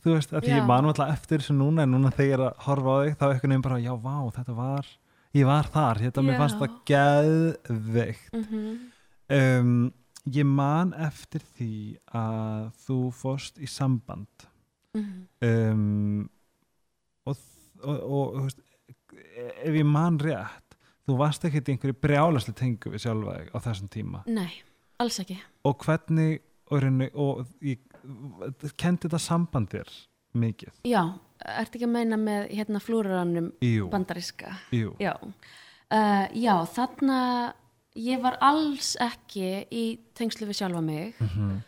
þú 0.03 0.09
veist, 0.17 0.31
að 0.35 0.41
Já. 0.47 0.51
ég 0.57 0.67
manum 0.67 0.89
alltaf 0.91 1.11
eftir 1.13 1.37
þessu 1.39 1.55
núna. 1.55 1.79
En 1.83 1.91
núna 1.95 2.11
þegar 2.11 2.27
ég 2.27 2.33
er 2.37 2.43
að 2.49 2.53
horfa 2.67 2.89
á 2.91 2.97
þig 3.03 3.13
þá 3.17 3.23
er 3.23 3.33
einhvern 3.33 3.51
veginn 3.53 3.67
bara, 3.67 3.79
já, 3.83 3.93
vá, 3.95 4.17
þetta 4.35 4.53
var 4.57 4.83
ég 5.33 5.45
var 5.49 5.65
þar, 5.73 6.01
þetta 6.07 6.23
mér 6.23 6.35
Já. 6.35 6.39
fannst 6.43 6.59
það 6.61 6.73
geðveikt 6.91 8.33
Mhm. 8.33 8.91
um, 9.29 9.93
ég 10.29 10.45
man 10.45 10.93
eftir 10.93 11.41
því 11.57 11.97
að 12.13 12.71
þú 12.85 12.97
fórst 13.13 13.57
í 13.59 13.67
samband 13.67 14.27
Mhm. 14.93 15.27
um, 15.41 16.29
og, 17.25 17.37
og, 17.83 18.03
og 18.03 18.43
veist, 18.43 18.59
ef 19.65 19.73
ég 19.73 19.85
man 19.89 20.19
rétt 20.21 20.77
þú 21.07 21.17
varst 21.17 21.43
ekkert 21.43 21.67
í 21.67 21.73
einhverju 21.73 21.97
brjálaslu 21.99 22.53
tengu 22.55 22.91
við 22.93 23.01
sjálfa 23.07 23.33
á 23.51 23.57
þessum 23.59 23.89
tíma 23.89 24.21
nei, 24.27 24.61
alls 24.99 25.17
ekki 25.19 25.39
og 25.65 25.77
hvernig 25.83 26.39
og, 26.71 26.83
og 27.15 27.45
ég, 27.61 27.79
kendi 28.77 29.07
þetta 29.09 29.19
samband 29.19 29.69
þér 29.73 29.89
mikið. 30.35 30.71
Já, 30.87 31.01
ertu 31.45 31.77
ekki 31.77 31.87
að 31.87 31.93
meina 31.95 32.17
með 32.17 32.47
hérna 32.55 32.79
flúraranum 32.83 33.51
jú, 33.61 33.89
bandaríska? 33.91 34.55
Jú. 34.71 34.93
já, 34.99 35.13
uh, 35.21 36.25
já 36.33 36.55
þarna 36.73 37.53
ég 37.95 38.21
var 38.23 38.37
alls 38.41 38.95
ekki 39.01 39.67
í 39.71 39.83
tengslu 40.17 40.47
við 40.49 40.61
sjálfa 40.61 40.81
mig. 40.83 41.13
Mhm. 41.19 41.61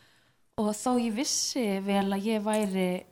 og 0.57 0.71
þó 0.71 0.95
ég 1.03 1.13
vissi 1.17 1.79
vel 1.83 2.13
að 2.15 2.23
ég 2.23 2.41
væri 2.43 3.03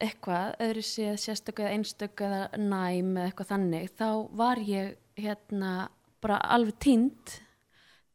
eitthvað, 0.00 0.56
öðru 0.58 0.82
séð 0.82 1.18
sérstök 1.20 1.60
eða 1.60 1.72
einstök 1.76 2.20
eða 2.24 2.48
næm 2.58 3.10
eða 3.16 3.26
eitthvað 3.28 3.50
þannig, 3.52 3.90
þá 3.98 4.08
var 4.34 4.56
ég 4.56 4.96
hérna 5.16 5.88
bara 6.22 6.38
alveg 6.40 6.78
tínd 6.80 7.36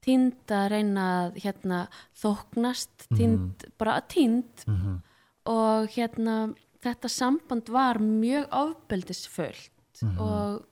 tínd 0.01 0.47
að 0.55 0.69
reyna 0.71 1.05
að 1.27 1.37
hérna 1.43 1.79
þóknast, 2.15 3.07
tínd, 3.15 3.65
bara 3.77 3.99
tínd 4.01 4.63
Mhm. 4.67 5.01
Og 5.47 5.87
hérna 5.95 6.37
þetta 6.83 7.09
samband 7.11 7.69
var 7.73 7.99
mjög 8.03 8.47
ofbeldisfullt 8.53 10.03
og, 10.21 10.65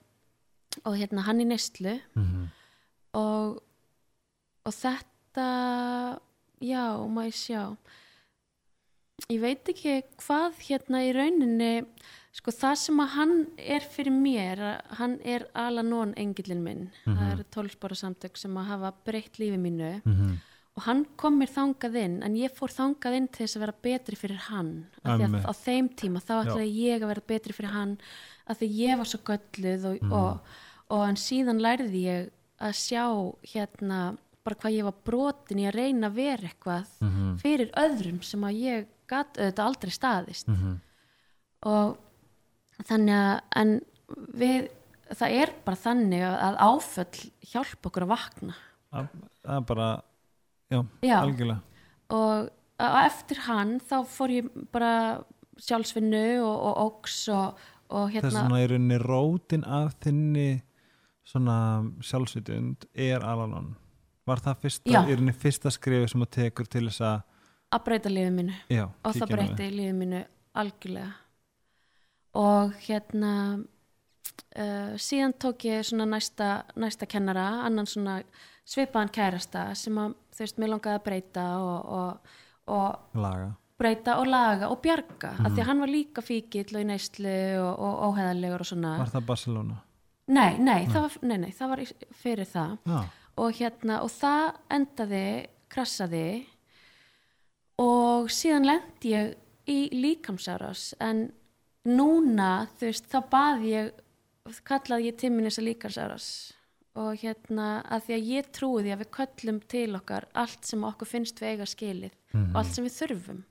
og 0.84 0.98
hérna 1.00 1.26
hann 1.26 1.42
í 1.42 1.48
neyslu. 1.50 1.98
Mhm. 2.16 2.50
og, 3.16 3.62
og 4.66 4.74
þetta 4.76 5.48
já, 6.62 6.84
má 7.08 7.26
ég 7.26 7.36
sjá. 7.38 7.64
Ég 9.32 9.40
veit 9.42 9.70
ekki 9.72 10.02
hvað 10.22 10.60
hérna 10.68 11.02
í 11.08 11.14
rauninni 11.16 11.86
sko 12.36 12.52
það 12.52 12.76
sem 12.82 13.00
að 13.00 13.14
hann 13.16 13.36
er 13.58 13.86
fyrir 13.88 14.12
mér 14.12 14.62
hann 15.00 15.16
er 15.24 15.48
Alanón 15.56 16.12
engillin 16.20 16.64
minn. 16.66 16.90
Það 17.06 17.32
eru 17.32 17.46
tólspára 17.56 17.96
samtök 17.96 18.36
sem 18.38 18.58
að 18.60 18.70
hafa 18.74 18.92
breytt 19.08 19.40
lífi 19.40 19.58
mínu. 19.58 20.02
Mhm. 20.04 20.36
Og 20.76 20.84
hann 20.84 21.06
kom 21.16 21.38
mér 21.40 21.48
þangað 21.54 21.96
inn 22.02 22.16
en 22.28 22.36
ég 22.36 22.52
fór 22.52 22.72
þangað 22.74 23.16
inn 23.16 23.28
til 23.32 23.46
þess 23.46 23.56
að 23.58 23.64
vera 23.66 23.76
betri 23.88 24.16
fyrir 24.20 24.42
hann. 24.50 24.72
Af 25.04 25.20
því 25.22 25.28
að 25.30 25.46
á 25.48 25.54
þeim 25.56 25.90
tíma 25.96 26.20
þá 26.20 26.34
ætlaði 26.44 26.72
ég 26.84 27.02
að 27.06 27.12
vera 27.14 27.22
betri 27.32 27.54
fyrir 27.56 27.72
hann 27.72 27.94
af 28.48 28.60
því 28.60 28.68
ég 28.82 28.98
var 29.00 29.06
svo 29.10 29.20
gölluð 29.30 29.86
og, 29.92 30.12
og, 30.12 30.40
og 30.92 31.06
en 31.08 31.16
síðan 31.22 31.62
lærði 31.64 32.02
ég 32.06 32.30
að 32.60 32.76
sjá 32.76 33.06
hérna 33.54 34.02
bara 34.46 34.56
hvað 34.62 34.76
ég 34.78 34.84
var 34.86 34.98
brotin 35.08 35.60
í 35.64 35.66
að 35.70 35.78
reyna 35.80 36.10
að 36.12 36.18
vera 36.20 36.50
eitthvað 36.52 36.92
Mhm. 37.02 37.38
fyrir 37.42 37.72
öðrum 37.82 38.20
sem 38.24 38.42
að 38.46 38.60
ég 38.62 38.86
gat 39.08 39.38
auðvitað 39.38 39.66
aldrei 39.66 39.92
staðist. 39.92 40.48
Mhm. 40.48 40.82
og 41.66 41.98
þannig 42.86 43.16
að 43.16 43.40
en 43.56 43.72
við, 44.38 44.68
það 45.16 45.32
er 45.42 45.54
bara 45.66 45.78
þannig 45.78 46.22
að- 46.22 46.58
áföll 46.62 47.32
hjálpa 47.42 47.90
okkur 47.90 48.04
að 48.06 48.12
vakna. 48.12 48.54
Það 48.94 49.56
er 49.56 49.62
bara, 49.62 50.02
já, 50.72 50.80
Já. 51.06 51.18
algjörlega. 51.22 51.62
Og 52.16 52.50
á 52.80 52.88
eftir 53.06 53.40
hann 53.48 53.80
þá 53.80 53.98
fór 54.10 54.34
ég 54.36 54.50
bara 54.74 55.24
sjálfsvinnu 55.62 56.42
og, 56.44 56.56
og 56.56 56.82
óks 56.90 57.22
og, 57.32 57.62
og 57.90 58.10
þess 58.12 58.26
hérna 58.28 58.44
vegna 58.44 58.64
í 58.64 58.68
rauninni 58.72 59.00
rótin 59.02 59.64
af 59.64 59.96
þinni 60.04 60.50
svona 61.26 61.58
sjálfsvitund 62.04 62.90
er 62.94 63.24
Alalon 63.26 63.74
var 64.26 64.42
það 64.42 64.66
fyrsta, 64.66 64.90
Já. 64.90 65.00
í 65.06 65.16
rauninni 65.16 65.38
fyrsta 65.38 65.72
skrifi 65.74 66.10
sem 66.12 66.26
þú 66.26 66.30
tekur 66.34 66.70
til 66.70 66.88
þess 66.90 67.06
að 67.06 67.24
að 67.76 67.86
breyta 67.86 68.12
lífið 68.12 68.34
mínu. 68.40 68.58
Já, 68.72 68.84
og 68.88 69.16
það 69.16 69.32
breytti 69.34 69.70
lífið 69.74 69.96
mínu 70.00 70.20
algjörlega. 70.62 71.14
Og 72.36 72.76
hérna 72.86 73.32
uh, 73.56 74.94
síðan 75.00 75.36
tók 75.40 75.66
ég 75.68 75.86
svona 75.88 76.08
næsta, 76.10 76.50
næsta 76.80 77.08
kennara, 77.10 77.48
annan 77.68 77.88
svona 77.90 78.20
svipaðan 78.68 79.14
kærasta 79.16 79.70
sem 79.78 79.98
að 80.02 80.16
þú 80.36 80.44
veist, 80.44 80.58
mér 80.60 80.70
langaði 80.74 81.00
að 81.00 81.04
breyta 81.08 81.46
og, 81.58 81.94
og, 82.00 82.34
og 82.68 83.20
laga. 83.26 83.50
breyta 83.80 84.18
og 84.20 84.28
laga 84.28 84.70
og 84.72 84.82
bjarga 84.84 85.30
af 85.34 85.40
Mhm. 85.40 85.56
því 85.56 85.62
að 85.62 85.66
hann 85.70 85.80
var 85.80 85.88
líka 85.94 86.22
fíkill 86.22 86.76
og 86.76 86.82
í 86.82 86.86
neyslu 86.86 87.36
og, 87.60 87.80
og 87.80 87.94
óheðalegur 88.10 88.60
og 88.60 88.66
svona. 88.72 88.98
Var 89.00 89.14
það 89.16 89.26
Barcelona? 89.26 89.82
nei, 90.28 90.58
nei, 90.58 90.86
það 90.88 91.02
var, 91.02 91.12
nei, 91.22 91.38
nei, 91.38 91.52
það 91.52 91.70
var 91.70 91.80
fyrir 92.24 92.46
það. 92.50 92.78
Já, 92.86 93.04
og 93.38 93.52
hérna 93.54 94.02
og 94.02 94.10
það 94.10 94.56
endaði, 94.72 95.48
krassaði 95.70 96.46
og 97.82 98.30
síðan 98.32 98.66
lendi 98.70 99.12
ég 99.12 99.36
í 99.68 99.90
líkamsárás 99.92 100.94
en 101.04 101.32
núna 101.86 102.68
þú 102.80 102.88
veist 102.90 103.10
þá 103.12 103.20
bað 103.30 103.66
ég 103.68 103.92
kallaði 104.66 105.10
ég 105.12 105.18
til 105.20 105.32
minn 105.34 105.46
þess 105.50 105.60
að 105.62 105.68
líkamsárás 105.70 106.28
og 106.96 107.18
hérna 107.20 107.82
að 107.92 108.06
því 108.06 108.14
að 108.16 108.30
ég 108.32 108.48
trúi 108.56 108.84
því 108.86 108.94
að 108.94 109.02
við 109.04 109.12
köllum 109.18 109.60
til 109.68 109.90
okkar 109.98 110.28
allt 110.34 110.64
sem 110.70 110.84
okkur 110.88 111.10
finnst 111.10 111.42
við 111.42 111.52
eiga 111.52 111.68
skilið 111.68 112.14
og 112.54 112.56
allt 112.62 112.74
sem 112.76 112.88
við 112.88 112.96
þurfum. 113.00 113.44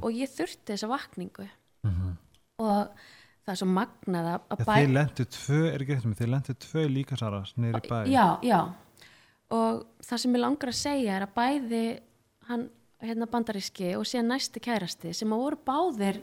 Og 0.00 0.10
ég 0.16 0.32
þurfti 0.32 0.72
þessa 0.72 0.88
vakningu. 0.88 1.48
Mhm. 1.84 2.16
og 2.58 2.88
það 3.44 3.52
er 3.52 3.58
svo 3.60 3.66
magnað 3.68 4.26
að 4.32 4.40
Já, 4.58 4.64
þið 4.64 4.92
lendu 4.96 5.24
tvö, 5.36 5.60
er 5.70 5.82
ekki 5.82 5.94
rétt 5.94 6.06
með, 6.08 6.16
þið 6.18 6.30
lendu 6.32 6.54
tvö 6.64 6.82
líkasaras 6.90 7.52
nýri 7.60 7.80
bæ. 7.84 7.98
Já, 8.10 8.26
já. 8.42 8.60
Og 9.54 9.84
það 10.02 10.22
sem 10.22 10.34
ég 10.34 10.42
langar 10.42 10.72
að 10.72 10.78
segja 10.80 11.16
er 11.16 11.26
að 11.26 11.34
bæði 11.36 11.82
hann 12.48 12.64
hérna 13.04 13.28
bandaríski 13.30 13.92
og 13.98 14.06
síðan 14.08 14.32
næsti 14.32 14.62
kærasti 14.64 15.12
sem 15.14 15.34
að 15.34 15.42
voru 15.44 15.58
báðir 15.68 16.22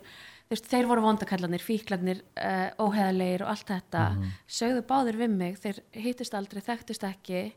veist, 0.50 0.68
þeir 0.70 0.86
voru 0.90 1.02
vondakallanir, 1.02 1.62
fíklarnir 1.64 2.20
uh, 2.38 2.70
óheðalegir 2.84 3.44
og 3.46 3.50
allt 3.54 3.68
þetta. 3.68 4.04
Sögðu 4.48 4.84
báðir 4.90 5.18
við 5.18 5.30
mig, 5.38 5.58
þeir 5.64 5.80
hittust 5.92 6.34
aldrei 6.38 6.62
þekktust 6.62 7.04
ekki. 7.08 7.54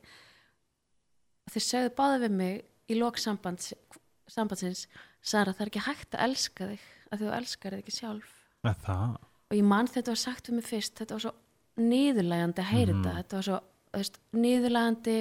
Þeir 1.52 1.62
sögðu 1.66 1.92
báðir 1.98 2.22
við 2.26 2.36
mig 2.40 2.64
í 2.90 2.98
lok 2.98 3.18
sambands, 3.18 3.72
sambandsins 4.30 4.86
Sara, 5.26 5.50
það 5.52 5.60
er 5.64 5.70
ekki 5.72 5.82
hægt 5.88 6.14
að 6.14 6.22
elska 6.28 6.66
þig 6.70 6.82
að 7.10 7.22
þú 7.24 7.30
elskar 7.34 7.74
þig 7.74 7.80
ekki 7.82 7.94
sjálf. 7.96 8.28
Og 9.50 9.56
ég 9.58 9.64
man 9.66 9.88
þetta 9.90 10.12
var 10.12 10.20
sagt 10.22 10.48
við 10.50 10.54
mig 10.60 10.66
fyrst 10.68 10.94
þetta 11.00 11.16
var 11.16 11.24
svo 11.24 11.32
niðurlægandi 11.82 12.62
að 12.62 12.70
heyra 12.70 12.92
þetta. 12.94 13.14
Þetta 13.18 13.36
var 13.40 13.46
svo 13.48 13.58
veist, 13.96 14.18
niðurlægandi 14.38 15.16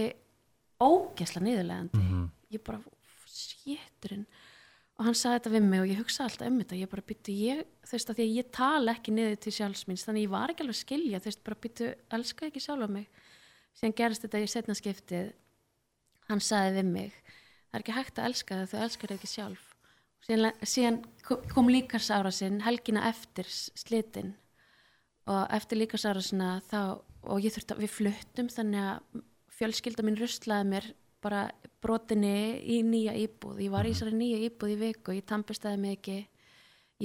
ógesla 0.86 1.42
niðurlægandi 1.46 2.02
Mhm. 2.04 2.24
ég 2.54 2.64
bara 2.64 2.80
séturinn 3.26 4.26
og 4.96 5.06
hann 5.10 5.18
sagði 5.18 5.38
þetta 5.40 5.52
við 5.56 5.66
mig 5.70 5.82
og 5.84 5.90
ég 5.92 6.00
hugsa 6.00 6.24
alltaf 6.26 6.48
um 6.48 6.60
þetta. 6.62 6.78
Ég 6.80 6.92
bara 6.92 7.04
byttu 7.10 7.34
þú 7.86 7.92
veist 7.92 8.12
að 8.12 8.20
því 8.20 8.26
að 8.26 8.36
ég 8.40 8.52
tala 8.56 8.94
ekki 8.96 9.14
niður 9.16 9.40
til 9.44 9.56
sjálfsmins 9.58 10.06
þannig 10.08 10.26
ég 10.26 10.32
var 10.32 10.54
ekki 10.54 10.64
alveg 10.64 10.76
að 10.78 10.82
skilja. 10.82 11.20
Þú 11.20 11.30
veist 11.32 11.44
bara 11.44 11.60
byttu, 11.66 11.90
elska 12.18 12.48
ekki 12.48 12.64
sjálfa 12.64 12.88
mig? 12.96 13.10
Síðan 13.76 13.96
gerist 14.00 14.24
þetta 14.24 14.40
í 14.40 14.48
setna 14.54 14.76
skiptið. 14.80 15.34
Hann 16.30 16.42
sagði 16.42 16.78
við 16.80 16.92
mig 16.94 17.18
það 17.76 17.76
er 17.76 17.84
ekki 17.84 17.96
hægt 17.98 18.20
að 18.22 18.30
elska 18.30 18.58
það 18.62 18.72
þú 18.72 18.82
elskar 18.86 19.14
ekki 19.18 19.28
sjálf. 19.30 19.64
Síðan, 20.26 20.52
síðan 20.64 21.00
kom- 21.28 21.70
líkarsára 21.70 22.32
sinn 22.34 22.62
helgina 22.66 23.04
eftir 23.10 23.46
slitin. 23.52 24.34
Og 25.28 25.52
eftir 25.52 25.78
líkarsára 25.82 26.22
sinna 26.24 26.62
þá 26.72 27.02
og 27.26 27.42
ég 27.44 27.52
þurfti 27.52 27.76
að 27.76 27.84
við 27.84 27.94
fluttum 27.98 28.48
þannig 28.54 28.86
að 28.86 29.24
fjölskylda 29.58 30.06
mín 30.06 30.18
ruslaði 30.20 30.70
mér 30.72 30.88
bara 31.26 31.44
brotinni 31.82 32.32
í 32.76 32.80
nýja 32.86 33.16
íbúð 33.26 33.64
ég 33.66 33.74
var 33.74 33.86
í 33.90 33.94
þessari 33.94 34.18
nýja 34.20 34.40
íbúð 34.50 34.74
í 34.76 34.80
viku 34.84 35.16
ég 35.18 35.26
tampistæði 35.30 35.82
mig 35.82 35.98
ekki 36.00 36.18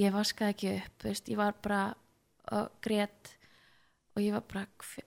ég 0.01 0.13
vaskaði 0.15 0.53
ekki 0.55 0.71
upp 0.77 1.05
veist, 1.07 1.29
ég 1.33 1.39
var 1.41 1.57
bara 1.61 1.81
og 2.51 2.69
grét 2.85 3.33
og 4.15 4.21
ég 4.23 4.33
var 4.37 4.45
bara 4.51 4.65
hver, 4.85 5.05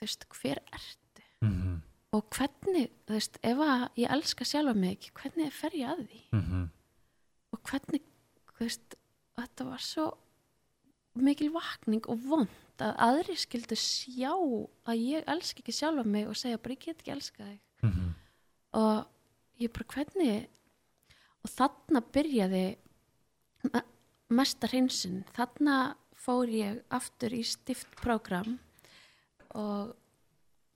veist, 0.00 0.26
hver 0.40 0.60
ertu 0.72 0.96
Mhm. 1.42 1.78
og 2.12 2.26
hvernig, 2.36 2.90
veist, 3.08 3.38
ef 3.42 3.56
ég 3.96 4.10
elska 4.12 4.44
sjálfa 4.44 4.74
mig 4.76 4.96
ekki, 4.98 5.10
hvernig 5.14 5.52
fer 5.52 5.70
ég 5.78 5.88
að 5.88 6.02
því 6.08 6.20
Mhm. 6.32 6.70
og 7.52 7.62
hvernig, 7.62 8.02
þetta 9.38 9.64
var 9.64 9.78
svo 9.78 10.10
mikil 11.16 11.50
vakning 11.54 12.04
og 12.08 12.18
vond 12.28 12.48
að 12.78 12.96
aðri 12.96 13.36
skildu 13.36 13.76
sjá 13.76 14.32
að 14.86 14.96
ég 15.00 15.24
elska 15.28 15.60
ekki 15.62 15.72
sjálfa 15.72 16.04
mig 16.04 16.28
og 16.28 16.36
segja 16.36 16.58
bara 16.62 16.74
ég 16.74 16.80
get 16.84 16.98
ekki 17.02 17.12
elska 17.16 17.44
þig 17.44 17.60
Mhm. 17.82 18.14
Og 18.76 19.06
ég 19.60 19.72
bara 19.72 19.88
hvernig? 19.94 20.46
Og 21.44 21.50
þarna 21.50 22.02
byrjaði 22.12 22.64
me- 23.72 23.86
mesta 24.30 24.68
hreinsun. 24.70 25.24
Þarna 25.36 25.94
fór 26.20 26.48
ég 26.52 26.82
aftur 26.92 27.32
í 27.32 27.42
stift 27.44 27.88
program 28.00 28.58
og 29.56 29.94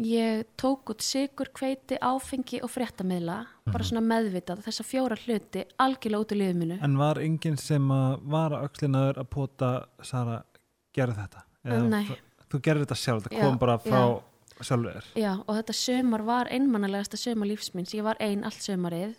ég 0.03 0.45
tók 0.59 0.91
út 0.91 1.01
sigur, 1.05 1.47
kveiti, 1.55 1.95
áfengi 2.03 2.59
og 2.65 2.71
fréttamiðla, 2.73 3.37
bara 3.71 3.85
svona 3.87 4.03
meðvitað 4.03 4.65
þessa 4.67 4.83
fjóra 4.89 5.15
hluti 5.21 5.63
algjörlega 5.79 6.25
út 6.25 6.33
í 6.35 6.39
liðu 6.41 6.57
minu 6.59 6.79
En 6.83 6.97
var 6.99 7.21
enginn 7.23 7.57
sem 7.61 7.87
að 7.95 8.25
var 8.35 8.57
að 8.57 8.65
öxlinaður 8.71 9.21
að 9.23 9.29
pota 9.37 9.71
Sara, 10.03 10.41
gerði 10.97 11.15
þetta? 11.21 11.45
Eða 11.65 11.89
Nei. 11.93 12.05
þú- 12.51 12.61
gerði 12.65 12.85
þetta 12.87 12.99
sjálf, 13.05 13.29
Já, 13.31 13.41
kom 13.45 13.59
bara 13.59 13.79
frá 13.79 14.03
sjálfur 14.63 15.05
Já, 15.19 15.33
og 15.47 15.57
þetta 15.57 15.73
sömar 15.75 16.23
var 16.25 16.47
einmannalegasta 16.47 17.17
sömar 17.17 17.47
lífsmins, 17.51 17.95
ég 17.95 18.03
var 18.07 18.17
ein 18.21 18.45
allt 18.45 18.63
sömarið 18.63 19.17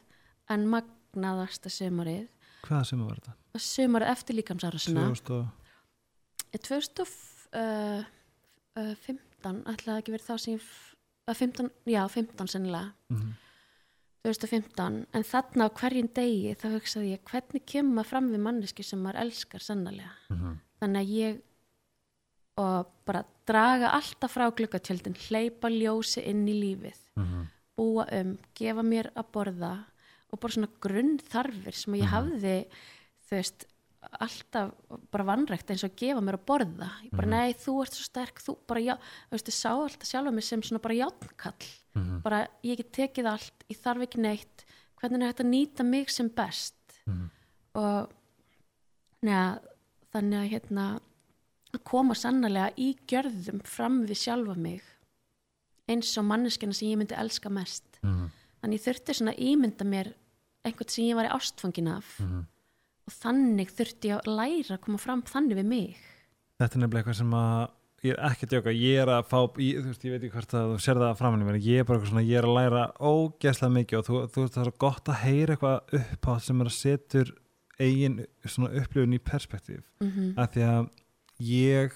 en 0.49 0.67
magnaðasta 0.69 1.69
sömarið 1.69 2.27
Hvaða 2.65 2.86
sem 2.86 2.99
var 3.05 3.15
þetta? 3.19 3.33
sömarið 3.57 4.07
eftir 4.11 4.36
líkamsárasuna 4.36 5.01
2000 5.11 5.31
og 5.31 5.45
2015 7.55 9.63
ætlaði 9.71 10.01
ekki 10.01 10.13
verið 10.15 10.27
þá 10.29 10.36
sem 10.39 10.53
ég 10.55 10.61
f- 10.61 10.95
að 11.29 11.36
15, 11.41 11.69
já 11.89 12.03
15 12.09 12.47
sennilega 12.47 12.91
Mhm. 13.09 13.33
2015 14.25 15.05
en 15.13 15.23
þarna 15.23 15.65
á 15.69 15.71
hverjum 15.79 16.07
degi 16.13 16.55
þá 16.55 16.67
hugsaði 16.75 17.11
ég 17.13 17.23
hvernig 17.23 17.65
kemur 17.65 17.93
maður 17.95 18.05
fram 18.09 18.31
við 18.31 18.39
manneski 18.41 18.83
sem 18.83 18.99
maður 19.03 19.19
elskar 19.21 19.59
sannlega 19.61 20.11
Mhm. 20.29 20.59
þannig 20.81 21.01
að 21.01 21.09
ég 21.13 21.41
og 22.57 22.87
bara 23.05 23.23
draga 23.47 23.89
alltaf 23.97 24.31
frá 24.37 24.47
glukkatjöldin 24.55 25.15
hleypa 25.27 25.69
ljósi 25.69 26.23
inn 26.25 26.47
í 26.47 26.53
lífið 26.61 26.99
Mhm. 27.15 27.45
búa 27.77 28.05
um, 28.21 28.37
gefa 28.55 28.83
mér 28.83 29.09
að 29.15 29.25
borða 29.33 29.85
og 30.31 30.39
bara 30.39 30.53
svona 30.53 30.69
grunn 30.81 31.17
þarfir 31.19 31.73
sem 31.75 31.93
ég 31.95 32.07
hafði 32.11 32.65
þú 33.27 33.31
veist 33.35 33.65
alltaf 34.21 34.71
bara 35.11 35.23
vannrægt 35.25 35.69
eins 35.69 35.83
og 35.83 35.91
að 35.91 35.97
gefa 35.97 36.21
mér 36.21 36.37
að 36.37 36.45
borða 36.45 36.89
ég 37.03 37.11
bara 37.11 37.27
nei 37.27 37.53
þú 37.53 37.81
ert 37.83 37.93
svo 37.93 38.03
sterk 38.05 38.39
þú 38.39 38.55
bara 38.67 38.79
já, 38.79 38.95
þú 39.29 39.31
veist 39.35 39.47
ég 39.51 39.57
sá 39.57 39.71
alltaf 39.73 40.07
sjálfa 40.07 40.31
mig 40.33 40.43
sem 40.43 40.61
svona 40.61 40.81
bara 40.81 40.93
játnkall 40.95 41.67
Mhm. 41.95 42.21
bara 42.23 42.47
ég 42.63 42.77
get 42.77 42.91
tekið 42.91 43.25
allt, 43.31 43.63
ég 43.69 43.77
þarf 43.77 44.01
ekki 44.07 44.19
neitt 44.21 44.65
hvernig 45.01 45.21
er 45.21 45.27
hægt 45.33 45.39
að 45.43 45.51
nýta 45.51 45.83
mig 45.85 46.09
sem 46.09 46.29
best 46.29 46.75
Mhm. 47.07 47.29
og 47.75 48.09
neða, 49.23 49.59
þannig 50.13 50.39
að 50.39 50.49
hérna 50.53 50.85
að 50.95 51.01
koma 51.86 52.15
sannlega 52.17 52.71
í 52.81 52.95
gjörðum 53.09 53.61
fram 53.67 54.01
við 54.09 54.21
sjálfa 54.25 54.55
mig 54.57 54.81
eins 55.89 56.15
og 56.17 56.25
manneskina 56.25 56.73
sem 56.73 56.89
ég 56.89 56.97
myndi 57.01 57.17
elska 57.17 57.49
mest 57.53 57.99
Mhm. 58.03 58.29
þannig 58.61 58.79
ég 58.79 58.86
þurfti 58.88 59.13
svona 59.13 59.36
ímynda 59.38 59.86
mér 59.86 60.13
einhvern 60.65 60.89
sem 60.89 61.05
ég 61.05 61.15
var 61.15 61.25
í 61.29 61.33
ástfangin 61.36 61.88
af 61.95 62.19
Mhm. 62.19 62.45
og 63.07 63.13
þannig 63.13 63.69
þurfti 63.71 64.09
ég 64.09 64.21
að 64.21 64.36
læra 64.38 64.77
að 64.77 64.81
koma 64.81 64.97
fram 64.97 65.21
þannig 65.21 65.57
við 65.57 65.65
mig 65.65 65.97
þetta 66.59 66.75
er 66.75 66.79
nefnilega 66.81 67.03
eitthvað 67.03 67.15
sem 67.15 67.31
að 67.31 67.69
ég 68.05 68.13
er 68.13 68.29
ekki 68.29 68.45
að 68.45 68.51
djóka, 68.53 68.73
ég 68.75 69.01
er 69.01 69.07
að 69.07 69.27
fá 69.29 69.39
ég, 69.57 69.79
þú 69.81 69.89
veist, 69.89 70.03
ég 70.05 70.11
veit 70.13 70.23
ekki 70.23 70.36
hvort 70.36 70.53
að 70.53 70.67
þú 70.73 70.77
sér 70.86 70.99
það 71.01 71.45
mér 71.45 71.61
ég 71.61 71.79
er 71.79 71.83
bara 71.88 71.99
eitthvað 71.99 72.11
svona, 72.11 72.25
ég 72.25 72.38
er 72.38 72.47
að 72.49 72.57
læra 72.59 72.83
ógeðslega 72.99 73.75
mikið 73.77 73.97
og 73.99 74.05
þú, 74.05 74.19
þú 74.33 74.43
veist, 74.43 74.53
það 74.55 74.65
er 74.67 74.77
gott 74.86 75.05
að 75.05 75.21
heyra 75.23 75.55
eitthvað 75.55 75.95
upp 75.99 76.29
á 76.29 76.33
sem 76.41 76.61
er 76.61 76.65
að 76.65 76.77
setur 76.79 77.31
eigin 77.79 78.19
svona 78.45 78.71
upplifun 78.81 79.13
í 79.17 79.19
perspektíf 79.19 79.83
mm 80.01 80.11
-hmm. 80.11 80.38
af 80.38 80.51
því 80.53 80.61
að 80.69 80.89
ég 81.39 81.93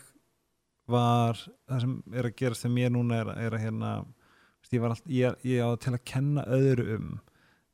var 0.90 1.38
það 1.70 1.82
sem 1.84 1.98
er 2.14 2.30
að 2.30 2.38
gerast 2.40 2.66
þegar 2.66 2.76
mér 2.76 2.94
núna 2.96 3.20
er, 3.22 3.34
er 3.46 3.56
að 3.58 3.66
hérna 3.66 3.92
ég, 4.72 4.82
var 4.82 4.94
allt, 4.94 5.10
ég, 5.10 5.36
ég 5.46 5.62
á 5.66 5.70
til 5.82 5.94
að 5.94 6.06
kenna 6.06 6.46
öðru 6.50 6.96
um 6.98 7.10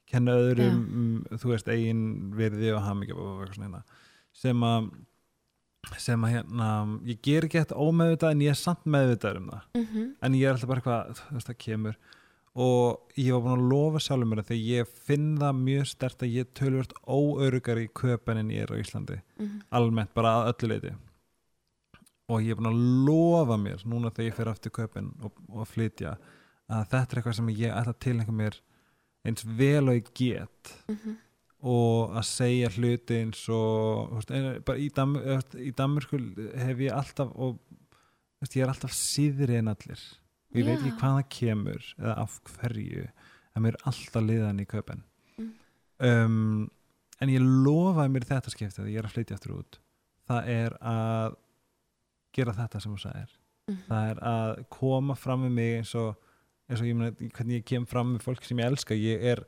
kenna 0.10 0.36
öðrum 0.38 0.80
um, 0.86 1.38
þú 1.40 1.52
veist, 1.54 1.70
eigin 1.72 2.06
verði 2.38 2.74
og 2.76 2.84
hamingja 2.86 3.16
hérna. 3.18 3.84
Sem 4.36 4.66
að 4.66 4.92
sem 6.02 6.24
að 6.26 6.32
hérna, 6.34 6.68
ég 7.06 7.20
ger 7.22 7.46
ekki 7.46 7.62
þetta 7.62 7.78
ómeðvitað 7.78 8.32
en 8.34 8.40
ég 8.42 8.54
er 8.56 8.58
samt 8.58 8.88
meðvitað 8.90 9.40
um 9.40 9.50
það. 9.52 9.66
Mhm. 9.78 10.06
en 10.22 10.38
ég 10.38 10.48
er 10.48 10.56
alltaf 10.56 10.70
bara 10.72 10.82
eitthvað, 10.82 11.20
þú 11.20 11.36
veist, 11.36 11.50
það 11.50 11.60
kemur. 11.66 11.98
Og 12.56 13.18
ég 13.20 13.34
var 13.36 13.42
búin 13.44 13.60
að 13.60 13.70
lofa 13.70 14.00
sjálfur 14.00 14.30
mér 14.32 14.44
því 14.48 14.58
ég 14.64 14.88
finn 14.88 15.38
það 15.38 15.60
mjög 15.60 15.88
stert 15.92 16.24
að 16.24 16.36
ég 16.40 16.54
tölvört 16.56 16.94
óörugari 17.06 17.86
í 17.86 17.94
köpen 17.94 18.38
en 18.40 18.50
ég 18.50 18.64
er 18.64 18.74
á 18.74 18.82
Íslandi. 18.82 19.22
Mhm. 19.38 19.62
almennt, 19.72 20.14
bara 20.14 20.30
að 20.42 20.54
öllu 20.54 20.70
leiti 20.74 20.96
og 22.30 22.42
ég 22.42 22.52
er 22.56 22.60
búin 22.60 22.72
að 22.72 22.80
lofa 23.08 23.58
mér 23.62 23.84
núna 23.86 24.10
þegar 24.12 24.30
ég 24.32 24.36
fer 24.40 24.50
aftur 24.50 24.72
köpen 24.74 25.12
og, 25.22 25.32
og 25.50 25.62
að 25.66 25.72
flytja 25.76 26.16
að 26.70 26.88
þetta 26.90 27.12
er 27.14 27.20
eitthvað 27.22 27.38
sem 27.38 27.52
ég 27.54 27.76
ætla 27.78 27.94
að 27.94 28.00
tilhenga 28.08 28.34
mér 28.40 28.58
eins 29.26 29.46
vel 29.46 29.90
og 29.90 29.96
ég 30.00 30.12
get 30.18 30.74
Mhm. 30.90 31.16
og 31.66 32.12
að 32.20 32.26
segja 32.30 32.70
hluti 32.76 33.16
eins 33.24 33.44
og 33.50 34.12
veist, 34.18 34.66
bara 34.66 34.78
í, 34.78 34.90
Dam, 34.94 35.16
í 35.58 35.72
Danmörku 35.74 36.20
hef 36.58 36.78
ég 36.84 36.92
alltaf 36.94 37.32
og 37.36 37.60
veist, 38.42 38.54
ég 38.58 38.64
er 38.66 38.70
alltaf 38.74 38.92
síðri 38.94 39.58
en 39.62 39.68
allir 39.74 40.02
og 40.52 40.60
ég 40.60 40.66
veit 40.66 40.80
Já. 40.80 40.86
ekki 40.86 40.98
hvað 41.00 41.16
það 41.16 41.30
kemur 41.40 41.88
eða 42.00 42.18
af 42.26 42.40
hverju 42.58 43.08
en 43.56 43.64
mér 43.64 43.78
er 43.78 43.86
alltaf 43.90 44.24
liðan 44.24 44.62
í 44.62 44.66
köpen 44.70 45.04
Mm. 45.38 45.52
um, 46.00 46.70
en 47.22 47.30
ég 47.30 47.42
lofaði 47.42 48.12
mér 48.14 48.26
þetta 48.30 48.52
skiptið 48.54 48.84
að 48.86 48.92
ég 48.94 49.00
er 49.02 49.08
að 49.10 49.14
flytja 49.16 49.36
aftur 49.38 49.58
út 49.60 49.78
það 50.30 50.48
er 50.48 50.78
að 50.82 51.36
gera 52.36 52.54
þetta 52.58 52.82
sem 52.84 52.94
þú 52.96 53.02
sagðir. 53.06 53.34
Mhm. 53.66 53.78
það 53.90 54.10
er 54.12 54.20
að 54.30 54.50
koma 54.70 55.16
fram 55.18 55.42
með 55.48 55.54
mig 55.58 55.72
eins 55.80 55.96
og, 55.98 56.16
eins 56.70 56.82
og 56.82 56.86
ég 56.86 56.96
meina 57.00 57.12
hvernig 57.34 57.56
ég 57.62 57.66
kem 57.66 57.86
fram 57.90 58.12
með 58.16 58.22
fólk 58.28 58.44
sem 58.46 58.60
ég 58.62 58.68
elska. 58.70 58.94
Ég 58.94 59.24
er, 59.32 59.42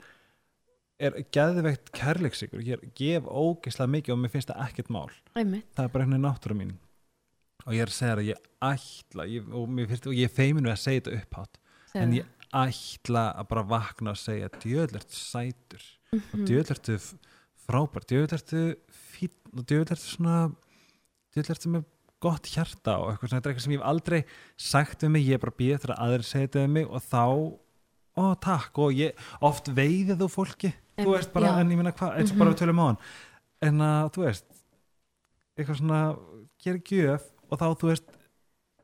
er 0.99 1.19
geðveikt 1.35 1.91
kærleiksikur, 1.93 2.63
ég 2.65 2.79
er, 2.79 2.87
gef 2.97 3.27
ógeðslega 3.29 3.91
mikið 3.93 4.15
og 4.15 4.19
mér 4.23 4.33
finnst 4.33 4.49
það 4.49 4.63
ekkert 4.65 4.89
mál. 4.95 5.11
Einmitt. 5.37 5.67
það 5.77 5.83
er 5.85 5.93
bara 5.93 6.03
einhvern 6.07 6.17
veginn 6.17 6.27
náttúra 6.31 6.57
mín. 6.57 6.73
Og 7.67 7.73
ég 7.75 7.83
er 7.83 7.91
að 7.91 7.97
segja 7.97 8.15
það 8.15 8.23
að 8.23 8.29
ég 8.31 8.41
ætla 8.71 9.27
ég, 9.29 9.47
og, 9.53 9.77
finnst, 9.91 10.07
og 10.07 10.13
ég 10.17 10.23
er 10.29 10.33
feimin 10.33 10.63
við 10.65 10.73
að 10.73 10.81
segja 10.85 11.01
þetta 11.01 11.21
upphátt 11.21 11.57
en 12.01 12.13
ég 12.17 12.25
ætla 12.57 13.23
að 13.37 13.47
bara 13.51 13.63
vakna 13.67 14.13
og 14.15 14.17
segja 14.21 14.49
djöðlert 14.63 15.11
sætur 15.13 15.83
og 16.13 16.21
Mhm. 16.39 16.45
djöðlertu 16.47 16.97
frábær. 17.67 18.05
Djöðlertu 18.07 18.61
fín 18.89 19.33
og 19.53 19.65
djöðlertu 19.67 20.07
svona 20.15 20.37
djöðlertu 21.35 21.67
með 21.75 21.85
gott 22.23 22.47
hjarta 22.49 22.97
og 23.01 23.11
eitthvað 23.11 23.29
svona, 23.29 23.39
þetta 23.41 23.49
er 23.49 23.53
eitthvað 23.53 23.65
sem 23.67 23.73
ég 23.75 23.79
hef 23.81 23.87
aldrei 23.91 24.19
sagt 24.57 25.03
við 25.05 25.11
mig, 25.13 25.25
ég 25.27 25.33
er 25.37 25.43
bara 25.43 25.57
býð 25.59 25.73
eftir 25.77 25.93
að 25.93 26.03
aðrir 26.07 26.25
segja 26.25 26.47
þetta 26.47 26.63
við 26.65 26.71
mig 26.77 26.87
og 26.89 27.01
þá 27.05 27.23
ó 28.17 28.23
takk. 28.41 28.79
Og 28.81 28.93
ég, 28.97 29.25
oft 29.45 29.67
veiði 29.77 30.15
þú 30.17 30.27
fólki 30.33 30.71
þú 30.73 31.03
Einmitt, 31.03 31.13
veist 31.13 31.33
bara, 31.33 31.51
já. 31.53 31.59
en 31.61 31.69
ég 31.71 31.77
minna 31.77 31.91
hvað 31.93 32.15
eins 32.17 32.31
og 32.31 32.35
Mhm. 32.35 32.39
bara 32.39 32.51
við 32.53 32.59
tölum 32.63 32.79
á 32.81 32.85
hann. 32.87 32.97
En 33.61 33.77
að 33.85 34.11
þú 34.15 34.23
veist 34.25 34.45
eitthvað 35.57 35.77
svona, 35.81 35.99
gera 36.63 36.79
gjöf 36.89 37.21
og 37.51 37.59
þá 37.59 37.65
þú 37.77 37.87
veist, 37.91 38.03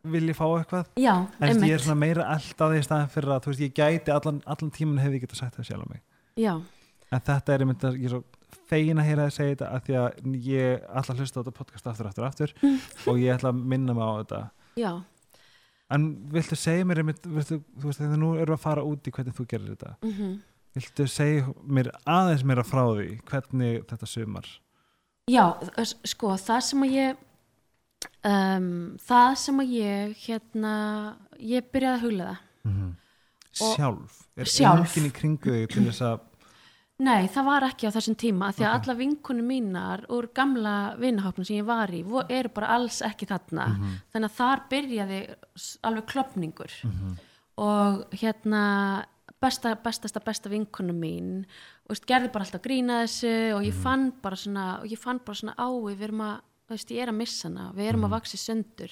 vil 0.04 0.28
ég 0.30 0.36
fá 0.38 0.46
eitthvað. 0.60 0.86
Já, 1.00 1.14
en 1.16 1.28
þú 1.40 1.48
einmitt 1.50 1.70
ég 1.70 1.74
er 1.74 1.80
svona 1.80 2.00
meira 2.00 2.24
alltaf 2.36 2.74
í 2.78 2.84
staðin 2.84 3.10
fyrir 3.14 3.34
að 3.34 3.42
þú 3.46 3.52
veist, 3.54 3.64
ég 3.66 3.74
gæti 3.74 4.12
allan, 4.14 4.42
allan 4.46 4.72
tíman 4.72 5.00
hefði 5.02 5.20
ég 5.20 5.24
getað 5.26 5.40
sagt 5.42 5.58
það 5.58 5.66
sjálf 5.70 5.86
á 5.86 5.90
mig. 5.90 6.02
Já, 6.38 6.54
en 7.12 7.20
þetta 7.22 7.54
er 7.54 7.60
einmitt 7.66 7.84
að 7.88 7.98
ég 7.98 8.06
er 8.06 8.10
svo 8.10 8.24
fegin 8.70 9.00
að 9.02 9.08
heyra 9.10 9.26
að 9.28 9.34
segja 9.38 9.56
þetta 9.56 9.70
af 9.78 9.84
því 9.88 9.96
að 10.02 10.38
ég 10.48 10.86
ætla 10.90 11.14
að 11.16 11.20
hlusta 11.24 11.40
á 11.40 11.42
þetta 11.44 11.58
podcast 11.58 11.88
aftur, 11.92 12.08
aftur, 12.10 12.28
aftur 12.28 12.54
Mm. 12.62 12.78
og 13.08 13.20
ég 13.22 13.36
ætla 13.36 13.52
að 13.54 13.64
minna 13.74 13.94
mig 13.94 14.04
á 14.04 14.14
þetta 14.22 14.42
já 14.78 14.92
en 15.94 16.08
viltu 16.34 16.56
segja 16.58 16.86
mér 16.90 17.04
einmitt, 17.04 17.22
viltu, 17.28 17.60
þú 17.78 17.86
veist 17.90 18.00
þegar 18.02 18.18
nú 18.18 18.32
við 18.38 18.50
að 18.56 18.64
fara 18.64 18.84
út 18.88 19.08
í 19.08 19.12
hvernig 19.14 19.36
þú 19.38 19.46
gerir 19.52 19.76
þetta 19.76 19.96
mhm. 20.02 20.32
viltu 20.76 21.08
segja 21.08 21.54
mér 21.68 21.92
aðeins 22.06 22.44
meira 22.44 22.64
frá 22.66 22.84
því 22.96 23.10
hvernig 23.30 23.84
þetta 23.90 24.10
sumar 24.10 24.48
Já, 25.32 25.54
sko, 26.04 26.34
það 26.36 26.64
sem 26.68 26.82
að 26.84 26.96
ég 26.98 27.22
um, 28.28 28.98
það 29.00 29.30
sem 29.40 29.62
að 29.64 29.70
ég 29.78 30.18
hérna, 30.26 30.74
ég 31.40 31.70
byrjaði 31.72 31.96
að 32.00 32.04
huglega 32.08 32.38
Og- 33.62 33.76
sjálf, 33.78 34.14
er 34.36 34.50
Sjálf. 34.50 34.96
enginn 34.98 35.12
í 35.12 35.14
kringu 35.14 35.52
þig 35.54 35.68
til 35.70 35.84
þess 35.86 36.02
að 36.02 36.22
Nei, 37.00 37.26
það 37.28 37.46
var 37.48 37.64
ekki 37.66 37.88
á 37.90 37.96
þessum 37.96 38.16
tíma 38.22 38.52
því 38.54 38.64
að 38.68 38.74
Ok. 38.76 38.84
alla 38.88 38.94
vinkunum 39.00 39.48
mínar 39.50 40.04
úr 40.14 40.28
gamla 40.34 40.96
vinahopnum 41.02 41.46
sem 41.46 41.58
ég 41.58 41.66
var 41.66 41.90
í 41.90 42.04
eru 42.30 42.50
bara 42.54 42.68
alls 42.76 43.02
ekki 43.02 43.26
þarna. 43.26 43.66
Mhm. 43.78 43.96
þannig 44.14 44.30
að 44.30 44.38
þar 44.38 44.60
byrjaði 44.70 45.36
alveg 45.84 46.06
klopningur 46.06 46.72
og 47.58 48.06
hérna 48.12 49.06
besta, 49.42 49.76
bestasta 49.76 50.20
besta 50.24 50.50
vinkunum 50.50 51.00
mín 51.00 51.46
og 51.90 51.90
veist, 51.90 52.06
gerði 52.06 52.32
bara 52.32 52.46
alltaf 52.46 52.62
grína 52.62 53.02
þessu 53.04 53.56
og 53.58 53.64
ég 53.64 53.74
fann 53.74 54.12
bara 54.22 54.36
svona 54.36 54.82
svona 55.34 55.56
á 55.58 55.68
við 55.70 56.02
erum 56.08 56.22
að, 56.22 56.42
veist, 56.70 56.90
ég 56.92 57.02
er 57.02 57.10
að 57.12 57.18
missa 57.18 57.48
hana 57.50 57.74
við 57.74 57.90
erum 57.90 58.06
að 58.06 58.10
vaxa 58.16 58.38
í 58.38 58.40
söndur 58.40 58.92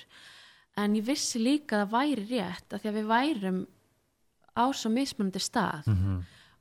en 0.78 0.96
ég 0.96 1.06
vissi 1.06 1.40
líka 1.40 1.78
að 1.78 1.86
það 1.86 1.96
væri 1.96 2.28
rétt 2.30 2.74
af 2.74 2.82
því 2.82 2.90
að 2.90 2.98
við 3.00 3.08
værum 3.08 3.68
á 4.58 4.66
svo 4.74 4.90
mismunandi 4.92 5.40
stað 5.40 5.86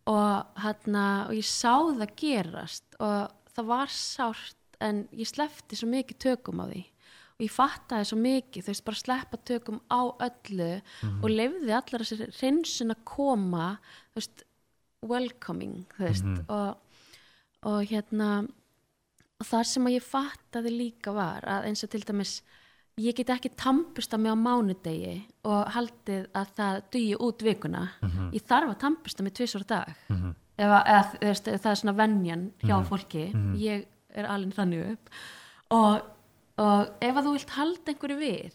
og, 0.08 0.60
hérna, 0.62 1.04
og 1.28 1.36
ég 1.36 1.46
sá 1.46 1.74
það 1.74 2.14
gerast 2.18 2.96
og 3.00 3.34
það 3.54 3.68
var 3.70 3.92
sárt 3.92 4.78
en 4.80 5.04
ég 5.12 5.28
sleppti 5.28 5.76
svo 5.76 5.90
mikið 5.90 6.20
tökum 6.24 6.62
á 6.64 6.66
því. 6.70 6.84
Og 7.40 7.44
ég 7.46 7.52
fattaði 7.52 8.08
svo 8.08 8.20
mikið 8.20 8.64
þú 8.64 8.72
veist 8.72 8.86
bara 8.86 9.00
sleppa 9.00 9.40
tökum 9.48 9.80
á 9.88 10.00
öllu 10.28 10.70
og 11.10 11.28
lefði 11.32 11.74
allar 11.76 12.04
þessi 12.04 12.30
hreinsun 12.38 12.94
að 12.94 13.04
koma 13.08 13.66
þú 14.12 14.20
veist 14.20 14.46
welcoming 15.10 15.84
þú 15.96 16.04
veist 16.04 16.30
og, 16.52 17.04
og 17.68 17.78
hérna 17.88 18.30
og 19.40 19.48
þar 19.48 19.68
sem 19.68 19.88
að 19.88 19.96
ég 19.96 20.04
fattaði 20.04 20.74
líka 20.74 21.14
var 21.16 21.46
að 21.48 21.70
eins 21.70 21.84
og 21.86 21.92
til 21.92 22.02
dæmis 22.04 22.40
ég 23.00 23.16
get 23.16 23.30
ekki 23.34 23.50
tampusta 23.56 24.18
mig 24.18 24.32
á 24.32 24.36
mánudegi 24.36 25.14
og 25.48 25.68
haldið 25.74 26.26
að 26.36 26.52
það 26.58 26.78
dugi 26.92 27.16
út 27.26 27.42
vikuna. 27.46 27.82
Ég 28.34 28.42
þarf 28.46 28.72
að 28.74 28.78
tampusta 28.84 29.22
mig 29.26 29.34
tvisvar 29.34 29.64
á 29.64 29.68
dag. 29.72 29.94
Ef, 30.60 30.68
að- 30.68 30.86
eða, 30.86 31.02
þú 31.10 31.26
veist, 31.26 31.44
það 31.62 31.70
er 31.70 31.80
svona 31.80 31.96
venjan 31.96 32.42
hjá 32.62 32.76
fólki. 32.88 33.24
Ég 33.56 33.86
er 34.14 34.24
alveg 34.26 34.54
þannig 34.54 34.90
upp. 34.92 35.10
Og, 35.70 36.02
og 36.58 36.90
ef 37.00 37.14
að 37.16 37.24
þú 37.24 37.32
vilt 37.36 37.50
halda 37.56 37.92
einhverju 37.92 38.18
við 38.18 38.52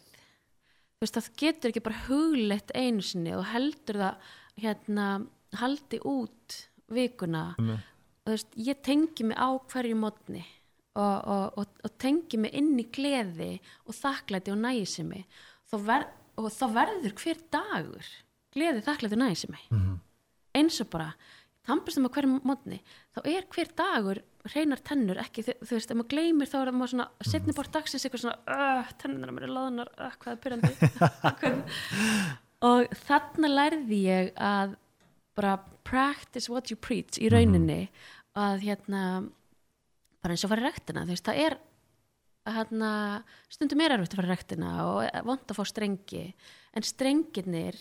þú 0.96 1.02
veist 1.06 1.16
það 1.18 1.30
getur 1.38 1.70
ekki 1.72 1.84
bara 1.84 2.04
hugleitt 2.08 2.72
einu 2.76 3.02
sinni 3.02 3.34
og 3.36 3.46
heldur 3.52 3.96
það 4.00 4.16
hérna 4.62 5.08
haldi 5.60 6.00
út 6.06 6.60
vikuna. 6.90 7.56
Og 8.26 8.28
þú 8.28 8.32
veist, 8.36 8.52
ég 8.58 8.82
tengi 8.84 9.24
mig 9.24 9.38
á 9.38 9.50
hverju 9.72 9.96
mótni 9.96 10.46
og, 10.96 11.16
og, 11.28 11.46
og, 11.60 11.80
og 11.84 11.96
tengi 12.02 12.40
mig 12.40 12.54
inn 12.56 12.76
í 12.80 12.88
gleði 12.96 13.56
og 13.86 13.98
þakklæti 13.98 14.54
og 14.54 14.62
næsimi 14.64 15.24
ver, 15.76 16.06
og 16.40 16.52
þá 16.56 16.66
verður 16.72 17.16
hver 17.20 17.42
dagur 17.52 18.12
gleði, 18.56 18.84
þakklæti 18.86 19.18
og 19.18 19.24
næsimi 19.26 19.64
eins 20.56 20.80
og 20.84 20.92
bara 20.94 21.12
tampastum 21.66 22.08
á 22.08 22.14
hverju 22.16 22.40
mótni 22.46 22.80
þá 23.16 23.20
er 23.28 23.48
hver 23.52 23.72
dagur 23.78 24.22
hreinar 24.46 24.82
tennur 24.86 25.20
ekki, 25.20 25.44
þú, 25.46 25.56
þú 25.66 25.78
veist, 25.78 25.92
ef 25.92 25.98
maður 25.98 26.12
gleymir 26.14 26.50
þá 26.50 26.58
er 26.62 26.74
maður 26.76 26.94
svona 26.94 27.08
setni 27.26 27.56
bort 27.58 27.74
dagsins 27.74 28.06
eitthvað 28.06 28.24
svona 28.24 28.56
uh, 28.56 28.92
tennurnar 29.02 29.34
mér 29.36 29.48
er 29.48 29.56
laðunar, 29.56 29.94
uh, 29.98 30.18
hvað 30.22 30.36
er 30.36 30.42
pyrrandi 30.44 30.74
og 32.70 33.00
þarna 33.08 33.52
lærði 33.52 34.02
ég 34.06 34.30
að 34.38 34.76
bara 35.36 35.58
practice 35.86 36.52
what 36.52 36.72
you 36.72 36.78
preach 36.80 37.20
í 37.20 37.32
rauninni 37.34 37.88
að 38.38 38.68
hérna 38.70 39.02
bara 40.26 40.36
eins 40.36 40.46
og 40.48 40.52
fara 40.52 40.66
í 40.66 40.68
rektina 40.68 41.06
þú 41.06 41.14
veist, 41.14 41.30
það 41.30 41.42
er 41.46 41.58
hérna, 42.56 42.90
stundum 43.54 43.82
er 43.82 43.96
erfitt 43.96 44.14
að 44.14 44.20
fara 44.22 44.30
í 44.30 44.34
rektina 44.34 44.74
og 44.86 45.24
vond 45.30 45.46
að 45.50 45.60
fá 45.60 45.64
strengi 45.70 46.26
en 46.76 46.86
strengirnir 46.86 47.78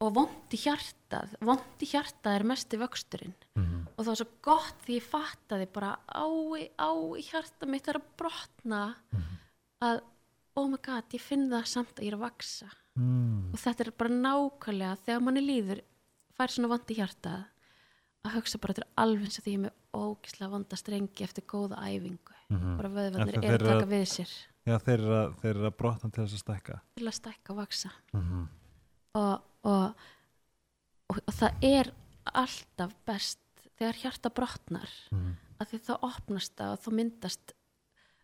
og 0.00 0.14
vond 0.16 0.54
í 0.56 0.60
hjartað 0.62 1.34
vond 1.44 1.84
í 1.84 1.90
hjartað 1.90 2.38
er 2.38 2.46
mest 2.48 2.72
í 2.72 2.80
vöxturinn 2.80 3.34
og 3.60 4.00
það 4.00 4.10
var 4.10 4.20
svo 4.22 4.28
gott 4.46 4.86
því 4.86 4.96
ég 4.96 5.08
fattaði 5.10 5.66
bara 5.74 5.90
ái, 6.08 6.70
ái 6.78 7.26
hjarta 7.26 7.68
mitt 7.68 7.90
er 7.90 8.00
að 8.00 8.08
brotna 8.16 8.82
að 9.84 10.00
oh 10.56 10.68
my 10.68 10.78
god, 10.82 11.04
ég 11.12 11.22
finn 11.22 11.50
það 11.50 11.66
samt 11.68 11.98
að 11.98 12.06
ég 12.06 12.12
er 12.14 12.18
að 12.18 12.24
vaksa 12.24 12.70
mm, 12.98 13.52
og 13.52 13.60
þetta 13.60 13.84
er 13.84 13.92
bara 13.96 14.16
nákvæmlega 14.16 14.96
þegar 15.04 15.24
manni 15.26 15.44
líður 15.44 15.82
fær 16.36 16.54
svona 16.54 16.72
vandi 16.72 16.96
hjartað 16.98 17.44
að 18.26 18.36
hugsa 18.36 18.60
bara 18.60 18.76
er 18.76 18.86
alveg 19.00 19.26
eins 19.26 19.40
og 19.40 19.44
því 19.44 19.52
ég 19.52 19.58
er 19.58 19.64
með 19.64 19.74
ógislega 19.96 20.52
vonda 20.52 20.76
strengi 20.76 21.24
eftir 21.24 21.44
góða 21.48 21.80
æfingu. 21.80 22.36
Mhm. 22.50 22.76
bara 22.76 22.88
En 22.88 22.94
vöðvarnir 22.94 23.44
eru 23.44 23.66
að 23.66 23.80
taka 23.80 23.90
við 23.90 24.06
sér. 24.10 24.32
Já, 24.66 24.78
þeir 24.78 24.98
eru 24.98 25.14
að, 25.16 25.44
eru 25.44 25.66
að 25.66 25.76
brotna 25.76 26.10
til 26.10 26.24
þess 26.24 26.34
að 26.36 26.42
stækka. 26.44 26.80
Til 26.96 27.06
að 27.06 27.14
stækka 27.14 27.52
og 27.52 27.56
vaksa 27.56 27.90
mm 28.12 28.48
og, 29.18 29.46
og, 29.66 29.94
og, 31.10 31.20
og 31.26 31.34
það 31.34 31.64
er 31.66 31.92
alltaf 32.30 32.92
best 33.08 33.40
þegar 33.78 34.02
hjarta 34.02 34.30
brotnar 34.30 34.90
-hmm. 35.10 35.32
að 35.58 35.72
því 35.72 35.78
þá 35.88 35.94
opnast 36.00 36.54
það 36.56 36.72
og 36.74 36.82
þá 36.84 36.90
myndast 36.98 37.54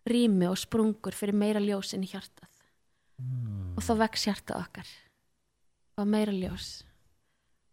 rými 0.06 0.46
og 0.46 0.58
sprungur 0.58 1.14
fyrir 1.14 1.34
meira 1.34 1.60
ljós 1.60 1.94
inn 1.94 2.04
í 2.04 2.12
hjartað. 2.12 2.52
Og 3.76 3.82
þá 3.82 3.92
vex 3.98 4.26
hjartað 4.26 4.60
okkar. 4.60 4.88
Og 5.96 6.06
meira 6.06 6.32
ljós 6.32 6.84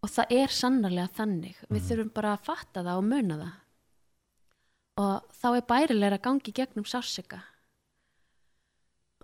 og 0.03 0.09
það 0.11 0.31
er 0.35 0.47
sannarlega 0.51 1.09
þannig 1.15 1.55
við 1.69 1.79
Mhm. 1.81 1.87
þurfum 1.89 2.13
bara 2.13 2.33
að 2.37 2.43
fatta 2.45 2.83
það 2.83 2.97
og 2.97 3.03
muna 3.03 3.37
það 3.43 3.53
og 5.03 5.31
þá 5.41 5.47
er 5.57 5.61
bærilega 5.71 6.17
að 6.17 6.21
gangi 6.27 6.51
gegnum 6.53 6.85
sársöka 6.85 7.39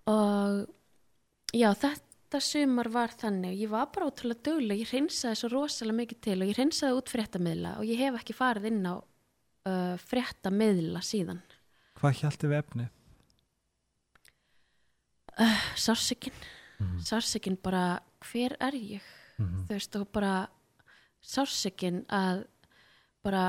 og 0.08 0.68
já 1.54 1.70
þetta 1.78 2.40
sumar 2.42 2.90
var 2.90 3.10
þannig 3.10 3.60
ég 3.60 3.70
var 3.70 3.88
bara 3.94 4.08
ótrúlega 4.10 4.44
dugleg, 4.44 4.80
ég 4.82 4.90
hreinsaði 4.94 5.36
svo 5.36 5.50
rosalega 5.54 5.98
mikið 6.00 6.22
til 6.22 6.42
og 6.42 6.48
ég 6.50 6.56
hreinsaði 6.58 6.98
út 6.98 7.10
fréttamiðla 7.14 7.78
og 7.80 7.86
ég 7.86 7.98
hef 7.98 8.18
ekki 8.22 8.34
farið 8.38 8.66
inn 8.72 8.86
á 8.86 8.96
uh, 8.98 9.96
fréttamiðla 9.98 11.02
síðan 11.06 11.42
Hvað 12.00 12.14
hjælti 12.22 12.48
við 12.48 12.58
efni? 12.64 12.90
sársökin, 15.76 16.34
Mhm. 16.80 17.00
sársökin 17.04 17.58
bara 17.62 18.00
hver 18.22 18.56
er 18.60 18.72
ég 18.74 19.02
Mhm. 19.40 19.66
þú 19.68 19.70
veist 19.70 19.96
og 20.00 20.12
bara 20.12 20.48
sársökin 21.22 22.06
að 22.10 22.46
bara 23.24 23.46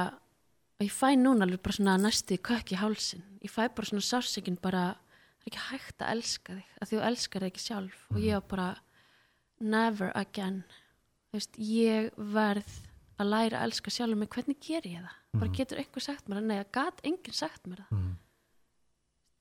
og 0.81 0.87
ég 0.87 0.93
fæ 0.93 1.14
núna 1.16 1.45
alveg 1.47 1.62
bara 1.62 1.77
svona 1.77 1.97
næstu 2.01 2.39
kökk 2.39 2.73
í 2.75 2.81
hálsin 2.81 3.23
ég 3.45 3.51
fæ 3.53 3.68
bara 3.68 3.87
svona 3.91 4.05
sársökin 4.05 4.59
bara 4.61 4.85
það 5.41 5.47
er 5.47 5.51
ekki 5.51 5.64
hægt 5.71 6.03
að 6.05 6.12
elska 6.14 6.55
þig 6.59 6.79
að 6.81 6.91
þú 6.91 7.03
elskar 7.09 7.41
þig 7.45 7.51
ekki 7.51 7.62
sjálf. 7.64 7.99
Og 8.12 8.18
ég 8.21 8.35
var 8.37 8.47
bara 8.51 8.68
never 9.61 10.12
again. 10.14 10.62
Veist, 11.33 11.57
ég 11.57 12.11
verð 12.16 12.75
að 13.21 13.31
læra 13.31 13.61
að 13.61 13.68
elska 13.68 13.93
sjálf 13.95 14.18
mig, 14.18 14.29
hvernig 14.33 14.59
ger 14.61 14.87
ég 14.89 15.01
það? 15.05 15.16
Bara 15.41 15.55
getur 15.57 15.81
einhver 15.81 16.05
sagt 16.05 16.29
mér 16.29 16.41
það, 16.41 16.47
nei, 16.49 16.59
það 16.61 16.71
gat 16.77 17.01
enginn 17.05 17.37
sagt 17.37 17.66
mér 17.66 17.85
það. 17.85 17.97
Mhm. 17.99 18.16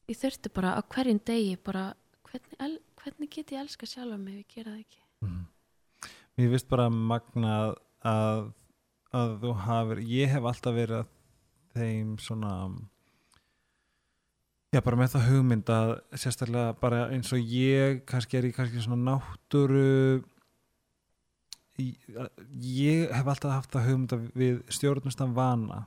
ég 0.10 0.18
þurfti 0.18 0.50
bara 0.54 0.74
á 0.74 0.82
hverjum 0.82 1.20
degi 1.22 1.58
bara, 1.64 1.94
hvernig, 2.26 2.56
el, 2.60 2.80
hvernig 2.98 3.30
get 3.30 3.52
ég 3.52 3.60
elska 3.62 3.86
sjálf 3.86 4.18
mig 4.18 4.40
ef 4.40 4.40
ég 4.40 4.56
gera 4.56 4.72
það 4.72 4.80
ekki? 4.80 5.02
Mhm. 5.22 5.46
Mér 6.38 6.50
finnst 6.50 6.70
bara 6.70 6.90
magna 6.90 7.52
að, 7.60 7.76
að 8.06 8.52
þú 9.44 9.54
hafir, 9.66 9.98
ég 10.06 10.30
hef 10.30 10.44
alltaf 10.44 10.74
verið 10.76 11.00
að 11.04 11.08
þeim 11.76 12.18
svona 12.22 12.54
já 14.74 14.82
bara 14.86 14.98
með 15.00 15.14
það 15.16 15.28
hugmynd 15.32 15.70
að 15.74 15.92
sérstaklega 16.14 16.76
bara 16.80 17.08
eins 17.10 17.32
og 17.34 17.40
ég 17.42 18.04
kannski 18.10 18.38
er 18.38 18.44
í 18.46 18.54
kannski 18.54 18.84
svona 18.84 19.18
náttúru 19.18 20.24
að- 21.80 22.30
ég 22.62 23.12
hef 23.16 23.26
alltaf 23.28 23.52
haft 23.56 23.72
það 23.72 23.88
hugmynd 23.90 24.14
að 24.14 24.32
við 24.36 24.60
stjórnustan 24.70 25.34
vana 25.34 25.86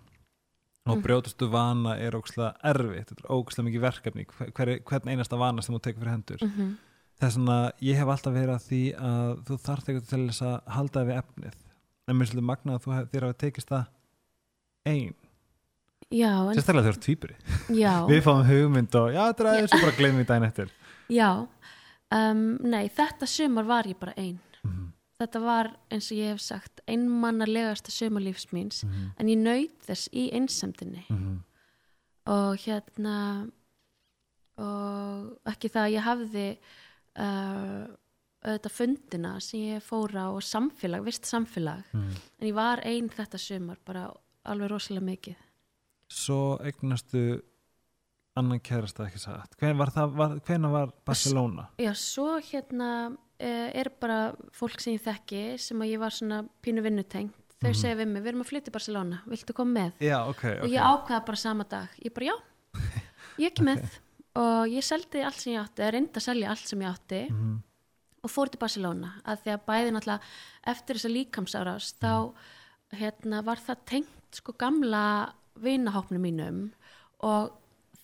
og 0.87 0.97
Mhm. 0.99 1.03
brjótustu 1.05 1.49
vana 1.51 1.97
er 1.97 2.11
ógslag 2.19 2.57
erfitt, 2.65 3.07
þetta 3.13 3.25
er 3.25 3.31
ógslag 3.31 3.67
mikið 3.67 3.81
verkefni 3.81 4.27
hver, 4.27 4.81
hvern 4.83 5.09
einasta 5.09 5.39
vana 5.39 5.63
sem 5.63 5.75
þú 5.77 5.81
tekur 5.81 6.01
fyrir 6.03 6.11
hendur 6.17 6.39
mm 6.43 6.51
-hmm. 6.51 6.77
þess 7.21 7.37
að 7.37 7.73
ég 7.83 7.95
hef 7.97 8.09
alltaf 8.09 8.35
verið 8.35 8.55
að 8.57 8.67
því 8.69 8.95
að 8.99 9.45
þú 9.45 9.59
þarft 9.63 9.87
eitthvað 9.89 10.09
til 10.09 10.27
þess 10.29 10.43
að 10.43 10.61
halda 10.67 11.05
við 11.05 11.23
efnið 11.23 11.55
en 12.13 12.21
mér 12.21 12.31
svolítið 12.31 12.49
magna 12.49 12.77
að 12.77 12.87
þú 12.87 12.95
þér 13.13 13.27
hafa 13.27 13.39
tekist 13.43 13.73
það 13.73 13.85
ein, 14.93 15.15
já, 16.11 16.31
en, 16.31 16.55
sérstaklega 16.59 16.93
ert 16.93 17.05
tvíburi. 17.07 17.37
Já, 17.79 17.93
við 18.11 18.23
fáum 18.27 18.43
hugmynd 18.49 18.99
og 19.01 19.11
já, 19.15 19.21
þetta 19.23 19.45
er 19.45 19.51
aðeins 19.53 19.77
og 19.77 19.85
bara 19.87 19.99
gleymum 19.99 20.23
við 20.23 20.31
daginn 20.33 20.49
eftir. 20.49 20.75
Já. 21.13 21.29
Um, 22.13 22.43
nei, 22.69 22.85
þetta 22.93 23.29
sumar 23.31 23.69
var 23.69 23.89
ég 23.89 23.99
bara 24.01 24.13
ein. 24.21 24.37
Mhm, 24.67 24.91
þetta 25.23 25.41
var 25.45 25.73
eins 25.93 26.11
og 26.13 26.19
ég 26.19 26.35
hef 26.35 26.45
sagt 26.45 26.83
einmannalegasta 26.91 27.95
sumarlífs 27.95 28.51
míns 28.53 28.83
mhm, 28.85 29.09
en 29.17 29.33
ég 29.33 29.41
naut 29.41 29.89
þess 29.89 30.13
í 30.13 30.29
einsemdinni. 30.37 31.07
Mhm, 31.09 31.41
og 32.33 32.61
hérna 32.67 33.17
og 34.63 35.49
ekki 35.49 35.71
það 35.73 35.87
að 35.87 35.95
ég 35.95 36.07
hafði 36.07 36.47
uh, 37.17 37.87
auðvitað 38.43 38.75
fundina 38.75 39.33
sem 39.41 39.61
ég 39.61 39.83
fór 39.87 40.13
á 40.19 40.27
og 40.35 40.43
samfélag, 40.43 41.05
vist 41.07 41.25
samfélag. 41.31 41.85
Mhm. 41.93 42.13
en 42.41 42.49
ég 42.49 42.55
var 42.55 42.81
ein 42.85 43.09
þetta 43.09 43.39
sumar 43.39 43.79
bara 43.87 44.11
alveg 44.45 44.71
rosalega 44.71 45.05
mikið. 45.07 45.37
Svo 46.09 46.59
eignastu 46.61 47.41
annan 48.37 48.61
kærasta 48.61 49.07
ekki 49.07 49.21
sagt 49.21 49.57
hven 49.61 49.77
var, 49.79 49.91
það, 49.93 50.15
var, 50.17 50.35
hvenær 50.47 50.73
var 50.73 50.93
Barcelona? 51.07 51.69
Já, 51.79 51.93
svo 51.95 52.39
hérna 52.41 52.89
uh, 53.13 53.69
er 53.75 53.91
bara 54.01 54.33
fólk 54.57 54.81
sem 54.81 54.95
ég 54.97 55.05
þekki 55.05 55.43
sem 55.61 55.79
að 55.85 55.93
ég 55.93 56.01
var 56.03 56.11
svona 56.17 56.43
pínu 56.65 56.83
vinnutengt. 56.85 57.37
Þau 57.63 57.69
Mhm. 57.71 57.79
segja 57.79 57.95
við 58.01 58.09
mig, 58.11 58.23
við 58.25 58.29
erum 58.33 58.41
að 58.43 58.49
flytja 58.51 58.71
í 58.73 58.75
Barcelona 58.75 59.21
viltu 59.31 59.55
koma 59.55 59.73
með? 59.79 59.93
já, 60.01 60.17
ok, 60.27 60.45
og 60.59 60.65
ok. 60.65 60.71
ég 60.73 60.83
ákvaða 60.83 61.27
bara 61.27 61.37
sama 61.37 61.65
dag. 61.65 61.89
Ég 62.03 62.13
bara 62.15 62.27
já, 62.27 62.37
ég 63.39 63.53
ekki 63.53 63.63
með. 63.69 63.85
Og 64.35 64.67
ég 64.73 64.83
seldi 64.83 65.21
allt 65.23 65.37
sem 65.39 65.53
ég 65.53 65.61
átti 65.61 65.83
eða 65.85 65.93
reyndi 65.93 66.17
að 66.19 66.25
selja 66.25 66.51
allt 66.51 66.67
sem 66.67 66.81
ég 66.81 66.89
átti. 66.89 67.21
Mhm, 67.31 67.63
og 68.23 68.31
fór 68.31 68.51
til 68.53 68.61
Barcelona 68.63 69.09
að 69.27 69.41
því 69.43 69.51
að 69.57 69.63
bæði 69.67 69.93
náttúrulega 69.97 70.35
eftir 70.71 70.99
þessa 70.99 71.11
líkamsáras 71.11 71.89
þá 71.99 72.11
hérna, 72.95 73.41
var 73.43 73.59
það 73.65 73.81
tengt 73.91 74.39
sko 74.39 74.55
gamla 74.61 75.01
vinahópnum 75.63 76.23
mínum 76.23 76.61
og 77.27 77.51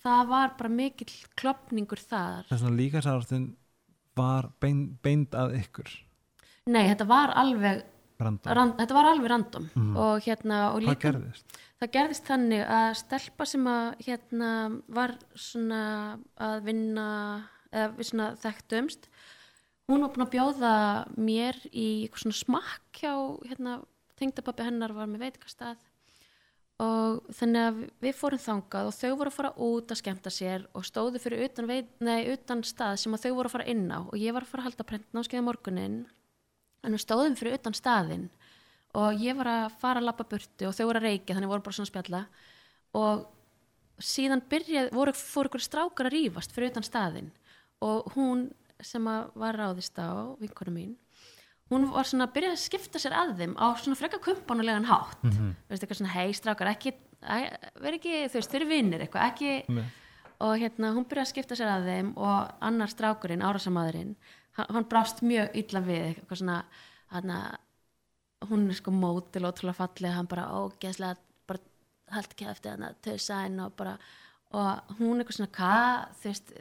það 0.03 0.25
var 0.33 0.57
bara 0.59 0.73
mikill 0.75 1.13
klopningur 1.39 2.03
þar 2.03 2.49
þess 2.51 2.67
að 2.67 2.77
líka 2.81 3.03
sárastin 3.05 3.47
var 4.19 4.51
bein, 4.59 4.83
beint 5.07 5.37
að 5.39 5.55
ykkur 5.61 5.93
nei, 6.67 6.83
þetta 6.91 7.07
var 7.09 7.33
alveg 7.39 7.85
random, 8.19 8.51
rand, 8.59 8.75
þetta 8.83 8.99
var 8.99 9.11
alveg 9.13 9.31
random 9.37 9.71
Mhm. 9.79 9.97
og 10.03 10.27
hérna 10.27 10.59
og 10.75 10.83
hvað 10.83 10.89
líka, 10.97 11.13
gerðist? 11.13 11.59
það 11.79 11.93
gerðist 11.95 12.27
þannig 12.27 12.67
að 12.67 12.91
stelpa 13.05 13.47
sem 13.47 13.71
að 13.71 14.03
hérna 14.09 14.51
var 14.91 15.15
svona 15.39 16.19
að 16.43 16.59
vinna 16.67 17.09
eða 17.71 18.03
svona 18.11 18.33
þekktumst 18.43 19.07
hún 19.89 20.05
var 20.05 20.13
búin 20.13 20.27
að 20.27 20.35
bjóða 20.35 20.73
mér 21.17 21.57
í 21.73 21.87
eitthvað 22.05 22.25
svona 22.27 22.39
smakk 22.39 23.01
hjá 23.01 23.13
hérna, 23.49 23.79
tengdapappi 24.21 24.67
hennar 24.67 24.93
var 24.97 25.09
með 25.09 25.25
veitikastað 25.25 25.79
og 26.79 27.25
þannig 27.35 27.65
að 27.67 27.79
við 28.05 28.15
fórum 28.15 28.43
þangað 28.43 28.89
og 28.89 28.95
þau 28.95 29.15
voru 29.19 29.31
að 29.33 29.37
fara 29.39 29.51
út 29.67 29.93
að 29.93 29.99
skemmta 29.99 30.31
sér 30.31 30.67
og 30.79 30.85
stóðu 30.87 31.23
fyrir 31.23 31.43
utan, 31.49 31.67
veit, 31.67 31.89
nei, 32.05 32.29
utan 32.31 32.63
stað 32.67 33.01
sem 33.03 33.17
þau 33.19 33.33
voru 33.35 33.51
að 33.51 33.55
fara 33.57 33.67
inn 33.73 33.89
á. 33.91 33.99
Og 34.07 34.15
ég 34.15 34.37
var 34.37 34.47
að 34.47 34.53
fara 34.53 34.63
að 34.63 34.69
halda 34.69 34.87
prentnámskeið 34.93 35.43
morgunin 35.47 35.97
en 36.87 36.95
við 36.95 37.03
stóðum 37.03 37.35
fyrir 37.41 37.59
utan 37.59 37.75
staðinn. 37.75 38.29
Og 38.99 39.19
ég 39.25 39.35
var 39.41 39.51
að 39.51 39.75
fara 39.81 39.99
að 39.99 40.07
lappa 40.07 40.29
burtu 40.31 40.69
og 40.69 40.77
þau 40.77 40.85
voru 40.85 41.03
að 41.03 41.09
reykja 41.09 41.35
þannig 41.35 41.51
voru 41.51 41.67
bara 41.67 41.79
svona 41.81 41.91
spjalla. 41.91 42.23
Og 42.99 43.27
síðan 43.99 44.45
byrjað, 44.47 44.93
voru, 44.95 45.17
fóru 45.19 45.51
ykkur 45.51 45.67
strákar 45.67 46.13
að 46.13 46.15
rífast 46.15 46.55
fyrir 46.55 46.71
utan 46.71 46.87
staðinn. 46.87 47.33
Og 47.83 48.07
hún 48.15 48.47
sem 48.83 49.05
var 49.05 49.57
ráðist 49.59 49.99
á 49.99 50.37
vinkonu 50.41 50.73
mín 50.75 50.97
hún 51.71 51.91
var 51.93 52.05
svona 52.09 52.27
að 52.29 52.33
byrja 52.39 52.51
að 52.55 52.63
skipta 52.65 52.99
sér 52.99 53.13
að 53.13 53.35
þeim 53.39 53.55
á 53.61 53.67
svona 53.77 53.97
frekka 53.99 54.19
kumpanulegan 54.25 54.87
hátt. 54.89 55.23
Mm 55.23 55.31
Mhm. 55.31 55.55
veist 55.69 55.83
eitthvað 55.85 55.99
svona 56.01 56.15
hei 56.17 56.33
strákar 56.33 56.71
ekki, 56.73 56.93
veri 57.83 57.99
ekki 57.99 58.15
þú 58.31 58.33
veist, 58.39 58.51
þau 58.51 58.57
eru 58.61 58.69
vinnir 58.69 59.01
eitthvað 59.05 59.27
ekki. 59.33 59.67
Með- 59.69 59.91
og 60.41 60.55
hérna 60.59 60.93
hún 60.95 61.05
byrjaði 61.05 61.27
að 61.27 61.33
skipta 61.35 61.57
sér 61.59 61.69
að 61.75 61.85
þeim 61.91 62.13
og 62.17 62.53
annar 62.63 62.87
strákurinn, 62.89 63.43
árasamadurinn 63.43 64.15
hann, 64.53 64.85
brást 64.85 65.21
mjög 65.23 65.51
illa 65.55 65.81
við 65.81 66.03
eitthvað 66.17 66.39
svona 66.39 66.65
hann 67.11 67.59
hún 68.49 68.69
er 68.71 68.75
sko 68.79 68.91
mótil 68.91 69.45
og 69.45 69.55
ótrúlega 69.55 69.75
falleg 69.75 70.13
hann 70.15 70.27
bara 70.31 70.47
ógeðslega 70.49 71.17
bara 71.47 71.59
hald 72.11 72.29
ekki 72.33 72.47
eftir 72.49 72.71
hann 72.71 72.83
að 72.89 72.95
töðsæn 73.03 73.61
og 73.65 73.77
bara 73.77 73.99
og 74.53 74.97
hún 74.99 75.19
eitthvað 75.21 75.37
svona 75.37 75.53
hvað 75.59 76.09
þú 76.23 76.29
veist 76.31 76.53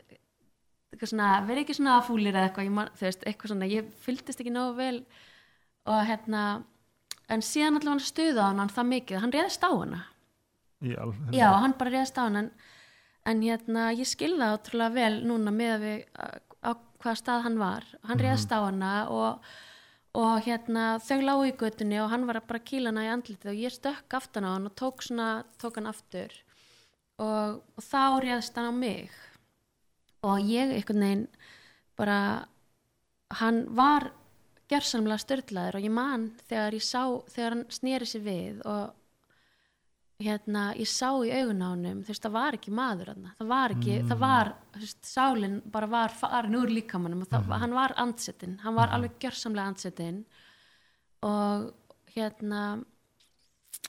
verið 0.95 1.63
ekki 1.63 1.75
svona 1.77 1.99
fúlir 2.05 2.35
eða 2.35 2.49
eitthvað, 2.49 2.71
man, 2.71 2.89
veist, 2.99 3.25
eitthvað 3.27 3.53
svona 3.53 3.69
ég 3.69 3.89
fylgdist 4.03 4.39
ekki 4.41 4.53
nógu 4.53 4.77
vel 4.77 4.99
og 5.87 6.01
hérna 6.07 6.43
en 7.27 7.43
síðan 7.43 7.77
allavega 7.77 7.95
hann 7.95 8.03
stuða 8.03 8.47
á 8.47 8.49
hann 8.55 8.71
það 8.71 8.89
mikið, 8.93 9.21
hann 9.23 9.35
reyðist 9.35 9.67
á 9.67 9.71
hana. 9.71 10.01
Í 10.85 10.95
alveg. 10.95 11.31
Já, 11.35 11.47
hann 11.57 11.77
bara 11.77 11.93
reyðast 11.93 12.19
á 12.19 12.23
hann 12.23 12.41
en, 12.41 12.51
en 13.27 13.43
hérna, 13.43 13.87
ég 13.97 14.07
skilða 14.07 14.53
ótrúlega 14.55 14.95
vel 14.95 15.21
núna 15.27 15.53
með 15.53 15.77
við 15.83 16.03
á, 16.15 16.71
hvaða 17.03 17.17
stað 17.21 17.47
hann 17.47 17.59
var. 17.61 17.87
Hann 18.07 18.23
reyðast 18.23 18.53
á 18.55 18.59
hana 18.63 18.93
og, 19.11 19.47
og 20.17 20.33
hérna, 20.47 20.89
þau 21.03 21.19
lágu 21.23 21.47
í 21.51 21.55
götunni 21.59 21.99
og 22.03 22.11
hann 22.13 22.27
var 22.29 22.39
að 22.41 22.49
bara 22.53 22.65
kýla 22.71 22.93
hana 22.93 23.07
í 23.07 23.13
andlitið 23.13 23.53
og 23.53 23.63
ég 23.67 23.75
stökk 23.75 24.19
aftan 24.21 24.47
á 24.47 24.55
hann 24.55 24.69
og 24.69 24.77
tók 24.79 25.03
svona 25.03 25.31
tók 25.59 25.81
hann 25.81 25.91
aftur 25.91 26.31
og, 27.17 27.63
og 27.75 27.83
þá 27.83 28.21
reyðast 28.23 28.55
hann 28.57 28.71
á 28.71 28.73
mig 28.75 29.11
og 30.27 30.43
ég 30.43 30.75
einhvern 30.75 31.05
veginn 31.05 31.25
bara 31.97 32.19
hann 33.41 33.65
var 33.75 34.11
gersamlega 34.71 35.23
störtlaður 35.23 35.79
og 35.79 35.87
ég 35.87 35.93
man 35.93 36.29
þegar 36.47 36.75
ég 36.75 36.83
sá, 36.85 37.01
þegar 37.31 37.55
hann 37.55 37.65
sneri 37.71 38.07
sér 38.07 38.23
við 38.25 38.63
og 38.67 38.95
hérna, 40.23 40.71
ég 40.73 40.89
sá 40.89 41.11
í 41.21 41.29
augun 41.29 41.61
á 41.61 41.67
honum 41.69 42.01
þú 42.01 42.09
veist, 42.09 42.23
það 42.25 42.35
var 42.35 42.57
ekki 42.57 42.73
maður 42.73 43.11
hann 43.13 43.27
það 43.37 43.51
var 43.51 43.75
ekki, 43.75 43.97
það 44.09 44.21
var, 44.23 44.51
þú 44.73 44.83
veist, 44.83 45.01
sálin 45.05 45.57
bara 45.75 45.89
var 45.91 46.15
farin 46.17 46.57
úr 46.57 46.73
líkamannum 46.73 47.21
og 47.23 47.31
það, 47.31 47.51
hann 47.61 47.75
var 47.77 47.93
andsettinn, 48.01 48.57
hann 48.63 48.77
var 48.79 48.93
alveg 48.95 49.19
gjörsamlega 49.21 49.73
andsettinn 49.73 50.23
og 51.27 51.69
hérna 52.15 52.63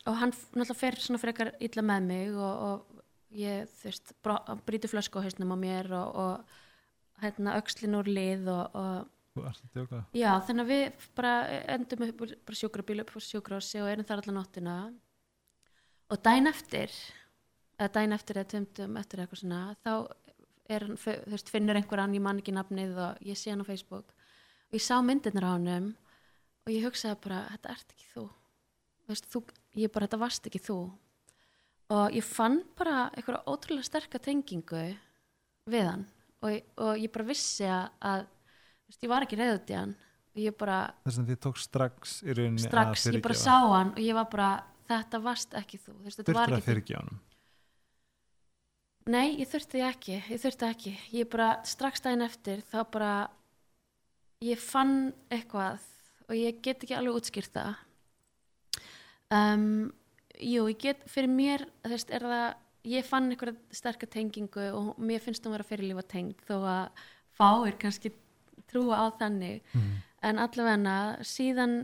og 0.05 0.21
hann 0.21 0.33
náttúrulega 0.33 0.77
fer 0.77 1.01
svona 1.01 1.23
frekar 1.23 1.55
illa 1.65 1.85
með 1.85 2.07
mig 2.11 2.37
og, 2.37 2.63
og 2.69 2.98
ég, 3.35 3.69
veist, 3.83 4.15
bríti 4.67 4.91
flösku 4.91 5.21
á 5.21 5.25
hausnum 5.27 5.53
á 5.53 5.59
mér 5.59 5.93
og, 5.93 6.17
og 6.17 7.23
hérna 7.23 7.57
öxlin 7.61 7.97
úr 7.99 8.09
lið 8.09 8.51
og, 8.53 8.77
og 8.79 9.15
Já, 10.17 10.33
þannig 10.47 10.65
að 10.65 10.71
við 10.73 11.05
bara 11.15 11.33
endum 11.75 12.05
upp 12.09 12.23
bara 12.27 12.59
sjúkrabíl 12.59 13.03
upp 13.05 13.13
á 13.15 13.19
sjúkrahúsi 13.23 13.79
og 13.83 13.91
erum 13.91 14.07
þar 14.09 14.23
allan 14.23 14.39
nóttina. 14.41 14.77
Og 16.11 16.19
dæn 16.25 16.51
eftir 16.51 16.95
eða 17.79 17.93
dæn 18.01 18.17
eftir 18.17 18.41
eða 18.41 18.51
tömdum 18.55 18.99
eftir 18.99 19.23
eitthvað 19.23 19.43
svona 19.43 19.61
þá 19.85 19.93
er 20.69 20.87
hann, 20.89 20.99
veist, 21.31 21.53
finnur 21.53 21.79
einhver 21.79 22.03
hann, 22.03 22.17
ég 22.17 22.25
man 22.25 22.41
ekki 22.43 22.55
nafnið 22.57 22.99
og 22.99 23.23
ég 23.29 23.39
sé 23.39 23.53
hann 23.53 23.63
á 23.63 23.69
Facebook. 23.69 24.11
Og 24.69 24.81
ég 24.81 24.85
sá 24.85 24.99
myndirnar 25.05 25.47
á 25.47 25.55
hannum 25.55 25.93
og 26.67 26.73
ég 26.75 26.85
hugsaði 26.89 27.21
bara, 27.25 27.45
þetta 27.55 27.77
ert 27.77 27.95
ekki 27.95 28.11
þú. 28.17 28.25
Þú 29.05 29.15
veist, 29.15 29.31
þú, 29.31 29.45
ég 29.85 29.95
bara, 29.95 30.09
þetta 30.09 30.25
varst 30.25 30.51
ekki 30.51 30.65
þú 30.67 30.81
og 31.95 32.17
ég 32.17 32.25
fann 32.27 32.61
bara 32.79 33.09
einhverja 33.15 33.45
ótrúlega 33.49 33.87
sterka 33.87 34.21
tengingu 34.23 34.83
við 35.69 35.87
hann. 35.89 36.05
Og, 36.45 36.59
og 36.85 37.01
ég 37.01 37.13
bara 37.13 37.29
vissi 37.29 37.67
að, 37.67 37.89
að 38.05 38.27
veist, 38.89 39.03
ég 39.03 39.13
var 39.13 39.27
ekki 39.27 39.39
reyðut 39.41 39.73
í 39.73 39.79
hann. 39.79 39.95
Þess 40.39 41.17
að 41.19 41.31
þið 41.33 41.39
tók 41.43 41.57
strax 41.59 42.19
í 42.23 42.35
rauninni 42.37 42.63
strax, 42.63 43.09
að 43.09 43.17
ég 43.19 43.25
bara 43.25 43.39
sá 43.41 43.57
hann 43.73 43.89
og 43.91 44.03
ég 44.05 44.15
var 44.15 44.29
bara, 44.31 44.51
þetta 44.87 45.19
varst 45.25 45.57
ekki 45.59 45.81
þú, 45.83 45.97
ekki 46.07 46.37
að 46.37 46.63
fyrirgefa 46.69 47.01
honum? 47.03 47.25
Nei, 49.09 49.39
ég 49.41 49.49
þurfti 49.49 49.81
ekki, 49.83 50.19
ég 50.21 50.41
þurfti 50.43 50.67
ekki. 50.69 50.91
Ég 51.17 51.29
bara, 51.33 51.49
strax 51.67 52.05
daginn 52.05 52.27
eftir 52.27 52.61
þá 52.69 52.83
bara 52.93 53.13
ég 54.45 54.61
fann 54.61 55.15
eitthvað 55.33 55.81
og 56.29 56.37
ég 56.37 56.61
get 56.63 56.85
ekki 56.85 56.97
alveg 56.99 57.17
útskýrt 57.17 57.55
það. 57.57 57.79
Um, 59.35 59.65
Jú, 60.39 60.69
ég 60.71 60.79
get 60.79 61.05
fyrir 61.11 61.31
mér, 61.33 61.65
þú 61.83 61.91
veist, 61.95 62.11
er 62.15 62.23
það 62.23 62.49
ég 62.89 63.05
fann 63.05 63.31
eitthvað 63.33 63.57
sterka 63.75 64.07
tengingu 64.07 64.69
og 64.73 64.99
mér 65.03 65.21
finnst 65.21 65.45
hún 65.45 65.53
vera 65.57 65.67
fyrirlífa 65.67 66.05
tengd 66.09 66.43
þó 66.47 66.57
að 66.63 67.05
fáir 67.39 67.77
kannski 67.79 68.13
trúa 68.71 69.01
á 69.03 69.07
þannig. 69.19 69.63
Mm. 69.75 69.95
en 70.29 70.39
allavega 70.43 71.23
síðan 71.23 71.75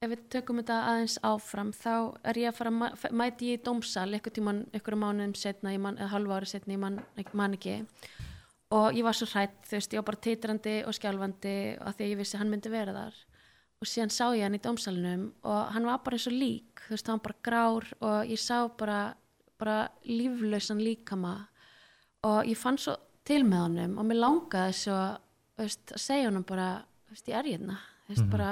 ef 0.00 0.08
við 0.12 0.20
tökum 0.32 0.60
þetta 0.60 0.76
aðeins 0.88 1.16
áfram 1.26 1.72
þá 1.76 1.94
er 2.24 2.38
ég 2.38 2.48
að 2.48 2.56
fara 2.56 2.70
að 2.70 2.76
ma- 2.78 3.10
mæti 3.20 3.50
ég 3.50 3.58
í 3.58 3.62
dómsal 3.66 4.08
eitthvað 4.14 4.36
tíman, 4.38 4.60
eitthvað 4.72 5.00
mánuðum 5.02 5.34
setna 5.36 5.72
ég 5.74 5.80
man, 5.80 5.98
eða 5.98 6.12
halva 6.14 6.38
ári 6.38 6.46
setna, 6.46 6.72
ég 6.72 6.80
man, 6.80 7.00
man 7.34 7.56
ekki. 7.58 7.74
Og 8.70 8.94
ég 8.94 9.02
var 9.04 9.18
svo 9.18 9.26
hrætt 9.26 9.58
þú 9.66 9.76
veist, 9.76 9.92
ég 9.92 9.98
var 10.00 10.06
bara 10.08 10.22
titrandi 10.24 10.76
og 10.86 10.94
skjálfandi 10.96 11.54
af 11.82 11.96
því 11.98 12.04
að 12.06 12.10
ég 12.14 12.20
vissi 12.22 12.36
að 12.38 12.40
hann 12.44 12.50
myndi 12.54 12.70
vera 12.72 12.94
þar 12.96 13.18
og 13.80 13.88
síðan 13.88 14.10
sá 14.12 14.26
ég 14.36 14.42
hann 14.44 14.56
í 14.58 14.60
dómsalunum 14.60 15.22
og 15.48 15.70
hann 15.72 15.86
var 15.88 16.02
bara 16.04 16.18
eins 16.18 16.26
og 16.28 16.34
lík, 16.36 16.82
þú 16.84 16.92
veist, 16.92 17.08
hann 17.08 17.22
bara 17.24 17.36
grár 17.46 17.86
og 18.04 18.28
ég 18.28 18.40
sá 18.42 18.58
bara, 18.76 18.98
bara 19.60 19.76
líflausan 20.04 20.82
líkama 20.84 21.32
og 22.28 22.42
ég 22.50 22.58
fann 22.60 22.76
svo 22.80 22.98
til 23.24 23.40
með 23.48 23.62
honum 23.64 23.94
og 24.02 24.08
mér 24.10 24.20
langaði 24.20 24.76
svo 24.82 24.98
veist, 25.60 25.94
að 25.96 26.02
segja 26.04 26.28
honum 26.28 26.44
bara 26.48 26.66
þú 27.08 27.14
veist, 27.16 27.30
ég 27.32 27.38
er 27.40 27.48
hérna, 27.54 27.78
þú 28.04 28.12
veist, 28.12 28.22
Mhm. 28.26 28.30
bara 28.30 28.50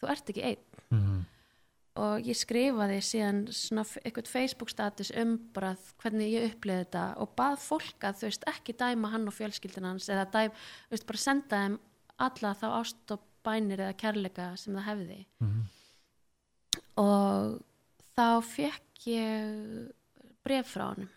þú 0.00 0.10
ert 0.14 0.30
ekki 0.30 0.44
einn 0.44 0.62
Mm. 0.92 1.24
og 1.96 2.22
ég 2.22 2.36
skrifaði 2.38 3.00
síðan 3.02 3.48
svona 3.50 3.82
eitthvað 4.04 4.28
Facebook 4.28 4.70
status 4.70 5.10
um 5.16 5.36
bara 5.52 5.76
hvernig 5.98 6.30
ég 6.30 6.52
upplifði 6.54 6.84
þetta 6.86 7.16
og 7.18 7.34
bað 7.34 7.56
fólk 7.58 7.98
að 8.00 8.14
þú 8.20 8.26
veist 8.30 8.44
ekki 8.46 8.76
dæma 8.78 9.10
hann 9.10 9.26
og 9.26 9.34
fjölskyldin 9.34 9.82
hans 9.90 10.06
eða 10.08 10.30
dæm, 10.30 10.50
þú 10.52 10.90
veist 10.92 11.06
bara 11.06 11.18
senda 11.18 11.48
þeim 11.56 11.78
alla 12.20 12.54
þá 12.54 12.66
ást 12.80 13.10
og 13.10 13.20
bænir 13.46 13.82
eða 13.86 13.96
kærleika 14.02 14.50
sem 14.60 14.74
það 14.76 14.88
hefði. 14.90 15.18
Mm. 15.44 15.62
og 17.00 17.60
þá 18.16 18.26
fekk 18.44 19.06
ég 19.12 19.92
bref 20.46 20.70
frá 20.74 20.86
honum. 20.92 21.10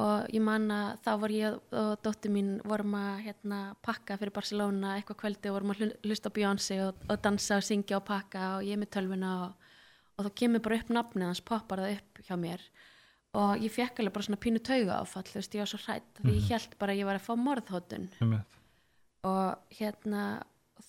Og 0.00 0.30
ég 0.32 0.40
man 0.40 0.70
að 0.72 0.92
þá 1.04 1.10
var 1.20 1.32
ég 1.36 1.56
og 1.76 1.90
dóttir 2.04 2.32
mín 2.32 2.52
vorum 2.64 2.94
að 2.96 3.18
hérna, 3.26 3.58
pakka 3.84 4.16
fyrir 4.16 4.32
Barcelona 4.32 4.94
eitthvað 4.96 5.18
kvöldi 5.20 5.50
og 5.50 5.56
vorum 5.58 5.72
að 5.74 5.82
hlu- 5.82 5.98
hlusta 6.06 6.30
á 6.32 6.36
Beyoncé 6.38 6.78
og, 6.86 7.02
og 7.12 7.18
dansa 7.26 7.58
og 7.60 7.66
syngja 7.66 7.98
og 7.98 8.06
pakka 8.08 8.46
og 8.56 8.64
ég 8.64 8.80
með 8.80 8.88
tölvuna 8.96 9.32
og, 9.42 9.66
og 10.16 10.24
þá 10.24 10.30
kemur 10.40 10.64
bara 10.64 10.78
upp 10.80 10.94
nafnið 10.96 11.28
hans, 11.28 11.42
poppar 11.44 11.82
það 11.84 11.98
upp 11.98 12.22
hjá 12.24 12.38
mér. 12.40 12.64
Og 13.36 13.66
ég 13.66 13.72
fekk 13.74 14.00
alveg 14.00 14.14
bara 14.16 14.26
svona 14.30 14.40
pínu 14.46 14.62
tauga 14.64 14.96
áfall, 15.02 15.26
þú 15.28 15.38
veist, 15.42 15.54
ég 15.58 15.62
var 15.66 15.70
svo 15.74 15.82
hrætt 15.84 16.22
því 16.22 16.38
ég 16.38 16.48
held 16.54 16.78
bara 16.80 16.92
að 16.96 17.02
ég 17.02 17.08
var 17.10 17.20
að 17.20 17.26
fá 17.28 17.32
morðhóttun 17.40 18.08
og 19.28 19.76
hérna 19.76 20.24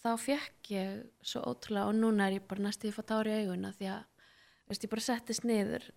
þá 0.01 0.09
fekk 0.19 0.71
ég 0.73 1.03
svo 1.25 1.43
ótrúlega 1.51 1.89
og 1.91 1.97
núna 1.99 2.27
er 2.27 2.37
ég 2.39 2.47
bara 2.49 2.65
næstu 2.65 2.89
að 2.89 2.97
fá 2.97 3.03
tári 3.11 3.33
í 3.33 3.43
auguna 3.43 3.73
því 3.75 3.89
að 3.93 4.03
veist, 4.69 4.85
ég 4.85 4.91
bara 4.91 5.05
settist 5.05 5.47
niður. 5.47 5.87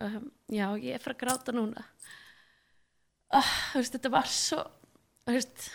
Um, 0.00 0.30
já, 0.48 0.66
ég 0.80 0.96
er 0.96 1.02
frá 1.02 1.14
að 1.14 1.20
gráta 1.22 1.54
núna. 1.54 1.84
Oh, 3.36 3.52
veist, 3.76 3.94
þetta 3.96 4.12
var 4.12 4.30
svo 4.30 4.62
veist, 5.28 5.68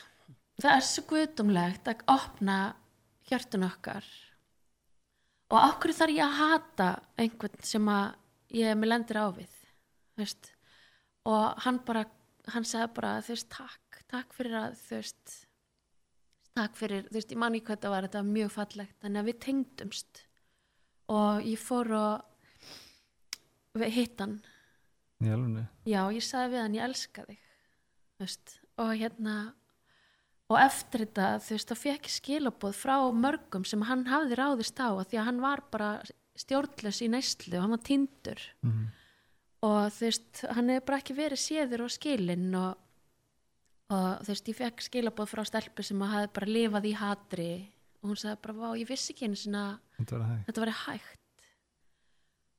það 0.59 0.71
er 0.73 0.85
svo 0.87 1.05
guðdumlegt 1.11 1.91
að 1.91 2.05
opna 2.11 2.59
hjörtun 3.29 3.67
okkar. 3.67 4.07
Og 5.53 5.59
okkur 5.61 5.93
þarf 5.95 6.17
ég 6.17 6.25
að 6.25 6.39
hata 6.41 6.89
einhvern 7.21 7.65
sem 7.65 7.89
að 7.91 8.15
ég 8.55 8.77
með 8.79 8.91
lendir 8.91 9.21
á 9.21 9.27
við 9.35 9.55
veist? 10.19 10.51
Og 11.25 11.65
hann 11.65 11.81
bara, 11.85 12.05
hann 12.53 12.67
sagði 12.67 12.91
bara 12.97 13.17
þú 13.25 13.35
veist, 13.35 13.49
takk, 13.53 14.01
takk 14.11 14.35
fyrir 14.37 14.57
að 14.61 14.79
þú 14.85 14.99
veist 14.99 15.35
takk 16.55 16.79
fyrir, 16.79 17.05
þú 17.09 17.19
veist, 17.19 17.31
ég 17.35 17.41
man 17.41 17.55
ekki 17.57 17.67
hvað 17.67 17.77
þetta 17.77 17.93
var 17.93 18.07
þetta 18.07 18.21
var 18.21 18.31
mjög 18.31 18.51
fallegt, 18.55 18.97
þannig 19.03 19.21
að 19.21 19.29
við 19.29 19.39
tengdumst. 19.45 20.25
Og 21.15 21.45
ég 21.45 21.61
fór 21.61 21.91
og 21.99 23.85
hitt 23.85 24.21
hann. 24.23 24.39
Alvegni 25.23 25.65
já, 25.87 26.01
ég 26.11 26.23
sagði 26.23 26.55
við 26.55 26.61
hann, 26.61 26.75
ég 26.75 26.87
elska 26.89 27.23
þig 27.27 27.39
þú 28.15 28.25
veist, 28.25 28.57
og 28.81 28.91
hérna 28.99 29.35
og 30.51 30.59
eftir 30.61 31.05
þetta, 31.05 31.29
þú 31.41 31.55
veist, 31.55 31.71
þá 31.71 31.81
fekk 31.81 32.09
ég 32.09 32.15
skilabóð 32.15 32.77
frá 32.77 32.95
mörgum 33.15 33.65
sem 33.67 33.85
hann 33.87 34.05
hafði 34.11 34.37
ráðist 34.39 34.79
á 34.79 34.89
því 34.93 35.19
að 35.19 35.27
hann 35.29 35.41
var 35.43 35.63
bara 35.73 35.89
stjórnlaus 36.37 37.01
í 37.01 37.09
neyslu, 37.11 37.57
hann 37.57 37.73
var 37.73 37.83
tindur 37.87 38.41
mm. 38.65 38.83
og 39.65 39.81
þú 39.95 40.09
veist, 40.09 40.43
hann 40.51 40.71
hefur 40.73 40.87
bara 40.89 41.01
ekki 41.01 41.17
verið 41.17 41.41
séður 41.41 41.85
og 41.87 41.95
skilinn 41.95 42.49
og, 42.59 42.75
og 43.93 44.23
þú 44.25 44.31
veist, 44.31 44.47
ég 44.49 44.57
fekk 44.57 44.81
skilabóð 44.81 45.29
frá 45.33 45.43
stelpu 45.45 45.83
sem 45.85 46.01
að 46.01 46.13
hafi 46.15 46.31
bara 46.39 46.47
lifað 46.55 46.87
í 46.89 46.93
hatri 46.97 47.49
og 48.01 48.09
hún 48.11 48.17
sagði 48.21 48.41
bara, 48.41 48.53
vá, 48.61 48.69
ég 48.79 48.87
vissi 48.89 49.13
ekki 49.13 49.25
einu 49.29 49.35
sinna 49.39 49.65
Þetta 49.99 50.61
var 50.63 50.73
hægt. 50.85 51.19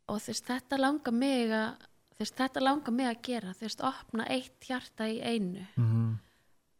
og 0.08 0.20
þú 0.22 0.30
veist, 0.32 0.46
þetta 0.46 0.78
langar 0.80 1.12
mig 1.14 1.50
að 1.50 1.72
þú 2.16 2.22
veist, 2.22 2.36
þetta 2.38 2.62
langar 2.62 2.94
mig 2.96 3.06
að 3.10 3.18
gera. 3.26 3.52
Þú 3.58 3.66
veist, 3.66 3.82
opna 3.84 4.24
eitt 4.32 4.64
hjarta 4.70 5.08
í 5.10 5.18
einu. 5.20 5.66
Mm. 5.76 6.14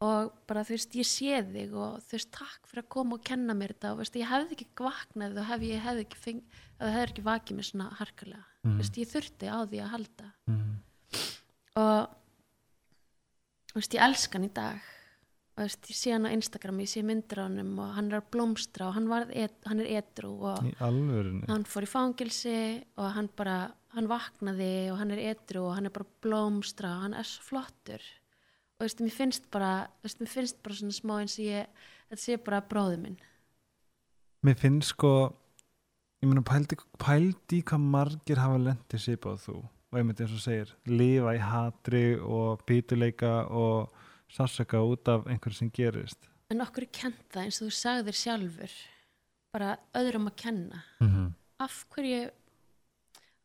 og 0.07 0.33
bara 0.47 0.61
þú 0.65 0.75
veist, 0.77 0.93
ég 1.01 1.07
sé 1.09 1.39
þig 1.51 1.73
og 1.75 2.03
þú 2.05 2.13
veist, 2.19 2.31
takk 2.37 2.67
fyrir 2.69 2.83
að 2.85 2.89
koma 2.93 3.17
og 3.17 3.23
kenna 3.25 3.55
mér 3.57 3.73
þetta. 3.75 3.91
Og 3.93 3.97
þú 3.97 4.03
veist, 4.05 4.17
ég 4.21 4.29
hefði 4.31 4.57
ekki 4.59 4.67
vaknað 4.85 5.39
og 5.41 5.47
hef, 5.49 5.63
ég 5.65 5.81
hefði 5.87 6.05
ekki 6.05 6.19
feng, 6.21 6.43
það 6.79 6.93
hefði 6.97 7.07
ekki 7.11 7.25
vakið 7.31 7.57
mér 7.57 7.69
svona 7.71 7.87
harkalega, 8.01 8.45
Mm. 8.67 8.73
þú 8.75 8.83
veist, 8.83 8.97
ég 8.99 9.11
þurfti 9.15 9.47
á 9.47 9.59
því 9.67 9.79
að 9.85 9.91
halda. 9.95 10.29
Mm. 10.47 10.73
og 11.77 12.09
þú 13.77 13.83
veist, 13.83 13.95
ég 13.99 14.05
elska 14.07 14.39
hann 14.39 14.47
í 14.47 14.53
dag. 14.57 14.85
Og 15.57 15.59
þú 15.59 15.65
veist, 15.67 15.89
ég 15.91 15.99
sé 15.99 16.13
hann 16.15 16.29
á 16.29 16.33
Instagram 16.33 16.79
ég 16.81 16.89
sé 16.89 17.03
myndir 17.05 17.41
á 17.41 17.45
honum 17.45 17.75
og 17.85 17.91
hann 17.97 18.09
er 18.09 18.19
að 18.23 18.31
blómstra 18.33 18.87
og 18.89 18.97
hann, 18.97 19.11
et, 19.37 19.57
hann 19.69 19.83
er 19.85 19.91
etru 20.01 20.31
og 20.49 20.65
hann 20.81 21.67
fór 21.69 21.85
í 21.85 21.91
fangilsi 21.91 22.57
og 22.97 23.11
hann 23.17 23.29
bara, 23.37 23.59
hann 23.93 24.09
vaknaði 24.09 24.89
og 24.93 25.01
hann 25.01 25.13
er 25.13 25.23
etru 25.35 25.67
og 25.69 25.77
hann 25.77 25.89
er 25.89 25.93
bara 25.93 26.09
blómstra 26.25 26.95
og 26.97 27.05
hann 27.05 27.19
er 27.21 27.29
svo 27.29 27.45
flottur. 27.51 28.01
Og 28.01 28.81
þú 28.81 28.89
veist, 28.89 29.05
mér 29.05 29.17
finnst 29.21 29.49
bara 29.53 29.71
þú 30.01 30.09
veist, 30.09 30.25
mér 30.25 30.35
finnst 30.39 30.61
bara 30.65 30.81
svona 30.81 30.97
smá 30.97 31.15
eins 31.21 31.37
og 31.37 31.45
ég 31.45 31.87
þetta 32.09 32.23
sé 32.25 32.41
bara 32.49 32.65
bróði 32.65 33.01
minn. 33.05 33.21
Mér 34.45 34.61
finnst 34.61 34.97
sko 34.97 35.15
ég 36.25 36.29
meina 36.33 36.45
pældi, 36.49 36.81
pældi 36.97 37.61
hvað 37.61 37.89
margir 37.93 38.41
hafa 38.41 38.61
lendið 38.71 39.05
svipað 39.05 39.43
þú 39.45 39.63
og 39.93 39.99
einmitt 40.01 40.21
eins 40.21 40.35
og 40.35 40.43
segir, 40.43 40.73
lifa 40.87 41.35
í 41.37 41.43
hatri 41.43 42.05
og 42.19 42.65
pítuleika 42.67 43.47
og 43.51 43.93
sársaka 44.33 44.81
út 44.83 45.09
af 45.09 45.27
einhverju 45.31 45.61
sem 45.61 45.71
gerist. 45.71 46.29
En 46.51 46.63
okkur 46.63 46.87
er 46.87 46.93
kent 46.95 47.23
það 47.33 47.47
eins 47.47 47.61
og 47.61 47.69
þú 47.69 47.77
sagðir 47.81 48.19
sjálfur 48.21 48.75
bara 49.55 49.77
öðrum 49.97 50.29
að 50.31 50.37
kenna. 50.37 50.83
Mm 51.01 51.09
-hmm. 51.09 51.33
af 51.59 51.87
hverju 51.91 52.31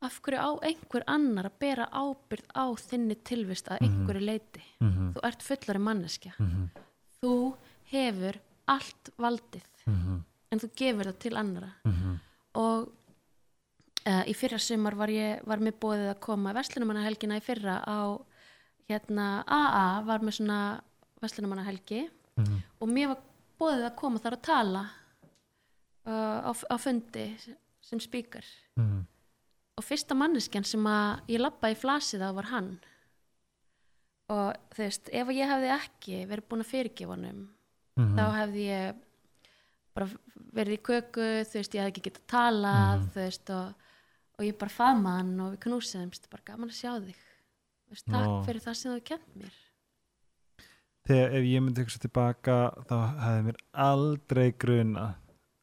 af 0.01 0.21
hverju 0.21 0.39
á 0.39 0.51
einhver 0.65 1.03
annar 1.07 1.45
að 1.45 1.59
bera 1.59 1.85
ábyrgð 1.91 2.49
á 2.57 2.65
þinni 2.75 3.15
tilvist 3.23 3.67
að 3.67 3.81
einhverju 3.81 4.21
leiti 4.21 4.61
Mm 4.79 4.91
-hmm. 4.91 5.13
þú 5.13 5.19
ert 5.23 5.43
fullari 5.43 5.79
manneskja. 5.79 6.33
Mm 6.39 6.49
-hmm. 6.49 6.67
þú 7.21 7.55
hefur 7.83 8.39
allt 8.65 9.09
valdið. 9.17 9.67
En 10.51 10.59
þú 10.59 10.69
gefur 10.75 11.05
það 11.05 11.19
til 11.19 11.37
annara 11.37 11.71
og 12.53 12.89
uh, 14.07 14.23
í 14.27 14.33
fyrra 14.37 14.57
sumar 14.59 14.95
var 14.95 15.09
ég 15.13 15.43
var 15.47 15.57
með 15.63 15.77
bóðið 15.83 16.09
að 16.13 16.19
koma 16.25 16.53
Vestlunumannahelgina 16.57 17.37
í 17.37 17.43
fyrra 17.45 17.79
á 17.85 17.99
hérna 18.89 19.43
AA 19.47 20.01
var 20.07 20.19
með 20.25 20.37
svona 20.39 20.59
Vestlunumannahelgi 21.21 22.09
Mhm. 22.37 22.61
og 22.79 22.87
mér 22.89 23.07
var 23.11 23.17
bóðið 23.59 23.85
að 23.89 23.95
koma 23.99 24.19
þar 24.19 24.33
að 24.37 24.41
tala 24.41 24.81
uh, 26.07 26.39
á, 26.47 26.51
á 26.71 26.75
fundi 26.79 27.37
sem 27.81 27.99
spíkar 27.99 28.45
Mhm. 28.77 29.05
og 29.77 29.83
fyrsta 29.83 30.15
manneskjan 30.15 30.65
sem 30.65 30.83
að 30.87 31.19
ég 31.27 31.39
lappa 31.39 31.67
í 31.69 31.75
flasið 31.75 32.21
á 32.23 32.29
var 32.33 32.45
hann 32.45 32.79
og 34.31 34.55
þú 34.71 34.77
veist, 34.85 35.09
ef 35.11 35.27
ég 35.35 35.49
hefði 35.51 35.71
ekki 35.75 36.19
verið 36.29 36.47
búin 36.49 36.63
að 36.63 36.71
fyrirgefa 36.71 37.15
honum 37.15 37.49
Mhm. 37.97 38.15
þá 38.17 38.23
hefði 38.39 38.63
ég 38.71 38.95
bara 39.93 40.07
verið 40.55 40.77
í 40.77 40.81
köku 40.81 41.25
þú 41.43 41.53
veist, 41.59 41.73
ég 41.75 41.81
hefði 41.83 41.91
ekki 41.91 42.05
getað 42.09 42.27
talað 42.27 42.99
Mhm. 42.99 43.09
þú 43.11 43.19
veist, 43.25 43.49
og, 43.49 43.73
og 44.41 44.47
ég 44.47 44.57
bara 44.57 44.73
faðma 44.73 45.17
hann 45.19 45.35
og 45.43 45.53
við 45.53 45.61
knúsiðumst, 45.67 46.29
bara 46.31 46.47
gaman 46.49 46.71
að 46.71 46.79
sjá 46.79 46.91
þig 46.97 47.19
þú 47.21 47.93
veist, 47.93 48.07
takk 48.07 48.31
Vá. 48.31 48.41
fyrir 48.47 48.65
það 48.65 48.79
sem 48.79 48.95
þú 48.95 49.05
kent 49.11 49.37
mér 49.37 49.59
þegar 51.09 51.37
ef 51.37 51.47
ég 51.51 51.63
myndi 51.65 51.85
hugsa 51.85 52.01
tilbaka 52.01 52.57
þá 52.89 52.97
hefði 53.21 53.47
mér 53.47 53.63
aldrei 53.85 54.45
gruna 54.65 55.07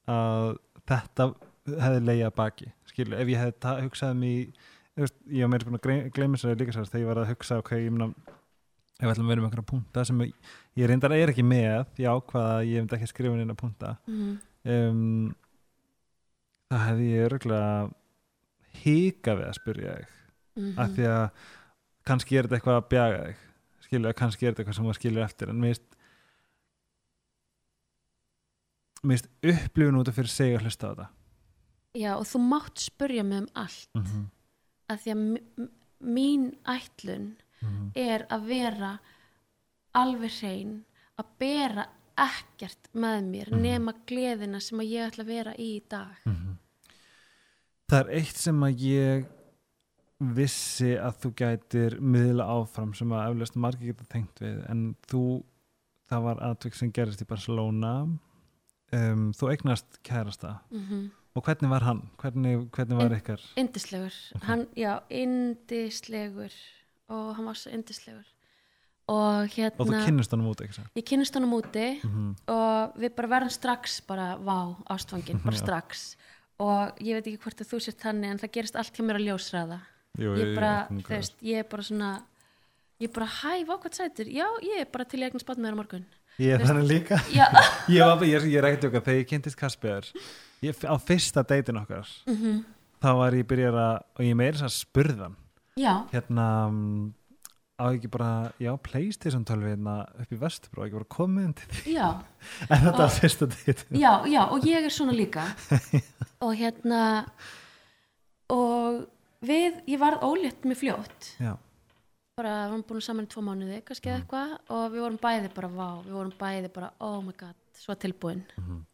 að 0.09 0.57
þetta 0.89 1.29
hefði 1.69 2.03
leiða 2.07 2.33
baki 2.39 2.73
skilu, 2.89 3.19
ef 3.19 3.31
ég 3.35 3.43
hefði 3.43 3.77
hugsað 3.85 4.17
þú 4.99 5.05
veist, 5.05 5.21
ég 5.31 5.45
var 5.45 5.53
meira 5.53 5.79
að 6.51 6.63
líka 6.63 6.75
sér 6.75 6.91
þegar 6.91 7.03
ég 7.03 7.11
var 7.13 7.23
að 7.23 7.33
hugsa 7.33 7.61
ok, 7.63 7.73
ég 7.79 7.93
myndi 7.95 8.37
ef 8.99 9.05
við 9.05 9.13
ætlum 9.13 9.29
að 9.29 9.31
vera 9.31 9.43
með 9.43 9.49
einhverja 9.49 9.69
punta 9.69 10.05
sem 10.09 10.23
ég, 10.25 10.33
ég 10.81 10.89
reyndar 10.91 11.15
er 11.15 11.31
ekki 11.31 11.45
með 11.47 12.01
ég 12.03 12.09
ákvaða 12.11 12.55
að 12.57 12.71
ég 12.73 12.83
myndi 12.83 12.97
ekki 12.97 13.07
að 13.07 13.13
inn 13.45 13.55
að 13.55 13.61
punta 13.61 13.93
mm. 14.11 14.33
um, 14.75 15.29
það 16.73 16.85
hefði 16.89 17.13
ég 17.13 17.29
örgulega 17.29 17.71
híka 18.85 19.35
við 19.39 19.47
að 19.49 19.59
spyrja 19.61 19.97
þig. 19.99 20.15
Mm 20.59 20.79
af 20.79 20.91
því 20.97 21.05
að 21.07 21.31
kannski 22.05 22.37
er 22.37 22.47
þetta 22.47 22.57
eitthvað 22.59 22.81
að 22.81 22.89
bjaga 22.89 23.21
þig. 23.27 23.37
Skilur, 23.81 24.13
kannski 24.13 24.47
er 24.47 24.53
þetta 24.53 24.63
eitthvað 24.63 24.77
sem 24.77 24.85
maður 24.85 24.99
skilur 25.01 25.25
eftir 25.25 25.49
en 25.53 25.61
mér 25.61 25.79
mér 29.03 29.21
finnst 29.21 29.31
upplifun 29.53 30.01
út 30.01 30.09
af 30.11 30.19
fyrir 30.19 30.57
að 30.59 30.65
hlusta 30.67 30.89
á 30.89 30.91
þetta. 30.91 31.09
Já, 31.99 32.11
og 32.17 32.27
þú 32.29 32.39
mátt 32.49 32.83
spurja 32.83 33.25
mig 33.25 33.39
um 33.39 33.49
allt. 33.55 33.89
Mm 33.95 34.03
-hmm. 34.05 34.25
að 34.89 34.99
því 35.03 35.11
að 35.13 35.69
mín 36.01 36.45
ætlun 36.65 37.37
er 37.95 38.27
að 38.31 38.47
vera 38.47 38.99
alveg 39.95 40.31
hrein 40.41 40.85
að 41.19 41.27
bera 41.39 41.87
ekkert 42.19 42.89
með 42.95 43.25
mér 43.25 43.49
Mhm. 43.51 43.63
nema 43.63 43.93
gleðina 44.07 44.61
sem 44.61 44.79
að 44.79 44.91
ég 44.91 45.07
ætla 45.11 45.25
að 45.25 45.27
vera 45.27 45.55
í 45.59 45.77
í 45.77 45.83
dag 45.89 46.17
það 47.89 48.01
er 48.01 48.15
eitt 48.21 48.41
sem 48.41 48.65
að 48.67 48.83
ég 48.85 49.29
vissi 50.19 50.97
að 50.99 51.21
þú 51.23 51.31
gætir 51.39 51.99
miðla 52.03 52.49
áfram 52.59 52.95
sem 52.97 53.13
að 53.15 53.29
eflaust 53.31 53.59
margir 53.61 53.93
geta 53.93 54.09
tengt 54.11 54.43
við 54.43 54.59
en 54.71 54.83
þú, 55.11 55.23
það 56.11 56.25
var 56.27 56.43
atvik 56.49 56.79
sem 56.79 56.91
gerist 56.95 57.23
í 57.23 57.29
Barcelona. 57.29 57.93
Um, 58.89 59.31
þú 59.37 59.53
eignast 59.53 60.01
kærasta. 60.07 60.59
Mm 60.73 61.11
og 61.39 61.45
hvernig 61.45 61.71
var 61.71 61.85
hann? 61.87 62.01
hvernig, 62.19 62.69
hvernig 62.75 62.97
var 62.99 63.13
ykkar? 63.15 63.43
indislegur, 63.57 64.15
hann, 64.43 64.67
já, 64.75 64.99
indislegur. 65.11 66.51
Og 67.09 67.37
hann 67.37 67.47
var 67.47 67.55
svo 67.55 67.71
indislegur. 67.71 68.27
Og 69.09 69.47
hérna 69.55 69.81
og 69.81 69.87
þú 69.87 70.01
kynnist 70.05 70.35
hann 70.35 70.43
út 70.45 70.61
ekki 70.61 70.75
svo 70.77 70.83
ég 70.99 71.05
kynnist 71.09 71.35
honum 71.35 71.55
úti 71.57 72.01
mm 72.03 72.11
-hmm. 72.11 72.33
og 72.53 72.99
við 73.01 73.15
bara 73.17 73.29
verðum 73.29 73.51
strax 73.51 74.01
bara, 74.01 74.37
vá, 74.37 74.77
ástfangin, 74.91 75.41
bara 75.45 75.57
strax 75.65 76.17
og 76.59 76.99
ég 77.05 77.19
veit 77.19 77.27
ekki 77.31 77.41
hvort 77.45 77.63
að 77.63 77.71
þú 77.73 77.81
sért 77.85 78.03
þannig 78.03 78.33
en 78.35 78.41
það 78.43 78.53
gerist 78.57 78.77
allt 78.81 78.97
hjá 78.99 79.05
mér 79.07 79.21
að 79.21 79.27
ljósræða 79.29 79.79
Jú, 80.19 80.33
ég 80.35 80.55
bara, 80.57 80.73
ég- 80.91 81.09
veist, 81.13 81.37
ég 81.47 81.61
er 81.63 81.67
bara 81.71 81.83
svona 81.87 82.13
ég 82.99 83.13
bara, 83.15 83.27
hæ, 83.31 83.53
vá, 83.69 83.75
hvað 83.79 83.95
sætur 84.01 84.27
já, 84.33 84.47
ég 84.67 84.81
er 84.83 84.89
bara 84.91 85.05
til 85.07 85.21
ég 85.23 85.29
eignar 85.31 85.45
spátt 85.45 85.61
með 85.63 85.69
þér 85.69 85.77
á 85.77 85.81
morgun. 85.83 86.07
Ég 86.39 86.55
er 86.55 86.65
þannig 86.67 86.87
líka. 86.89 87.17
Ég, 87.35 88.03
var, 88.03 88.23
ég, 88.27 88.45
ég 88.47 88.59
er 88.59 88.67
ekkert 88.69 88.89
okkar, 88.89 89.03
þegar 89.07 89.21
ég 89.21 89.29
kynntist 89.31 89.59
Kasper 89.59 90.07
ég, 90.63 90.83
á 90.87 90.95
fyrsta 90.99 91.43
deitin 91.47 91.79
okkar 91.83 92.11
mm 92.27 92.59
þá 92.99 93.13
var 93.15 93.35
ég 93.39 93.47
byrjar 93.47 93.77
að 93.79 93.97
og 94.19 94.25
ég 94.27 94.35
meira 94.35 94.59
þess 94.59 94.67
að 94.67 94.73
spurðan 94.83 95.35
hérna 96.11 96.47
mm, 96.67 97.05
á 97.79 97.85
ekki 97.95 98.11
bara, 98.11 98.31
já, 98.59 98.73
Playstation 98.83 99.45
12 99.47 99.71
hérna 99.71 99.95
upp 100.19 100.33
í 100.35 100.39
Vesturbró, 100.41 100.85
ekki 100.87 100.99
bara 100.99 101.09
komið 101.15 101.47
inn 101.47 101.55
til 101.61 101.69
því 101.77 101.95
já. 101.95 102.09
En 102.73 102.83
þetta 102.83 102.99
var 102.99 103.15
fyrsta 103.15 103.49
deitin 103.55 104.01
já, 104.03 104.13
já, 104.27 104.43
og 104.51 104.67
ég 104.67 104.89
er 104.89 104.95
svona 104.95 105.15
líka. 105.17 105.47
Og 106.45 106.53
hérna 106.55 107.01
og 108.55 109.07
við, 109.45 109.81
ég 109.91 109.99
varð 109.99 110.23
ólétt 110.27 110.67
með 110.69 110.79
fljótt. 110.85 111.33
Já, 111.43 111.57
bara, 112.39 112.53
við 112.67 112.71
varum 112.73 112.85
búin 112.87 113.03
saman 113.05 113.27
í 113.27 113.31
tvo 113.33 113.43
mánuði 113.43 113.81
kannski 113.87 114.11
eða 114.13 114.21
eitthvað 114.21 114.53
og 114.75 114.85
við 114.93 115.03
vorum 115.05 115.19
bæði 115.23 115.51
bara, 115.57 115.71
vá, 115.73 115.89
við 116.05 116.15
vorum 116.19 116.37
bæði 116.39 116.71
bara, 116.75 116.93
oh 117.03 117.19
my 117.25 117.35
god, 117.39 117.59
svo 117.79 117.97
tilbúin. 117.99 118.45
Mhm. 118.61 118.85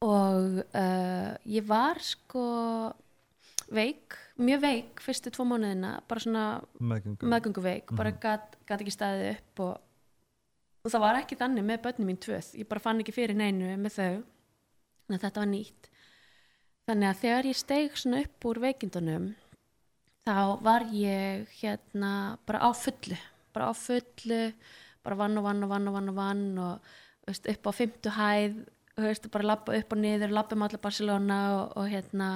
og 0.00 0.60
uh, 0.64 1.32
ég 1.44 1.64
var 1.68 1.98
sko 2.00 2.44
veik, 3.70 4.16
mjög 4.42 4.64
veik 4.64 5.02
fyrstu 5.04 5.32
tvo 5.34 5.46
mánuðina, 5.48 5.92
bara 6.08 6.24
svona 6.24 6.44
meðgöngu. 6.80 7.62
veik, 7.64 7.94
bara 7.96 8.12
gat, 8.22 8.56
gat 8.68 8.82
ekki 8.82 8.94
staðið 8.94 9.30
upp 9.34 9.62
og, 9.66 9.74
og 10.84 10.94
það 10.94 11.04
var 11.06 11.20
ekki 11.20 11.38
þannig 11.40 11.68
með 11.68 11.82
börnum 11.86 12.10
mín 12.10 12.20
tvöð, 12.20 12.52
ég 12.60 12.70
bara 12.70 12.84
fann 12.84 13.02
ekki 13.04 13.16
fyrir 13.16 13.38
neinu 13.38 13.76
með 13.80 13.96
þau, 13.98 14.22
að 15.10 15.22
þetta 15.26 15.44
var 15.44 15.50
nýtt. 15.52 15.90
Þannig 16.90 17.10
að 17.10 17.22
þegar 17.22 17.48
ég 17.50 17.60
steig 17.60 17.98
svona 18.00 18.24
upp 18.24 18.48
úr 18.50 18.62
veikindunum 18.64 19.30
þá 20.26 20.38
var 20.64 20.86
ég 20.94 21.50
hérna 21.60 22.12
bara 22.48 22.62
á 22.66 22.70
fullu, 22.76 23.18
bara 23.54 23.70
á 23.70 23.74
fullu 23.76 24.42
bara 25.04 25.16
vann 25.16 25.38
og 25.38 25.46
vann 25.46 25.64
og 25.64 25.70
vann 25.70 25.88
og 25.88 25.94
vann 25.96 26.10
og 26.12 26.18
vann 26.18 26.44
og 26.60 26.90
veist, 27.28 27.46
upp 27.48 27.70
á 27.70 27.72
fymtu 27.72 28.12
hæð 28.14 28.58
veist, 29.00 29.30
bara 29.32 29.52
lappa 29.52 29.76
upp 29.76 29.94
og 29.94 30.00
niður, 30.00 30.34
lappa 30.34 30.56
um 30.56 30.66
allar 30.66 30.82
Barcelona 30.82 31.38
og, 31.56 31.76
og 31.80 31.88
hérna 31.88 32.30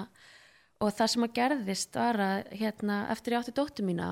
og 0.85 0.93
það 0.93 1.11
sem 1.13 1.25
að 1.27 1.37
gerðist 1.39 1.97
var 1.97 2.21
að 2.21 2.51
hérna, 2.61 2.97
eftir 3.15 3.35
ég 3.35 3.41
átti 3.41 3.55
dóttu 3.57 3.85
mína 3.87 4.09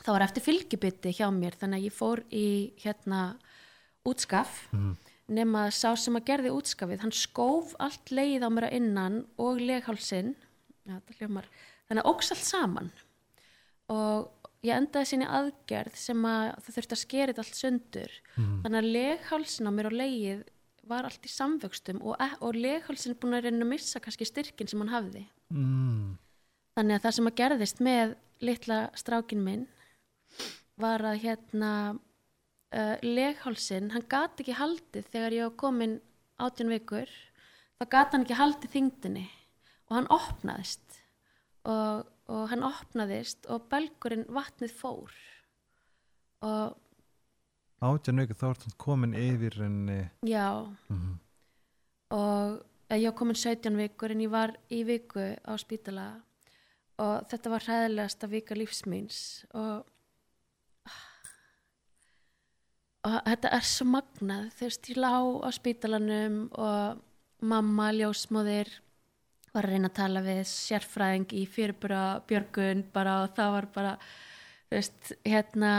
þá 0.00 0.10
var 0.12 0.24
eftir 0.26 0.44
fylgibiti 0.44 1.12
hjá 1.16 1.28
mér 1.32 1.56
þannig 1.60 1.80
að 1.80 1.86
ég 1.88 1.96
fór 1.96 2.22
í 2.32 2.48
hérna 2.82 3.22
útskaf. 4.08 4.66
Mhm. 4.72 4.96
nema 5.30 5.68
að 5.68 5.76
sá 5.78 5.94
sem 5.94 6.16
að 6.18 6.24
gerði 6.26 6.50
útskafið 6.50 7.02
hann 7.04 7.12
skóf 7.14 7.76
allt 7.78 8.10
leið 8.10 8.42
á 8.42 8.48
mér 8.50 8.66
að 8.66 8.72
innan 8.80 9.18
og 9.38 9.60
leghálsin. 9.62 10.34
Ja, 10.88 10.98
þannig 11.06 12.02
að 12.02 12.08
óks 12.10 12.32
allt 12.32 12.42
saman. 12.42 12.90
Og 13.88 14.26
ég 14.64 14.74
endaði 14.74 15.06
sinni 15.06 15.28
aðgerð 15.30 15.94
sem 15.94 16.18
að 16.26 16.58
það 16.64 16.74
þurfti 16.74 16.96
að 16.96 17.28
þetta 17.28 17.44
allt 17.44 17.60
sundur. 17.60 18.10
Mhm. 18.36 18.62
þannig 18.64 18.78
að 18.80 18.92
leghálsin 18.96 19.68
á 19.70 19.72
mér 19.72 19.86
og 19.86 19.92
leið 19.92 20.44
var 20.82 21.04
allt 21.04 21.22
í 21.22 21.30
samvöxtum 21.30 22.02
og, 22.02 22.16
e- 22.18 22.38
og 22.40 22.54
leghálsin 22.54 23.12
er 23.12 23.20
búin 23.20 23.38
að 23.38 23.44
reyna 23.44 23.64
að 23.64 23.70
missa 23.70 24.00
kannski 24.00 24.26
styrkin 24.26 24.68
sem 24.68 24.80
hann 24.80 24.88
hafði 24.88 25.28
mm. 25.50 26.18
Þannig 26.78 26.96
að 26.96 27.04
það 27.04 27.16
sem 27.16 27.30
að 27.30 27.38
gerðist 27.40 27.82
með 27.84 28.14
litla 28.40 28.78
strákin 28.96 29.42
minn 29.44 29.66
var 30.80 31.02
að 31.04 31.18
hérna 31.24 31.72
uh, 31.92 32.96
leghálsin, 33.04 33.90
hann 33.92 34.06
gat 34.08 34.40
ekki 34.40 34.56
haldið 34.56 35.10
þegar 35.12 35.36
ég 35.36 35.48
var 35.48 35.58
komin 35.60 35.98
átjón 36.40 36.72
vikur, 36.72 37.10
þá 37.76 37.84
gat 37.92 38.14
hann 38.14 38.24
ekki 38.24 38.38
haldið 38.38 38.74
þyngdinni 38.76 39.26
og 39.90 39.96
hann 39.98 40.10
opnaðist 40.14 41.00
og, 41.68 42.06
og 42.30 42.46
hann 42.52 42.64
opnaðist 42.66 43.48
og 43.50 43.66
belgurinn 43.72 44.28
vatnið 44.32 44.72
fór 44.78 45.12
og 46.46 46.78
átján 47.84 48.22
viku 48.22 48.36
þá 48.38 48.46
er 48.50 48.60
það 48.62 48.76
komin 48.80 49.16
yfir 49.18 49.58
henni 49.64 50.00
já 50.26 50.48
mm. 50.88 51.14
og 52.16 52.56
eh, 52.56 52.66
ég 52.98 53.06
var 53.10 53.16
komin 53.18 53.38
17 53.38 53.76
vikur 53.78 54.14
en 54.14 54.24
ég 54.24 54.32
var 54.32 54.56
í 54.72 54.82
viku 54.88 55.22
á 55.38 55.52
spítala 55.60 56.08
og 57.00 57.30
þetta 57.30 57.52
var 57.52 57.66
hræðilegasta 57.66 58.28
vika 58.30 58.58
lífsmýns 58.58 59.20
og 59.54 59.86
og 63.06 63.16
þetta 63.24 63.52
er 63.56 63.64
svo 63.64 63.86
magnað. 63.88 64.50
Veist, 64.60 64.90
ég 64.92 65.00
lá 65.00 65.14
á 65.16 65.48
spítalanum 65.56 66.42
og 66.52 67.00
mamma, 67.40 67.88
ljósmóðir 67.96 68.68
var 69.54 69.66
að 69.66 69.72
reyna 69.72 69.88
að 69.90 69.96
tala 69.96 70.22
við 70.24 70.42
sérfræðing 70.50 71.32
í 71.34 71.46
fyrirbura 71.48 72.02
björgun 72.28 72.84
bara 72.92 73.22
og 73.24 73.32
það 73.34 73.54
var 73.56 73.68
bara 73.74 73.94
veist, 74.70 75.14
hérna 75.26 75.72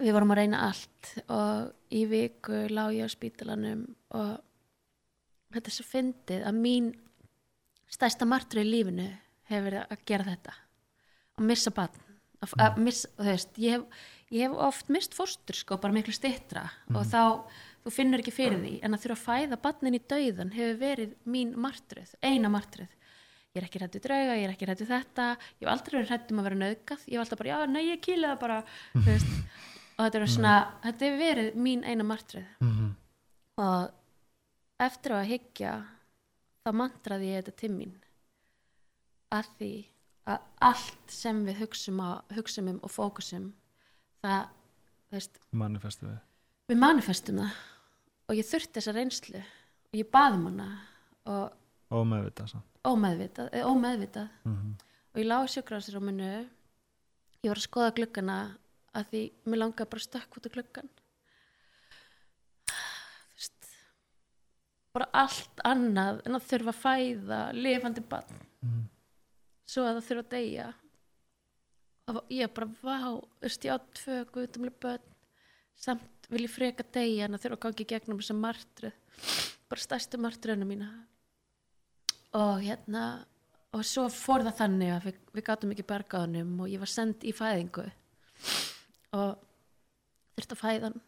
við 0.00 0.12
vorum 0.16 0.34
að 0.34 0.42
reyna 0.42 0.64
allt 0.66 1.12
og 1.32 1.70
í 1.94 2.04
viku 2.10 2.66
lá 2.70 2.88
ég 2.92 3.08
á 3.08 3.10
spítalanum 3.10 3.86
og 4.18 4.34
þetta 5.54 5.70
er 5.70 5.76
svo 5.76 5.86
fyndið 5.88 6.44
að 6.46 6.60
mín 6.60 6.92
stærsta 7.90 8.28
martur 8.28 8.62
í 8.62 8.68
lífinu 8.68 9.08
hefur 9.50 9.66
verið 9.66 9.82
að 9.94 10.04
gera 10.08 10.28
þetta. 10.28 10.54
Að 11.38 11.48
missa 11.50 11.72
barn. 11.74 12.06
Að, 12.40 12.54
að 12.64 12.78
missa, 12.86 13.10
þú 13.18 13.26
veist, 13.26 13.58
ég 13.60 13.74
hef, 13.74 14.06
ég 14.32 14.46
hef 14.46 14.62
oft 14.68 14.92
mist 14.94 15.16
fóstur 15.16 15.58
sko, 15.58 15.76
bara 15.82 15.92
miklu 15.92 16.14
stittra 16.16 16.62
og 16.94 17.02
þá, 17.10 17.42
þú 17.84 17.92
finnur 17.92 18.22
ekki 18.22 18.32
fyrir 18.32 18.62
því 18.62 18.78
en 18.86 18.96
að 18.96 19.02
þurfa 19.02 19.18
að 19.18 19.26
fæða 19.26 19.58
barnin 19.66 19.98
í 19.98 20.00
dauðan 20.12 20.54
hefur 20.54 20.80
verið 20.80 21.12
mín 21.34 21.52
martröð, 21.60 22.14
eina 22.24 22.52
martröð. 22.52 22.96
Ég 23.50 23.60
er 23.60 23.66
ekki 23.66 23.82
hrættu 23.82 24.00
drauga, 24.00 24.38
ég 24.38 24.46
er 24.46 24.54
ekki 24.54 24.66
hrættu 24.68 24.86
þetta. 24.86 25.26
Ég 25.58 25.66
hef 25.66 25.72
aldrei 25.74 25.96
verið 25.98 26.12
hrættum 26.12 26.40
að 26.40 26.46
vera 26.46 26.60
nöðgat 26.60 27.06
ég 27.10 27.16
hef 27.16 27.24
alltaf 27.24 27.40
bara, 27.42 27.50
já, 27.50 27.70
nei, 27.74 27.82
ég 27.88 28.02
kýla 28.06 28.32
það 28.32 28.42
bara. 28.44 28.58
Veist, 29.08 29.32
og 29.96 30.04
þetta 30.04 30.20
er 30.20 30.30
svona 30.30 30.52
þetta 30.86 31.08
hefur 31.08 31.24
verið 31.26 31.62
mín 31.66 31.82
eina 31.84 32.06
martröð. 32.06 32.46
Mhm. 32.62 32.92
og 33.60 33.99
eftir 34.80 35.14
að 35.16 35.28
hyggja 35.30 35.72
þá 36.64 36.70
mantraði 36.76 37.30
ég 37.32 37.42
þetta 37.42 37.56
til 37.62 37.72
mín. 37.74 37.94
Að 39.30 39.50
því 39.58 39.72
að 40.30 40.46
allt 40.70 41.14
sem 41.14 41.44
við 41.46 41.60
hugsum, 41.62 42.00
á, 42.02 42.10
hugsum 42.36 42.70
um 42.72 42.80
og 42.86 42.92
fókusum 42.92 43.50
það, 44.22 44.50
veist, 45.14 45.40
manifestu 45.50 46.08
við 46.08 46.18
við 46.70 46.78
manifestum 46.78 47.40
það. 47.42 47.56
Og 48.30 48.38
ég 48.38 48.46
þurfti 48.46 48.76
þessa 48.78 48.94
reynslu. 48.94 49.40
Og 49.90 49.98
ég 49.98 50.10
baði 50.12 50.36
um 50.38 50.44
hana. 50.50 50.68
Og 51.26 51.56
og 51.90 52.04
meðvita 52.06 52.46
samt. 52.46 52.66
ómeðvitað, 52.86 53.48
eh, 53.52 53.66
ómeðvitað. 53.66 54.28
Mhm. 54.46 54.74
og 55.10 55.18
ég 55.18 55.26
lá 55.26 55.42
í 55.42 55.50
sjúkrafsrúminu 55.50 56.48
ég 57.42 57.50
var 57.50 57.58
að 57.58 57.66
skoða 57.66 57.94
gluggana. 57.94 58.56
Að 58.94 59.04
því 59.10 59.22
mér 59.46 59.58
langaði 59.58 59.90
bara 59.90 60.00
að 60.00 60.08
stökk 60.08 60.36
út 60.36 60.46
af 60.46 60.52
gluggan 60.52 60.88
þú 62.70 63.36
veist 63.38 63.68
bara 64.94 65.08
allt 65.22 65.62
annað 65.66 66.22
en 66.26 66.38
að 66.38 66.46
þurfa 66.50 66.72
að 66.74 66.80
fæða 66.84 67.40
lifandi 67.56 68.06
barn. 68.10 68.46
Mhm. 68.60 68.88
svo 69.70 69.84
að 69.86 70.00
það 70.00 70.06
þurfa 70.08 70.24
að 70.24 70.30
deyja. 70.34 70.68
Og 72.10 72.24
ég 72.34 72.54
bara 72.54 72.66
vá, 72.82 72.98
þú 73.14 73.46
veist 73.46 73.64
ég 73.64 73.70
á 73.70 73.78
tvö 73.94 74.16
guðtumli 74.34 74.72
börn 74.82 75.04
samt 75.76 76.26
vil 76.28 76.42
ég 76.42 76.50
freka 76.50 76.82
deyja 76.82 77.24
en 77.24 77.34
að 77.34 77.44
þurfa 77.44 77.56
að 77.56 77.62
gangi 77.64 77.86
gegnum 77.86 78.18
þessa 78.18 78.34
martröð 78.34 78.96
bara 79.70 79.80
stærstu 79.80 80.18
martröðuna 80.18 80.66
mína. 80.66 80.88
Og 82.34 82.62
hérna 82.66 83.04
og 83.70 83.86
svo 83.86 84.08
fór 84.10 84.42
það 84.42 84.58
þannig 84.64 84.92
að 84.94 85.06
við, 85.06 85.20
við 85.36 85.46
gátum 85.46 85.74
ekki 85.74 85.86
bergaðunum 85.86 86.64
og 86.64 86.72
ég 86.72 86.82
var 86.82 86.90
send 86.90 87.22
í 87.22 87.32
fæðingu 87.36 87.86
og 89.14 89.38
þurfti 90.34 90.56
að 90.56 90.62
fæðan 90.64 90.98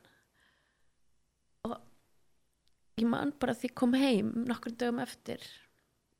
ég 3.00 3.08
man 3.08 3.32
bara 3.40 3.56
því 3.56 3.72
kom 3.78 3.96
heim 3.96 4.32
nokkur 4.48 4.74
dögum 4.76 5.02
eftir. 5.02 5.42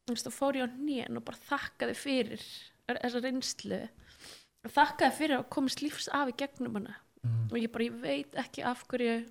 Þá 0.09 0.31
fór 0.35 0.59
ég 0.59 0.67
á 0.67 0.75
hnén 0.75 1.19
og 1.19 1.25
bara 1.27 1.41
þakkaði 1.49 1.95
fyrir 1.97 2.45
þessa 2.89 3.23
reynslu. 3.23 3.81
Og 4.63 4.75
þakkaði 4.75 5.19
fyrir 5.19 5.39
að 5.39 5.51
komast 5.55 5.83
lífs 5.83 6.09
af 6.13 6.33
í 6.33 6.37
gegnum 6.43 6.81
hana. 6.81 6.99
Mhm. 7.23 7.51
og 7.53 7.59
ég 7.59 7.71
bara, 7.71 7.85
ég 7.85 7.99
veit 8.03 8.35
ekki 8.35 8.65
af 8.67 8.83
hverju 8.91 9.29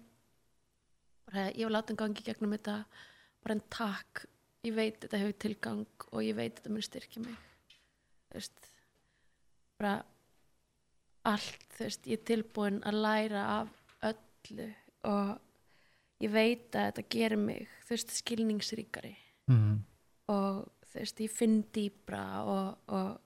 bara, 1.28 1.52
ég 1.52 1.68
var 1.68 1.74
látin 1.76 1.98
gangi 2.00 2.22
í 2.22 2.24
gegnum 2.24 2.54
þetta 2.56 2.86
bara 3.44 3.56
en 3.58 3.64
takk. 3.70 4.26
Ég 4.64 4.76
veit 4.78 5.00
þetta 5.02 5.20
hefur 5.20 5.38
tilgang 5.42 5.88
og 6.12 6.24
ég 6.24 6.36
veit 6.38 6.56
þetta 6.56 6.72
mun 6.72 6.86
styrkja 6.86 7.24
mig. 7.26 7.36
Þú 8.30 8.38
veist 8.38 8.70
bara 9.82 9.94
allt, 11.28 11.66
þú 11.76 11.88
veist, 11.88 12.08
ég 12.08 12.20
er 12.20 12.26
tilbúin 12.30 12.82
að 12.88 13.00
læra 13.02 13.46
af 13.60 13.74
öllu 14.12 14.68
og 15.10 15.42
ég 16.22 16.32
veit 16.32 16.72
að 16.78 16.92
þetta 16.92 17.04
gerir 17.10 17.38
mig, 17.42 17.68
þú 17.88 17.96
veist, 17.96 18.14
skilningsríkari 18.22 19.16
Mhm. 19.50 19.80
og 20.30 20.70
þú 20.92 21.00
veist, 21.00 21.20
ég 21.20 21.32
finn 21.32 21.64
dýbra 21.74 22.24
og, 22.46 22.78
og, 22.88 23.20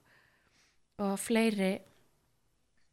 og 0.98 1.18
fleiri 1.20 1.74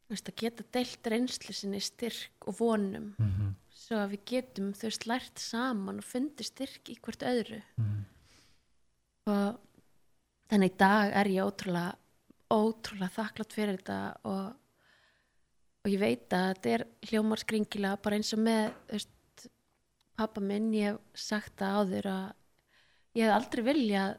þú 0.04 0.10
veist, 0.14 0.28
að 0.28 0.36
geta 0.42 0.64
deilt 0.72 1.02
reynslu 1.10 1.54
sinni 1.56 1.80
styrk 1.80 2.46
og 2.48 2.58
vonum 2.58 3.14
Mhm. 3.18 3.54
svo 3.74 3.96
að 3.96 4.10
við 4.16 4.24
getum, 4.24 4.72
þú 4.72 4.82
veist, 4.90 5.06
lært 5.06 5.38
saman 5.38 5.98
og 5.98 6.04
fundi 6.04 6.44
styrk 6.44 6.84
í 6.92 6.98
hvert 7.00 7.22
öðru 7.24 7.62
Mhm. 7.78 8.04
og 9.26 9.60
þannig 10.50 10.74
í 10.74 10.76
dag 10.78 11.12
er 11.14 11.24
ég 11.32 11.44
ótrúlega 11.48 11.94
ótrúlega 12.52 13.10
þakklátt 13.16 13.52
fyrir 13.56 13.78
þetta 13.80 14.16
og, 14.28 14.54
og 15.84 15.90
ég 15.90 15.98
veit 15.98 16.28
að 16.36 16.54
þetta 16.54 16.74
er 16.74 16.84
hljómar 17.08 17.40
skringilega 17.42 18.02
bara 18.04 18.16
eins 18.18 18.32
og 18.36 18.42
með 18.44 18.74
veist, 18.92 19.08
pappa 20.18 20.40
minn, 20.40 20.72
ég 20.74 20.92
hef 20.94 21.00
sagt 21.28 21.56
það 21.60 21.78
áður 21.80 22.08
að 22.12 22.26
ég 23.18 23.24
hef 23.28 23.34
aldrei 23.38 23.64
viljað 23.66 24.12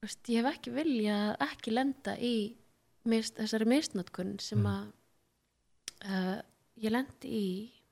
þú 0.00 0.06
veist, 0.08 0.30
ég 0.32 0.40
hef 0.44 0.48
ekki 0.54 0.72
viljað 0.74 1.34
ekki 1.46 1.74
lenda 1.74 2.14
í 2.18 2.34
mist, 3.10 3.36
þessari 3.40 3.68
misnotkun 3.70 4.34
sem 4.42 4.66
að 4.68 4.88
uh, 6.08 6.38
ég 6.80 6.92
lendi 6.94 7.30
í 7.36 7.46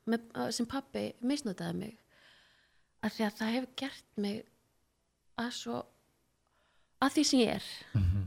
með, 0.09 0.25
uh, 0.35 0.49
sem 0.55 0.69
pappi 0.69 1.11
misnotaði 1.21 1.79
mig 1.83 1.99
af 3.05 3.15
því 3.15 3.27
að 3.29 3.37
það 3.39 3.55
hefur 3.57 3.75
gert 3.85 4.09
mig 4.25 4.41
að 5.39 5.53
svo 5.55 5.77
að 7.05 7.15
því 7.15 7.25
sem 7.31 7.41
ég 7.45 7.53
er 7.59 7.69
Mhm. 7.95 8.25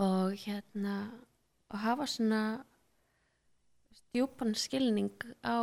og 0.00 0.32
hérna 0.46 0.94
og 1.70 1.78
hafa 1.82 2.06
svona 2.06 2.40
stjúpan 3.98 4.54
skilning 4.56 5.10
á 5.44 5.56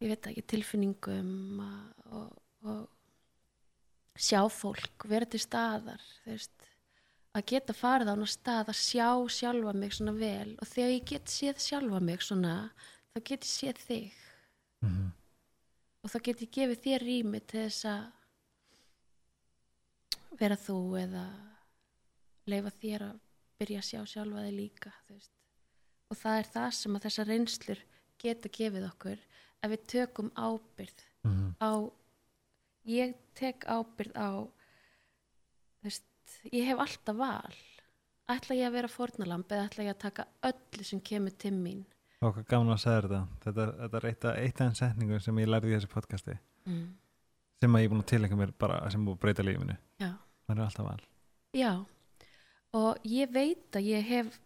ég 0.00 0.12
veit 0.12 0.30
ekki 0.30 0.46
tilfinningum 0.54 1.60
og, 1.60 2.32
og, 2.64 2.88
sjá 4.20 4.42
fólk 4.52 5.06
vera 5.08 5.24
til 5.28 5.40
staðar 5.40 6.02
þú 6.24 6.34
veist 6.34 6.60
að 7.36 7.46
geta 7.52 7.76
farið 7.76 8.10
á 8.10 8.12
hana 8.12 8.26
stað 8.28 8.72
að 8.72 8.80
sjá 8.80 9.08
sjálfa 9.30 9.72
mig 9.76 9.94
svona 9.94 10.14
vel. 10.18 10.56
Og 10.58 10.66
þegar 10.66 10.90
ég 10.90 11.06
get 11.12 11.30
séð 11.30 11.60
sjálfa 11.62 12.00
mig 12.02 12.24
svona 12.26 12.54
þá 13.14 13.20
get 13.22 13.46
ég 13.46 13.50
séð 13.50 13.84
þig. 13.86 14.18
Mhm. 14.80 15.12
og 16.00 16.10
þá 16.10 16.18
get 16.24 16.40
ég 16.40 16.50
gefið 16.56 16.78
þér 16.84 17.02
rými 17.04 17.40
til 17.44 17.66
þess 17.68 17.84
að 17.84 18.04
vera 20.40 20.56
þú 20.56 20.78
eða 20.96 21.24
leifa 22.48 22.70
þér 22.80 23.04
að 23.10 23.18
byrja 23.60 23.82
að 23.82 23.88
sjá 23.90 24.00
sjálfa 24.08 24.44
þig 24.46 24.54
líka 24.56 24.92
og 26.08 26.16
það 26.16 26.38
er 26.38 26.48
það 26.54 26.70
sem 26.78 26.96
að 26.96 27.04
þessar 27.04 27.28
reynslur 27.28 27.82
geta 28.24 28.48
gefið 28.48 28.86
okkur 28.88 29.26
ef 29.62 29.70
við 29.70 29.86
tökum 29.86 30.30
ábyrð 30.36 31.06
Mhm. 31.24 31.54
á 31.60 31.72
ég 32.86 33.14
tek 33.34 33.64
ábyrð 33.68 34.14
á 34.16 34.48
veist, 35.84 36.04
ég 36.52 36.64
hef 36.70 36.78
alltaf 36.78 37.16
val. 37.16 37.54
Ætla 38.30 38.54
ég 38.56 38.68
að 38.68 38.72
vera 38.78 38.88
fórnalamb 38.88 39.48
eða 39.50 39.66
ætla 39.68 39.84
ég 39.88 39.94
að 39.94 39.98
taka 40.04 40.26
öllu 40.46 40.84
sem 40.86 41.00
kemur 41.00 41.34
til 41.38 41.52
mín? 41.52 41.84
Og 42.22 42.34
hvað 42.36 42.46
gaman 42.52 42.74
að 42.76 42.82
segja 42.84 43.00
þetta. 43.02 43.20
Þetta, 43.44 43.64
þetta 43.80 43.96
er 44.00 44.06
eitt, 44.10 44.24
af- 44.24 44.58
þeim 44.60 44.74
setningum 44.76 45.20
sem 45.24 45.36
ég 45.40 45.48
lærði 45.48 45.70
í 45.72 45.76
þessu 45.78 45.88
podcasti. 45.94 46.38
Mm. 46.66 46.94
sem 47.62 47.72
að 47.76 47.80
ég 47.80 47.84
er 47.84 47.90
búin 47.92 48.02
að 48.02 48.06
tilengja 48.06 48.36
mér 48.36 48.52
bara 48.58 48.90
sem 48.90 49.04
búin 49.04 49.16
að 49.16 49.20
breyta 49.20 49.42
lífinu 49.44 49.76
já. 50.00 50.14
Það 50.48 50.56
er 50.56 50.60
alltaf 50.64 50.86
val. 50.86 51.00
Já, 51.52 51.86
og 52.72 52.98
ég 53.04 53.30
veit 53.32 53.72
að 53.72 53.84
ég 53.84 54.02
hef 54.06 54.40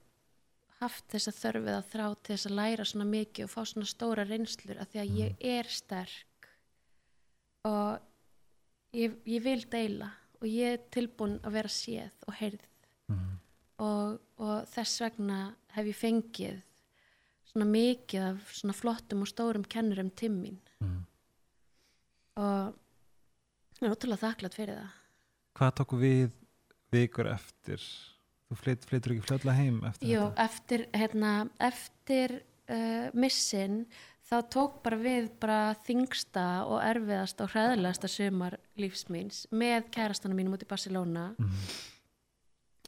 haft 0.81 1.07
þessa 1.13 1.33
þörfið 1.37 1.77
að 1.77 1.89
þrá 1.93 2.05
til 2.15 2.35
þess 2.35 2.49
að 2.49 2.57
læra 2.59 2.87
svona 2.89 3.07
mikið 3.11 3.47
og 3.47 3.53
fá 3.53 3.61
svona 3.69 3.89
stóra 3.89 4.27
reynslur 4.29 4.81
af 4.83 4.91
því 4.93 5.03
að 5.03 5.17
ég 5.21 5.47
er 5.55 5.71
sterk. 5.71 6.49
Og 7.69 8.95
ég, 8.97 9.17
ég 9.29 9.45
vil 9.45 9.65
deila 9.71 10.11
og 10.41 10.47
ég 10.51 10.77
er 10.77 10.87
tilbúin 10.93 11.39
að 11.45 11.59
vera 11.59 11.73
séð 11.73 12.29
og 12.29 12.39
heyrð. 12.41 12.71
Mhm. 13.13 13.33
og, 13.85 14.21
og 14.41 14.69
þess 14.71 15.03
vegna 15.03 15.39
hef 15.75 15.89
ég 15.91 15.99
fengið 15.99 16.61
svona 17.51 17.67
mikið 17.69 18.23
af 18.31 18.55
svona 18.57 18.77
flottum 18.77 19.25
og 19.27 19.29
stórum 19.29 19.67
kennurum 19.67 20.11
til 20.11 20.33
mín. 20.33 20.61
Mhm. 20.81 21.03
og 22.37 22.75
ég 23.81 23.89
er 23.89 23.95
ótrúlega 23.95 24.25
þakklátt 24.25 24.57
fyrir 24.57 24.81
það. 24.81 24.93
Hvað 25.55 25.75
tók 25.79 25.93
við 26.01 26.31
vikur 26.95 27.29
eftir 27.31 27.83
þú 28.55 28.63
flyt, 28.63 28.85
flytur 28.89 29.15
ekki 29.15 29.27
fljóðlega 29.29 29.59
heim 29.59 29.79
eftir 29.89 30.09
Jú, 30.11 30.25
þetta? 30.25 30.45
eftir, 30.49 30.85
hérna, 30.95 31.31
eftir 31.67 32.35
uh, 32.71 33.09
missin 33.15 33.81
þá 34.25 34.37
tók 34.55 34.79
bara 34.85 34.99
við 35.01 35.27
bara 35.43 35.75
þingsta 35.85 36.45
og 36.65 36.79
erfiðasta 36.81 37.45
og 37.45 37.53
hræðilegasta 37.53 38.09
sumar 38.09 38.57
lífsmýns 38.81 39.45
með 39.53 39.91
kærastanum 39.95 40.39
mínum 40.39 40.57
út 40.57 40.65
í 40.65 40.71
Barcelona. 40.71 41.33
Mhm. 41.39 41.67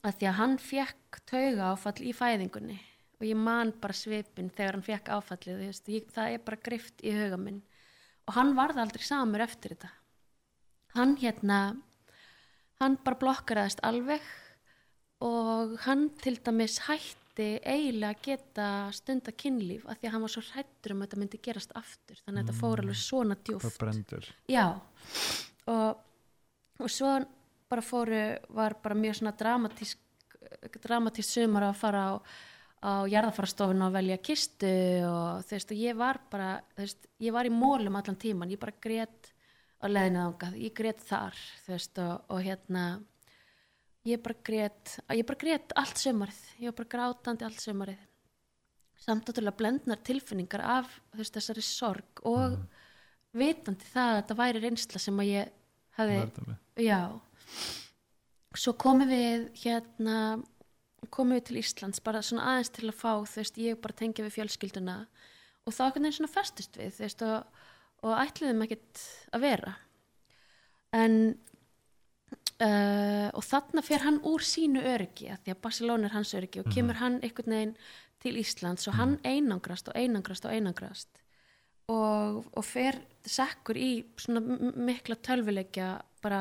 að 0.06 0.18
því 0.20 0.26
að 0.28 0.36
hann 0.38 0.52
fekk 0.62 1.18
tauga 1.26 1.72
áfall 1.72 2.04
í 2.06 2.12
fæðingunni 2.14 2.76
og 3.18 3.24
ég 3.26 3.36
man 3.36 3.72
bara 3.80 3.96
svipin 3.96 4.52
þegar 4.54 4.76
hann 4.76 4.84
fekk 4.86 5.08
áfallið 5.08 5.58
veist, 5.64 5.88
ég, 5.88 6.06
það 6.12 6.34
er 6.36 6.42
bara 6.46 6.62
grift 6.62 7.02
í 7.02 7.10
huga 7.16 7.38
minn. 7.40 7.62
Og 8.28 8.34
hann 8.36 8.52
varð 8.54 8.78
aldrei 8.78 9.02
samur 9.02 9.40
eftir 9.40 9.74
þetta. 9.74 9.90
Hann 10.94 11.16
hérna 11.16 11.58
hann 12.78 12.98
bara 13.02 13.18
blokkaraðist 13.18 13.80
alveg 13.82 14.22
og 15.24 15.76
hann 15.86 16.08
til 16.20 16.36
dæmis 16.44 16.80
hætti 16.86 17.46
eiginlega 17.64 18.14
að 18.16 18.24
geta 18.24 18.66
stunda 18.96 19.32
kynlíf 19.32 19.84
af 19.86 19.98
því 19.98 20.08
að 20.08 20.14
hann 20.14 20.24
var 20.24 20.32
svo 20.32 20.42
hrættur 20.44 20.94
um 20.94 21.02
að 21.02 21.06
þetta 21.08 21.20
myndi 21.20 21.40
gerast 21.44 21.76
aftur. 21.76 22.18
Þannig 22.24 22.40
að 22.40 22.42
þetta 22.42 22.58
fór 22.60 22.82
alveg 22.82 23.00
svona 23.00 23.36
það 23.36 23.46
djúft 23.50 23.78
brendur. 23.80 24.28
Já, 24.50 24.66
og, 25.72 26.02
og 26.80 26.92
svo 26.92 27.14
bara 27.68 27.82
fóru, 27.82 28.20
var 28.56 28.76
bara 28.82 28.98
mjög 28.98 29.18
svona 29.20 29.34
dramatísk, 29.36 30.02
dramatísk 30.82 31.32
sumar 31.32 31.68
að 31.68 31.80
fara 31.80 32.04
á, 32.08 32.12
á 32.86 32.92
jarðafarastofun 33.10 33.86
og 33.88 33.96
velja 33.96 34.20
kistu 34.22 34.72
og 35.08 35.46
þú 35.46 35.56
veist, 35.56 35.72
og 35.72 35.80
ég 35.82 35.98
var 35.98 36.20
bara, 36.30 36.50
þú 36.76 36.84
veist, 36.84 37.08
ég 37.24 37.34
var 37.34 37.48
í 37.48 37.52
mólum 37.52 37.98
allan 37.98 38.20
tíman, 38.20 38.52
ég 38.52 38.62
bara 38.62 38.76
grét 38.80 39.32
á 39.82 39.86
leðinu 39.90 40.22
þangað, 40.22 40.58
ég 40.62 40.76
grét 40.76 41.02
þar 41.04 41.42
þú 41.64 41.74
veist 41.74 42.00
og, 42.04 42.32
og 42.32 42.42
hérna 42.46 42.86
ég 44.06 44.20
bara 44.22 44.38
grét 44.46 44.98
ég 45.14 45.26
bara 45.26 45.40
grét 45.40 45.74
allt 45.78 45.98
sömarið, 46.00 46.42
ég 46.62 46.70
var 46.70 46.78
bara 46.82 46.92
grátandi 46.96 47.46
allt 47.46 47.62
sömarið 47.62 48.04
samt 49.02 49.28
náttúrulega 49.28 49.56
blendnar 49.56 50.00
tilfinningar 50.04 50.62
af 50.64 50.90
veist, 51.16 51.34
þessari 51.36 51.64
sorg 51.64 52.22
og 52.26 52.56
vitandi 53.36 53.86
það 53.92 54.10
að 54.10 54.18
þetta 54.20 54.38
væri 54.40 54.62
reynsla 54.62 55.02
sem 55.02 55.22
að 55.22 55.30
ég 55.30 55.54
hefði. 55.98 56.56
Já. 56.80 57.00
Svo 58.56 58.72
komum 58.80 59.08
við 59.10 59.48
hérna 59.62 60.18
komum 61.12 61.36
við 61.36 61.44
til 61.50 61.60
Íslands 61.60 62.02
bara 62.02 62.22
svona 62.24 62.48
aðeins 62.52 62.72
til 62.74 62.88
að 62.88 62.98
fá 62.98 63.10
þú 63.28 63.40
veist, 63.42 63.58
ég 63.62 63.80
bara 63.82 63.98
tengja 64.00 64.24
við 64.26 64.38
fjölskylduna 64.40 64.96
og 65.66 65.74
þá 65.74 65.82
einhvern 65.84 66.06
veginn 66.06 66.16
svona 66.18 66.32
festist 66.32 66.78
við 66.80 66.96
þú 66.96 67.04
veist, 67.04 67.26
og, 67.26 67.66
og 68.06 68.16
ætliðum 68.24 68.64
ekkert 68.66 69.04
að 69.36 69.44
vera. 69.44 69.76
En 70.96 71.36
uh, 72.64 73.28
og 73.36 73.44
þarna 73.44 73.82
fer 73.84 74.04
hann 74.06 74.18
úr 74.26 74.44
sínu 74.44 74.82
öryggi 74.94 75.30
að 75.32 75.44
því 75.44 75.54
að 75.54 75.62
Barcelona 75.66 76.08
er 76.08 76.16
hans 76.16 76.34
öryggi 76.38 76.62
og 76.62 76.72
kemur 76.72 77.00
hann 77.00 77.20
einhvern 77.22 77.56
veginn 77.56 77.76
til 78.22 78.36
Íslands 78.40 78.88
og 78.90 78.96
hann 78.98 79.16
einangrast 79.24 79.90
og 79.90 79.98
einangrast 79.98 80.46
og 80.48 80.54
einangrast. 80.54 81.22
Og, 81.92 82.40
og 82.50 82.64
fer 82.66 82.98
sekkur 83.22 83.78
í 83.78 83.90
svona 84.18 84.40
mikla 84.74 85.18
tölvuleikja 85.22 85.90
bara 86.24 86.40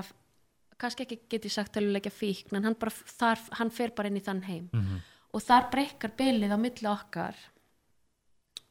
kannski 0.81 1.05
ekki 1.05 1.19
get 1.29 1.45
ég 1.45 1.53
sagt 1.53 1.75
tölvuleikja 1.75 2.11
fíkn 2.11 2.57
en 2.57 2.65
hann, 2.65 2.77
bara, 2.79 2.91
þar, 2.91 3.43
hann 3.59 3.71
fer 3.73 3.93
bara 3.95 4.09
inn 4.09 4.19
í 4.19 4.23
þann 4.25 4.45
heim. 4.47 4.69
Mhm. 4.73 5.03
og 5.35 5.43
þar 5.43 5.65
breykar 5.71 6.11
bilið 6.15 6.55
á 6.55 6.59
milli 6.59 6.87
okkar. 6.87 7.35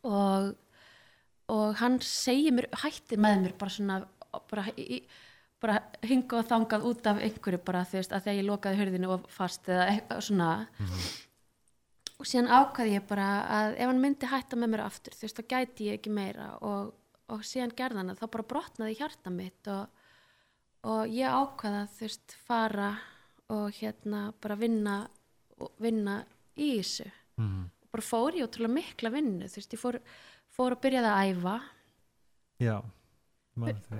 Og, 0.08 0.54
og 1.52 1.74
hann 1.76 1.98
segir 2.00 2.54
mér, 2.56 2.70
hættir 2.80 3.20
með 3.20 3.42
mér 3.42 3.56
bara 3.60 3.74
svona 3.74 3.98
bara, 4.50 4.64
í, 4.80 5.02
bara 5.64 5.80
hinga 6.04 6.40
og 6.40 6.48
þangað 6.50 6.88
út 6.90 7.06
af 7.08 7.20
einhverju 7.24 7.60
bara 7.64 7.84
þú 7.88 8.00
veist 8.00 8.12
að 8.12 8.26
þegar 8.26 8.38
ég 8.38 8.48
lokaði 8.48 8.80
hörðinu 8.82 9.12
og 9.14 9.28
fast 9.32 9.70
eða 9.72 9.86
eitthvað 9.92 10.26
svona. 10.28 10.48
Og 12.14 12.28
síðan 12.30 12.52
ákvaði 12.52 12.94
ég 12.94 13.06
bara 13.08 13.28
að 13.56 13.78
ef 13.78 13.90
hann 13.90 14.02
myndi 14.02 14.28
hætta 14.30 14.58
með 14.60 14.72
mér 14.74 14.84
aftur 14.84 15.16
þú 15.16 15.26
veist 15.26 15.40
þá 15.40 15.44
gæti 15.54 15.88
ég 15.88 15.98
ekki 15.98 16.12
meira. 16.14 16.50
Og, 16.60 16.92
og 17.32 17.44
síðan 17.46 17.74
gerði 17.76 18.02
hann 18.02 18.12
að 18.12 18.20
þá 18.22 18.26
bara 18.36 18.48
brotnaði 18.52 18.98
hjarta 19.00 19.32
mitt 19.34 19.70
og, 19.72 20.04
og 20.92 21.16
ég 21.16 21.32
ákvaði 21.40 21.80
að 21.80 21.96
þú 21.96 22.06
veist 22.06 22.36
fara 22.46 22.90
og 23.54 23.80
hérna 23.80 24.20
bara 24.40 24.58
vinna 24.60 24.98
vinna 25.82 26.20
í 26.56 26.74
þessu. 26.78 27.10
Mhm. 27.40 27.62
og 27.82 27.90
bara 27.90 28.02
fór 28.06 28.36
ég 28.38 28.46
ótrúlega 28.46 28.74
mikla 28.74 29.10
vinnu 29.10 29.46
þú 29.50 29.58
veist 29.58 29.72
ég 29.74 29.80
fór, 29.80 29.96
fór 30.54 30.76
að 30.76 30.82
byrjaði 30.84 31.10
að 31.10 31.32
æfa. 31.32 31.56
Já. 32.62 32.76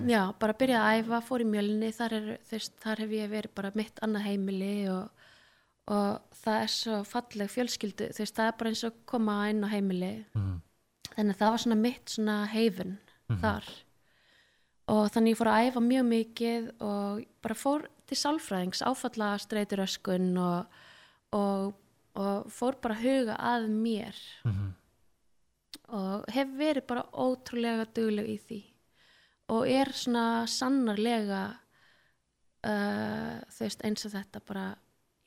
Já, 0.09 0.21
bara 0.39 0.53
byrjaði 0.59 0.83
að 0.83 1.05
æfa, 1.05 1.21
fór 1.23 1.43
í 1.43 1.47
mjölni 1.47 1.91
þar, 1.95 2.13
er, 2.17 2.27
veist, 2.51 2.73
þar 2.83 3.03
hef 3.05 3.15
ég 3.15 3.31
verið 3.31 3.55
bara 3.55 3.71
mitt 3.75 4.01
annað 4.03 4.27
heimili 4.27 4.89
og, 4.91 5.23
og 5.87 6.35
það 6.41 6.61
er 6.65 6.73
svo 6.73 6.99
falleg 7.07 7.51
fjölskyldu 7.53 8.09
veist, 8.17 8.35
það 8.35 8.51
er 8.51 8.57
bara 8.59 8.73
eins 8.73 8.83
og 8.83 8.99
koma 9.05 9.37
inn 9.49 9.63
á 9.63 9.69
heimili. 9.71 10.13
Mhm. 10.35 10.61
þannig 11.15 11.35
að 11.35 11.39
það 11.39 11.51
var 11.53 11.63
svona 11.63 11.79
mitt 11.79 12.09
svona 12.11 12.37
heifin 12.51 12.97
þar. 13.41 13.69
Og 14.91 15.09
þannig 15.09 15.31
ég 15.33 15.37
fór 15.39 15.49
að 15.49 15.67
æfa 15.69 15.81
mjög 15.81 16.05
mikið 16.09 16.65
og 16.81 17.23
bara 17.41 17.55
fór 17.55 17.87
til 18.05 18.17
sálfræðings 18.17 18.83
áfalla 18.85 19.39
streyturöskun 19.39 20.37
og, 20.37 20.65
og, 21.31 21.73
og 22.15 22.51
fór 22.51 22.75
bara 22.81 22.93
að 22.93 23.05
huga 23.07 23.37
að 23.39 23.69
mér. 23.71 24.15
Mhm. 24.43 24.73
og 25.87 26.25
hef 26.33 26.47
verið 26.57 26.87
bara 26.87 27.03
ótrúlega 27.13 27.85
dugleg 27.93 28.27
í 28.27 28.37
því 28.41 28.63
og 29.49 29.67
er 29.69 29.91
svona 29.93 30.45
sannarlega 30.49 31.43
uh, 32.65 33.37
þú 33.53 33.65
veist 33.67 33.83
eins 33.85 34.05
og 34.07 34.13
þetta 34.15 34.41
bara 34.47 34.65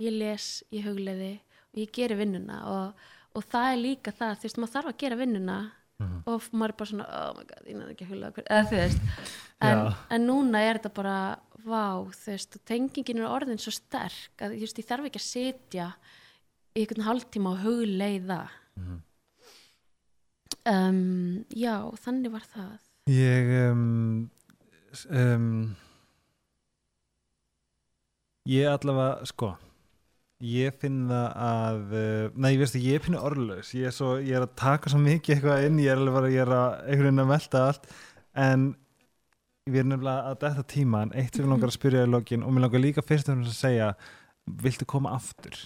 ég 0.03 0.15
les, 0.15 0.49
ég 0.75 0.87
hugleiði 0.89 1.33
og 1.75 1.81
ég 1.83 1.93
geri 1.95 2.17
vinnuna 2.19 2.61
og, 2.71 3.03
og 3.39 3.45
það 3.51 3.73
er 3.73 3.83
líka 3.83 4.13
það, 4.15 4.37
þú 4.41 4.49
veist, 4.49 4.59
maður 4.63 4.75
þarf 4.79 4.93
að 4.95 5.03
gera 5.05 5.21
vinnuna 5.25 5.59
Mhm. 5.99 6.19
og 6.31 6.45
maður 6.55 6.71
er 6.71 6.77
bara 6.79 6.89
svona 6.93 7.07
oh 7.11 7.31
my 7.35 7.43
god, 7.49 7.63
ég 7.67 7.75
nefnir 7.75 7.91
ekki 7.97 8.05
að 8.05 8.11
huglega 8.13 8.35
hver, 8.37 8.45
eða 8.55 8.67
þú 8.71 8.77
veist 8.79 9.01
en, 9.67 9.81
en 10.15 10.27
núna 10.29 10.61
er 10.63 10.79
þetta 10.79 10.93
bara 10.95 11.15
vá, 11.67 11.87
þú 12.15 12.29
veist, 12.31 12.59
tengingin 12.71 13.19
er 13.19 13.27
orðin 13.27 13.59
svo 13.59 13.73
sterk 13.75 14.45
að 14.47 14.55
þú 14.55 14.61
veist, 14.63 14.79
ég 14.79 14.87
þarf 14.87 15.09
ekki 15.09 15.19
að 15.19 15.25
setja 15.27 15.89
í 16.79 16.85
einhvern 16.85 17.03
hálftíma 17.09 17.51
og 17.51 17.65
hugleiða 17.67 18.39
Mhm. 18.79 19.01
um, 20.71 21.45
já, 21.51 21.75
þannig 22.05 22.31
var 22.37 22.47
það 22.55 22.79
Ég 23.09 23.53
um, 23.71 24.29
um, 25.11 25.49
Ég 28.49 28.69
allavega 28.69 29.27
sko 29.29 29.55
ég 30.39 30.77
finn 30.79 31.09
það 31.11 31.25
að 31.43 31.95
uh, 31.99 32.27
nei, 32.39 32.53
ég 32.55 32.61
veist 32.63 32.77
að 32.79 32.85
ég 32.87 32.99
er 32.99 33.03
pínu 33.03 33.23
orðlaus. 33.27 33.73
Ég 33.75 33.89
er, 33.91 33.95
svo, 33.95 34.13
ég 34.23 34.37
er 34.39 34.45
að 34.47 34.53
taka 34.61 34.93
svo 34.93 35.01
mikið 35.03 35.35
eitthvað 35.35 35.65
inn 35.67 35.81
ég 35.83 35.91
er 35.93 35.99
alveg 35.99 36.15
bara, 36.15 36.31
ég 36.31 36.45
er 36.45 36.53
að 36.55 36.77
einhvern 36.85 37.09
veginn 37.09 37.25
að 37.25 37.33
melta 37.33 37.63
allt. 37.67 37.89
En 38.39 38.69
við 39.69 39.81
erum 39.83 39.91
nefnilega 39.93 40.31
að 40.31 40.45
þetta 40.45 40.67
tíma 40.75 41.03
en 41.05 41.17
eitt 41.19 41.35
sem 41.35 41.45
við 41.45 41.53
langar 41.53 41.73
að 41.73 41.77
spyrja 41.77 42.05
í 42.07 42.13
lokin 42.13 42.45
og 42.47 42.55
mér 42.55 42.65
langar 42.67 42.85
líka 42.85 43.05
fyrst 43.05 43.29
fremst 43.29 43.51
að 43.53 43.59
segja 43.59 43.89
viltu 44.63 44.89
koma 44.89 45.17
aftur? 45.17 45.59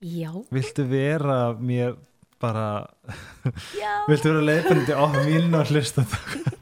já, 0.00 0.32
Viltu 0.50 0.86
vera 0.88 1.52
mér 1.60 1.94
bara 2.40 2.88
Viltu 4.08 4.32
vera 4.32 4.46
leiðbændi 4.48 4.96
á 4.96 5.04
mín 5.20 5.54
og 5.54 5.68
hlusta 5.70 6.06
það? 6.08 6.48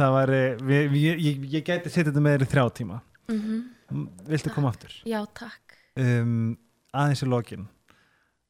Það 0.00 0.14
væri, 0.16 0.40
við, 0.64 0.94
ég, 0.96 1.18
ég, 1.26 1.42
ég 1.58 1.64
gæti 1.66 1.90
setja 1.92 2.08
þetta 2.08 2.22
með 2.24 2.36
þér 2.38 2.44
í 2.46 2.50
þrjá 2.54 2.64
tíma. 2.80 3.00
mm 3.28 3.66
Viltu 4.30 4.52
koma 4.54 4.70
aftur? 4.72 4.92
já, 5.04 5.20
takk 5.34 5.76
Um, 6.00 6.54
aðeins 6.94 7.20
í 7.24 7.26
lokin. 7.26 7.64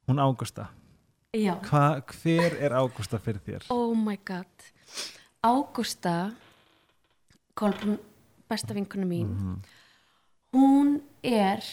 Hún 0.07 0.19
Ágústa. 0.21 0.67
já, 1.35 1.55
Hva, 1.65 2.03
hver 2.21 2.55
er 2.61 2.75
Ágústa 2.77 3.19
fyrir 3.19 3.41
þér? 3.47 3.65
oh 3.75 3.95
my 3.97 4.19
god 4.25 4.47
Ágústa 5.43 6.35
besta 8.49 8.75
vinkuna 8.77 9.07
mín 9.09 9.27
Mhm. 9.33 9.57
hún 10.53 11.01
er 11.25 11.65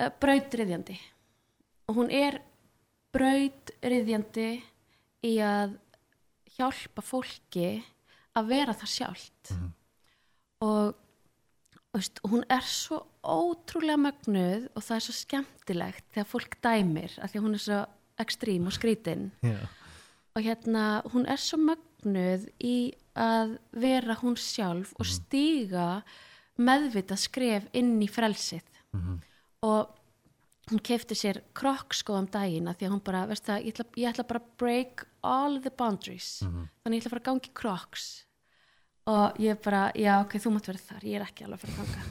uh, 0.00 0.10
brautriðjandi 0.20 0.98
og 1.88 1.96
hún 1.96 2.10
er 2.10 2.40
brautriðjandi 3.14 4.48
í 5.26 5.32
að 5.42 5.78
hjálpa 6.58 7.02
fólki 7.02 7.82
að 8.42 8.48
vera 8.48 8.74
það 8.74 8.92
sjálft 8.96 9.50
Mhm. 9.54 9.72
og 10.60 10.94
veist, 11.94 12.20
hún 12.24 12.44
er 12.50 12.60
svo 12.66 13.00
ótrúlega 13.24 13.98
mögnuð 13.98 14.68
og 14.76 14.82
það 14.82 14.96
er 14.96 15.04
svo 15.06 15.14
skemmtilegt 15.16 16.04
þegar 16.14 16.28
fólk 16.32 16.58
dæmir 16.62 17.18
af 17.22 17.32
því 17.32 17.38
að 17.40 17.44
hún 17.46 17.54
er 17.54 17.64
svo 17.64 17.80
ekstrím 18.18 18.66
og 18.66 18.72
skrítin 18.76 19.30
Já. 19.42 19.56
og 20.36 20.42
hérna 20.42 21.02
hún 21.12 21.26
er 21.28 21.36
svo 21.36 21.58
mögnuð 21.58 22.48
í 22.60 22.92
að 23.16 23.58
vera 23.72 24.14
hún 24.20 24.36
sjálf 24.38 24.92
og 24.98 25.06
stíga 25.06 26.02
meðvita 26.58 27.16
skref 27.18 27.68
inn 27.72 28.00
í 28.02 28.08
frelsið 28.10 28.62
Mhm. 28.94 29.20
og 29.62 29.94
hún 30.70 30.80
kefti 30.82 31.14
sér 31.16 31.40
krokkskó 31.54 32.18
um 32.18 32.26
daginn 32.26 32.68
af 32.68 32.76
því 32.78 32.86
að 32.86 32.92
hún 32.92 33.04
bara, 33.04 33.26
veist 33.26 33.44
það, 33.46 33.64
ég 33.64 33.72
ætla, 33.74 33.84
ég 33.96 34.08
ætla 34.14 34.26
bara 34.28 34.40
break 34.58 35.06
all 35.24 35.60
the 35.60 35.70
boundaries 35.70 36.42
Mhm. 36.42 36.68
þannig 36.84 36.94
ég 36.98 37.02
ætla 37.02 37.06
að 37.06 37.10
fara 37.10 37.20
að 37.20 37.24
gangi 37.24 37.54
kroks 37.54 38.24
og 39.08 39.38
ég 39.40 39.58
bara, 39.64 39.86
já 39.96 40.18
ok, 40.22 40.36
þú 40.42 40.52
mátt 40.54 40.68
vera 40.68 40.82
þar 40.88 41.06
ég 41.08 41.16
er 41.20 41.24
ekki 41.26 41.46
alveg 41.46 41.64
að 41.64 41.78
ganga. 41.78 42.02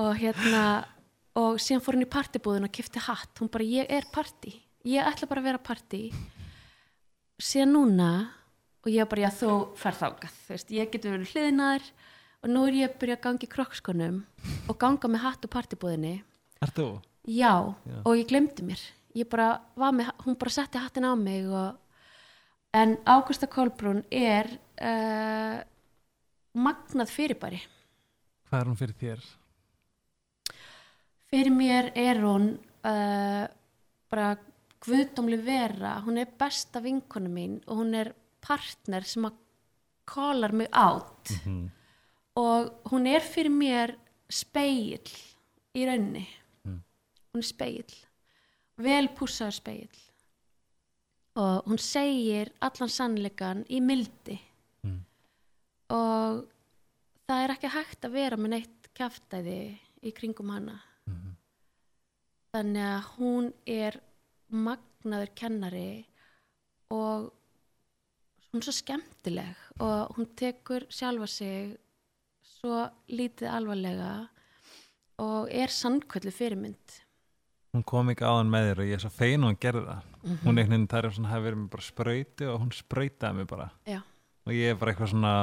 Og 0.00 0.10
hérna 0.18 0.64
og 1.40 1.60
síðan 1.62 1.82
fór 1.84 1.96
hún 1.98 2.06
í 2.06 2.10
partibúðin 2.10 2.66
og 2.66 2.72
kefti 2.74 3.02
hatt. 3.04 3.30
Hún 3.38 3.50
bara, 3.52 3.66
ég 3.66 3.86
er 3.94 4.06
party, 4.12 4.52
ég 4.90 5.06
ætla 5.06 5.28
bara 5.30 5.42
að 5.44 5.48
vera 5.50 5.62
party 5.70 6.02
síðan 7.40 7.74
núna 7.76 8.10
og 8.84 8.88
ég 8.92 9.08
bara, 9.08 9.28
já 9.28 9.30
þú 9.40 9.52
fer 9.78 9.96
þákað, 9.96 10.34
þú 10.46 10.54
veist, 10.56 10.72
ég 10.76 10.90
getur 10.92 11.14
verið 11.14 11.34
hliðinaður 11.34 11.86
og 12.40 12.48
nú 12.54 12.62
er 12.68 12.76
ég 12.80 12.88
að 12.90 12.98
byrja 13.02 13.16
að 13.18 13.24
gangi 13.26 13.48
krokkskonum 13.52 14.18
og 14.72 14.78
ganga 14.80 15.10
með 15.12 15.24
hatt 15.26 15.44
og 15.46 15.52
partibúðinni 15.52 16.14
Ert 16.64 16.76
þú? 16.76 16.86
já, 17.28 17.52
Já. 17.84 17.98
og 18.04 18.16
ég 18.16 18.28
glemdi 18.28 18.64
mér. 18.64 18.80
Ég 19.16 19.28
bara 19.28 19.60
var 19.76 19.92
með, 19.96 20.10
hún 20.24 20.36
bara 20.40 20.52
setti 20.54 20.80
hattin 20.80 21.04
á 21.08 21.12
mig 21.18 21.48
og, 21.48 21.76
en 22.76 22.96
Ágústa 23.04 23.48
Kolbrún 23.50 24.04
er 24.12 24.46
uh, 24.80 25.60
magnað 26.54 27.10
fyrirbæri 27.12 27.60
Hvað 28.50 28.60
er 28.60 28.66
hún 28.70 28.76
fyrir 28.80 28.96
þér? 28.98 29.20
fyrir 31.30 31.52
mér 31.54 31.90
er 31.94 32.18
hún 32.24 32.46
uh, 32.84 33.44
bara 34.10 34.30
guðdómli 34.82 35.38
vera 35.44 35.98
hún 36.06 36.18
er 36.18 36.30
besta 36.40 36.80
vinkonu 36.82 37.30
mín 37.30 37.58
og 37.68 37.82
hún 37.82 37.94
er 37.94 38.12
partner 38.42 39.04
sem 39.06 39.28
að 39.28 39.36
kólar 40.10 40.52
mig 40.56 40.68
átt 40.72 41.30
Mhm. 41.44 41.70
og 42.36 42.72
hún 42.90 43.06
er 43.06 43.20
fyrir 43.20 43.50
mér 43.52 43.94
speil 44.28 45.00
í 45.74 45.86
raunni 45.86 46.26
Mm. 46.66 46.80
hún 47.32 47.38
er 47.38 47.42
speil 47.46 47.84
vel 48.78 49.08
pússaður 49.08 49.52
speil 49.54 49.88
og 51.36 51.64
hún 51.66 51.78
segir 51.78 52.50
allan 52.60 52.88
sannleikan 52.88 53.64
í 53.70 53.80
mildi 53.80 54.40
Mm. 54.40 54.49
Og 55.90 56.44
það 57.28 57.44
er 57.44 57.54
ekki 57.56 57.70
hægt 57.74 58.06
að 58.08 58.14
vera 58.16 58.36
með 58.40 58.54
neitt 58.56 58.88
kjaftæði 58.96 59.58
í 60.06 60.12
kringum 60.16 60.50
hana 60.54 60.78
Mhm. 61.08 61.36
þannig 62.54 62.86
að 62.86 63.04
hún 63.18 63.52
er 63.66 64.00
magnaður 64.50 65.30
kennari 65.34 66.06
og 66.90 67.30
hún 68.50 68.58
er 68.60 68.66
svo 68.66 68.74
skemmtileg 68.74 69.56
og 69.80 70.16
hún 70.16 70.26
tekur 70.36 70.86
sjálfa 70.90 71.28
sig 71.28 71.76
svo 72.42 72.88
lítið 73.08 73.50
alvarlega 73.50 74.28
og 75.18 75.48
er 75.50 75.68
sannkvöldu 75.70 76.32
fyrirmynd 76.34 77.00
hún 77.74 77.84
kom 77.86 78.08
ekki 78.10 78.26
á 78.26 78.34
hann 78.38 78.50
með 78.50 78.72
þér 78.72 78.78
og 78.82 78.88
ég 78.90 78.94
er 78.98 79.04
svo 79.04 79.10
fein 79.14 79.44
og 79.44 79.50
hún 79.52 79.60
gerði 79.62 79.86
það 79.86 80.02
Mhm. 80.22 80.36
hún 80.44 80.58
einhvern 80.58 80.86
veginn, 80.86 81.04
er 81.04 81.10
svona 81.10 81.28
hafi 81.30 81.44
verið 81.48 81.58
með 81.62 81.70
bara 81.70 81.82
sprauti 81.82 82.44
og 82.52 82.60
hún 82.60 82.72
sprautaði 82.76 83.34
mig 83.36 83.46
bara 83.46 83.70
Já. 83.86 84.02
Og 84.50 84.54
ég 84.58 84.74
er 84.74 84.78
bara 84.80 84.92
eitthvað 84.94 85.12
svona 85.14 85.34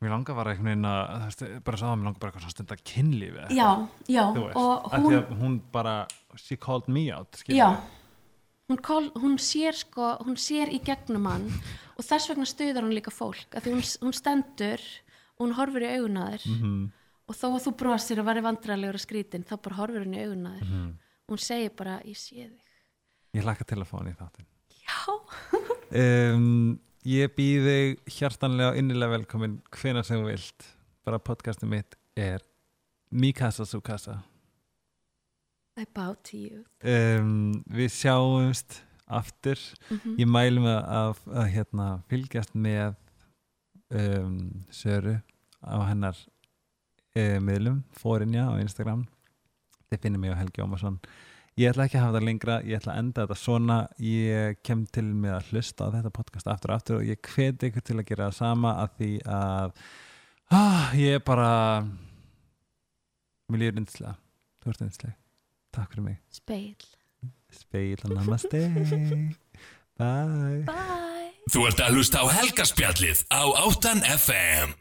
mér 0.00 0.14
langar 0.14 0.36
bara 0.38 0.54
einhvern 0.54 0.70
veginn 0.70 0.88
að 0.88 1.24
veist, 1.26 1.42
bara 1.66 1.76
sá 1.80 1.84
það, 1.90 1.96
mér 2.00 2.06
langar 2.08 2.20
bara 2.22 2.30
eitthvað 2.30 2.44
svona 2.46 2.56
stund 2.56 2.74
að 2.76 2.84
kynlífi 2.88 3.46
já, 3.58 3.70
já 4.08 4.22
veist, 4.36 4.56
og 4.56 4.94
hún, 4.94 5.18
hún 5.42 5.58
bara 5.74 5.96
she 6.40 6.56
called 6.56 6.88
me 6.88 7.08
out 7.12 7.36
skilur 7.42 7.58
já 7.58 7.68
hún, 8.70 8.78
kol, 8.86 9.10
hún 9.20 9.36
sér 9.42 9.76
sko 9.76 10.14
hún 10.24 10.38
sér 10.40 10.70
í 10.72 10.78
gegnum 10.86 11.26
hann 11.28 11.48
og 11.98 12.06
þess 12.06 12.30
vegna 12.30 12.46
stuðar 12.48 12.86
hún 12.86 12.94
líka 12.96 13.12
fólk 13.12 13.58
af 13.58 13.66
því 13.66 13.74
hún, 13.76 13.84
hún 14.06 14.16
stendur 14.16 14.86
og 15.36 15.44
hún 15.44 15.54
horfir 15.58 15.84
í 15.88 15.92
auguna 15.98 16.30
þér 16.32 16.48
Mhm, 16.54 16.80
og 17.30 17.36
þó 17.38 17.46
að 17.50 17.62
þú 17.66 17.72
brosir 17.82 18.18
og 18.22 18.26
væri 18.26 18.40
vandræðilegur 18.46 18.96
að 18.98 19.04
skrítin 19.04 19.44
þá 19.46 19.52
bara 19.62 19.76
horfir 19.82 20.02
hún 20.06 20.16
í 20.16 20.22
auguna 20.24 20.54
þér. 20.56 20.70
Mhm. 20.70 20.88
hún 21.30 21.38
segir 21.38 21.70
bara, 21.78 22.00
ég 22.04 22.16
sé 22.18 22.48
þig. 22.48 22.70
Ég 23.38 23.44
hlakka 23.44 23.62
til 23.68 23.78
að 23.78 23.86
fá 23.86 23.98
hann 24.00 24.08
í 24.10 24.16
þáttin 24.18 24.48
já, 24.80 26.34
um, 26.34 26.80
ég 27.08 27.32
býð 27.36 27.68
þig 27.68 28.16
hjartanlega 28.18 28.74
og 28.74 28.80
innilega 28.80 29.16
velkomin 29.16 29.60
hvenær 29.74 30.06
sem 30.06 30.20
þú 30.20 30.32
vilt. 30.32 30.66
Bara 31.06 31.20
podcastið 31.22 31.72
mitt 31.72 31.96
er 32.18 32.44
Mikasa 33.10 33.64
Sukasa 33.66 34.20
I 35.80 35.86
bow 35.94 36.14
to 36.28 36.36
you. 36.36 36.64
Um, 36.84 37.62
við 37.70 37.88
sjáumst 37.94 38.82
aftur. 39.06 39.58
Mm 39.88 40.18
ég 40.18 40.28
mælu 40.28 40.60
mig 40.60 40.76
að, 40.76 41.22
að 41.32 41.46
hérna, 41.54 41.86
fylgjast 42.10 42.54
með 42.54 42.94
um, 43.90 44.64
Söru 44.70 45.16
á 45.64 45.78
hennar 45.88 46.18
um, 47.16 47.40
miðlum, 47.46 47.82
fórinja 47.96 48.50
á 48.50 48.60
Instagram. 48.60 49.06
Þið 49.88 50.02
finnir 50.02 50.20
mig 50.20 50.34
á 50.36 50.40
Helgi 50.42 50.62
Ómarsson 50.62 51.00
ég 51.60 51.70
ætla 51.70 51.86
ekki 51.86 51.98
að 51.98 52.04
hafa 52.06 52.16
það 52.16 52.26
lengra 52.26 52.58
ég 52.64 52.80
ætla 52.80 52.94
að 52.94 53.00
enda 53.02 53.24
þetta 53.24 53.38
svona. 53.38 53.78
Ég 54.02 54.60
kem 54.66 54.84
til 54.94 55.06
með 55.10 55.36
að 55.36 55.50
hlusta 55.50 55.88
á 55.88 55.92
þetta 55.96 56.12
podcast 56.16 56.50
aftur 56.50 56.72
og 56.72 56.78
aftur 56.78 57.00
og 57.00 57.08
ég 57.10 57.32
hveti 57.34 57.70
ykkur 57.70 57.86
til 57.86 57.98
að 57.98 58.06
gera 58.08 58.28
það 58.30 58.38
sama 58.38 58.74
að 58.84 58.94
því 59.00 59.10
að 59.38 59.74
ah, 60.56 60.94
ég 60.98 61.18
er 61.18 61.24
bara 61.26 61.50
mér 63.50 63.64
líður 63.64 63.82
yndislega. 63.82 64.16
Þú 64.60 64.72
ert 64.72 64.84
yndislega, 64.86 65.16
takk 65.76 65.94
fyrir 65.94 66.06
mig. 66.08 66.20
Speil, 66.34 66.90
Speil 67.60 68.06
og 68.06 68.14
namaste. 68.16 68.64
Bye. 70.00 70.62
Bye. 70.64 71.32
Þú 71.50 71.66
ert 71.68 71.82
að 71.84 71.98
hlusta 71.98 72.22
á 72.22 72.26
helgaspjallið 72.40 73.26
á 73.28 73.42
8 73.42 73.98
FM 74.16 74.78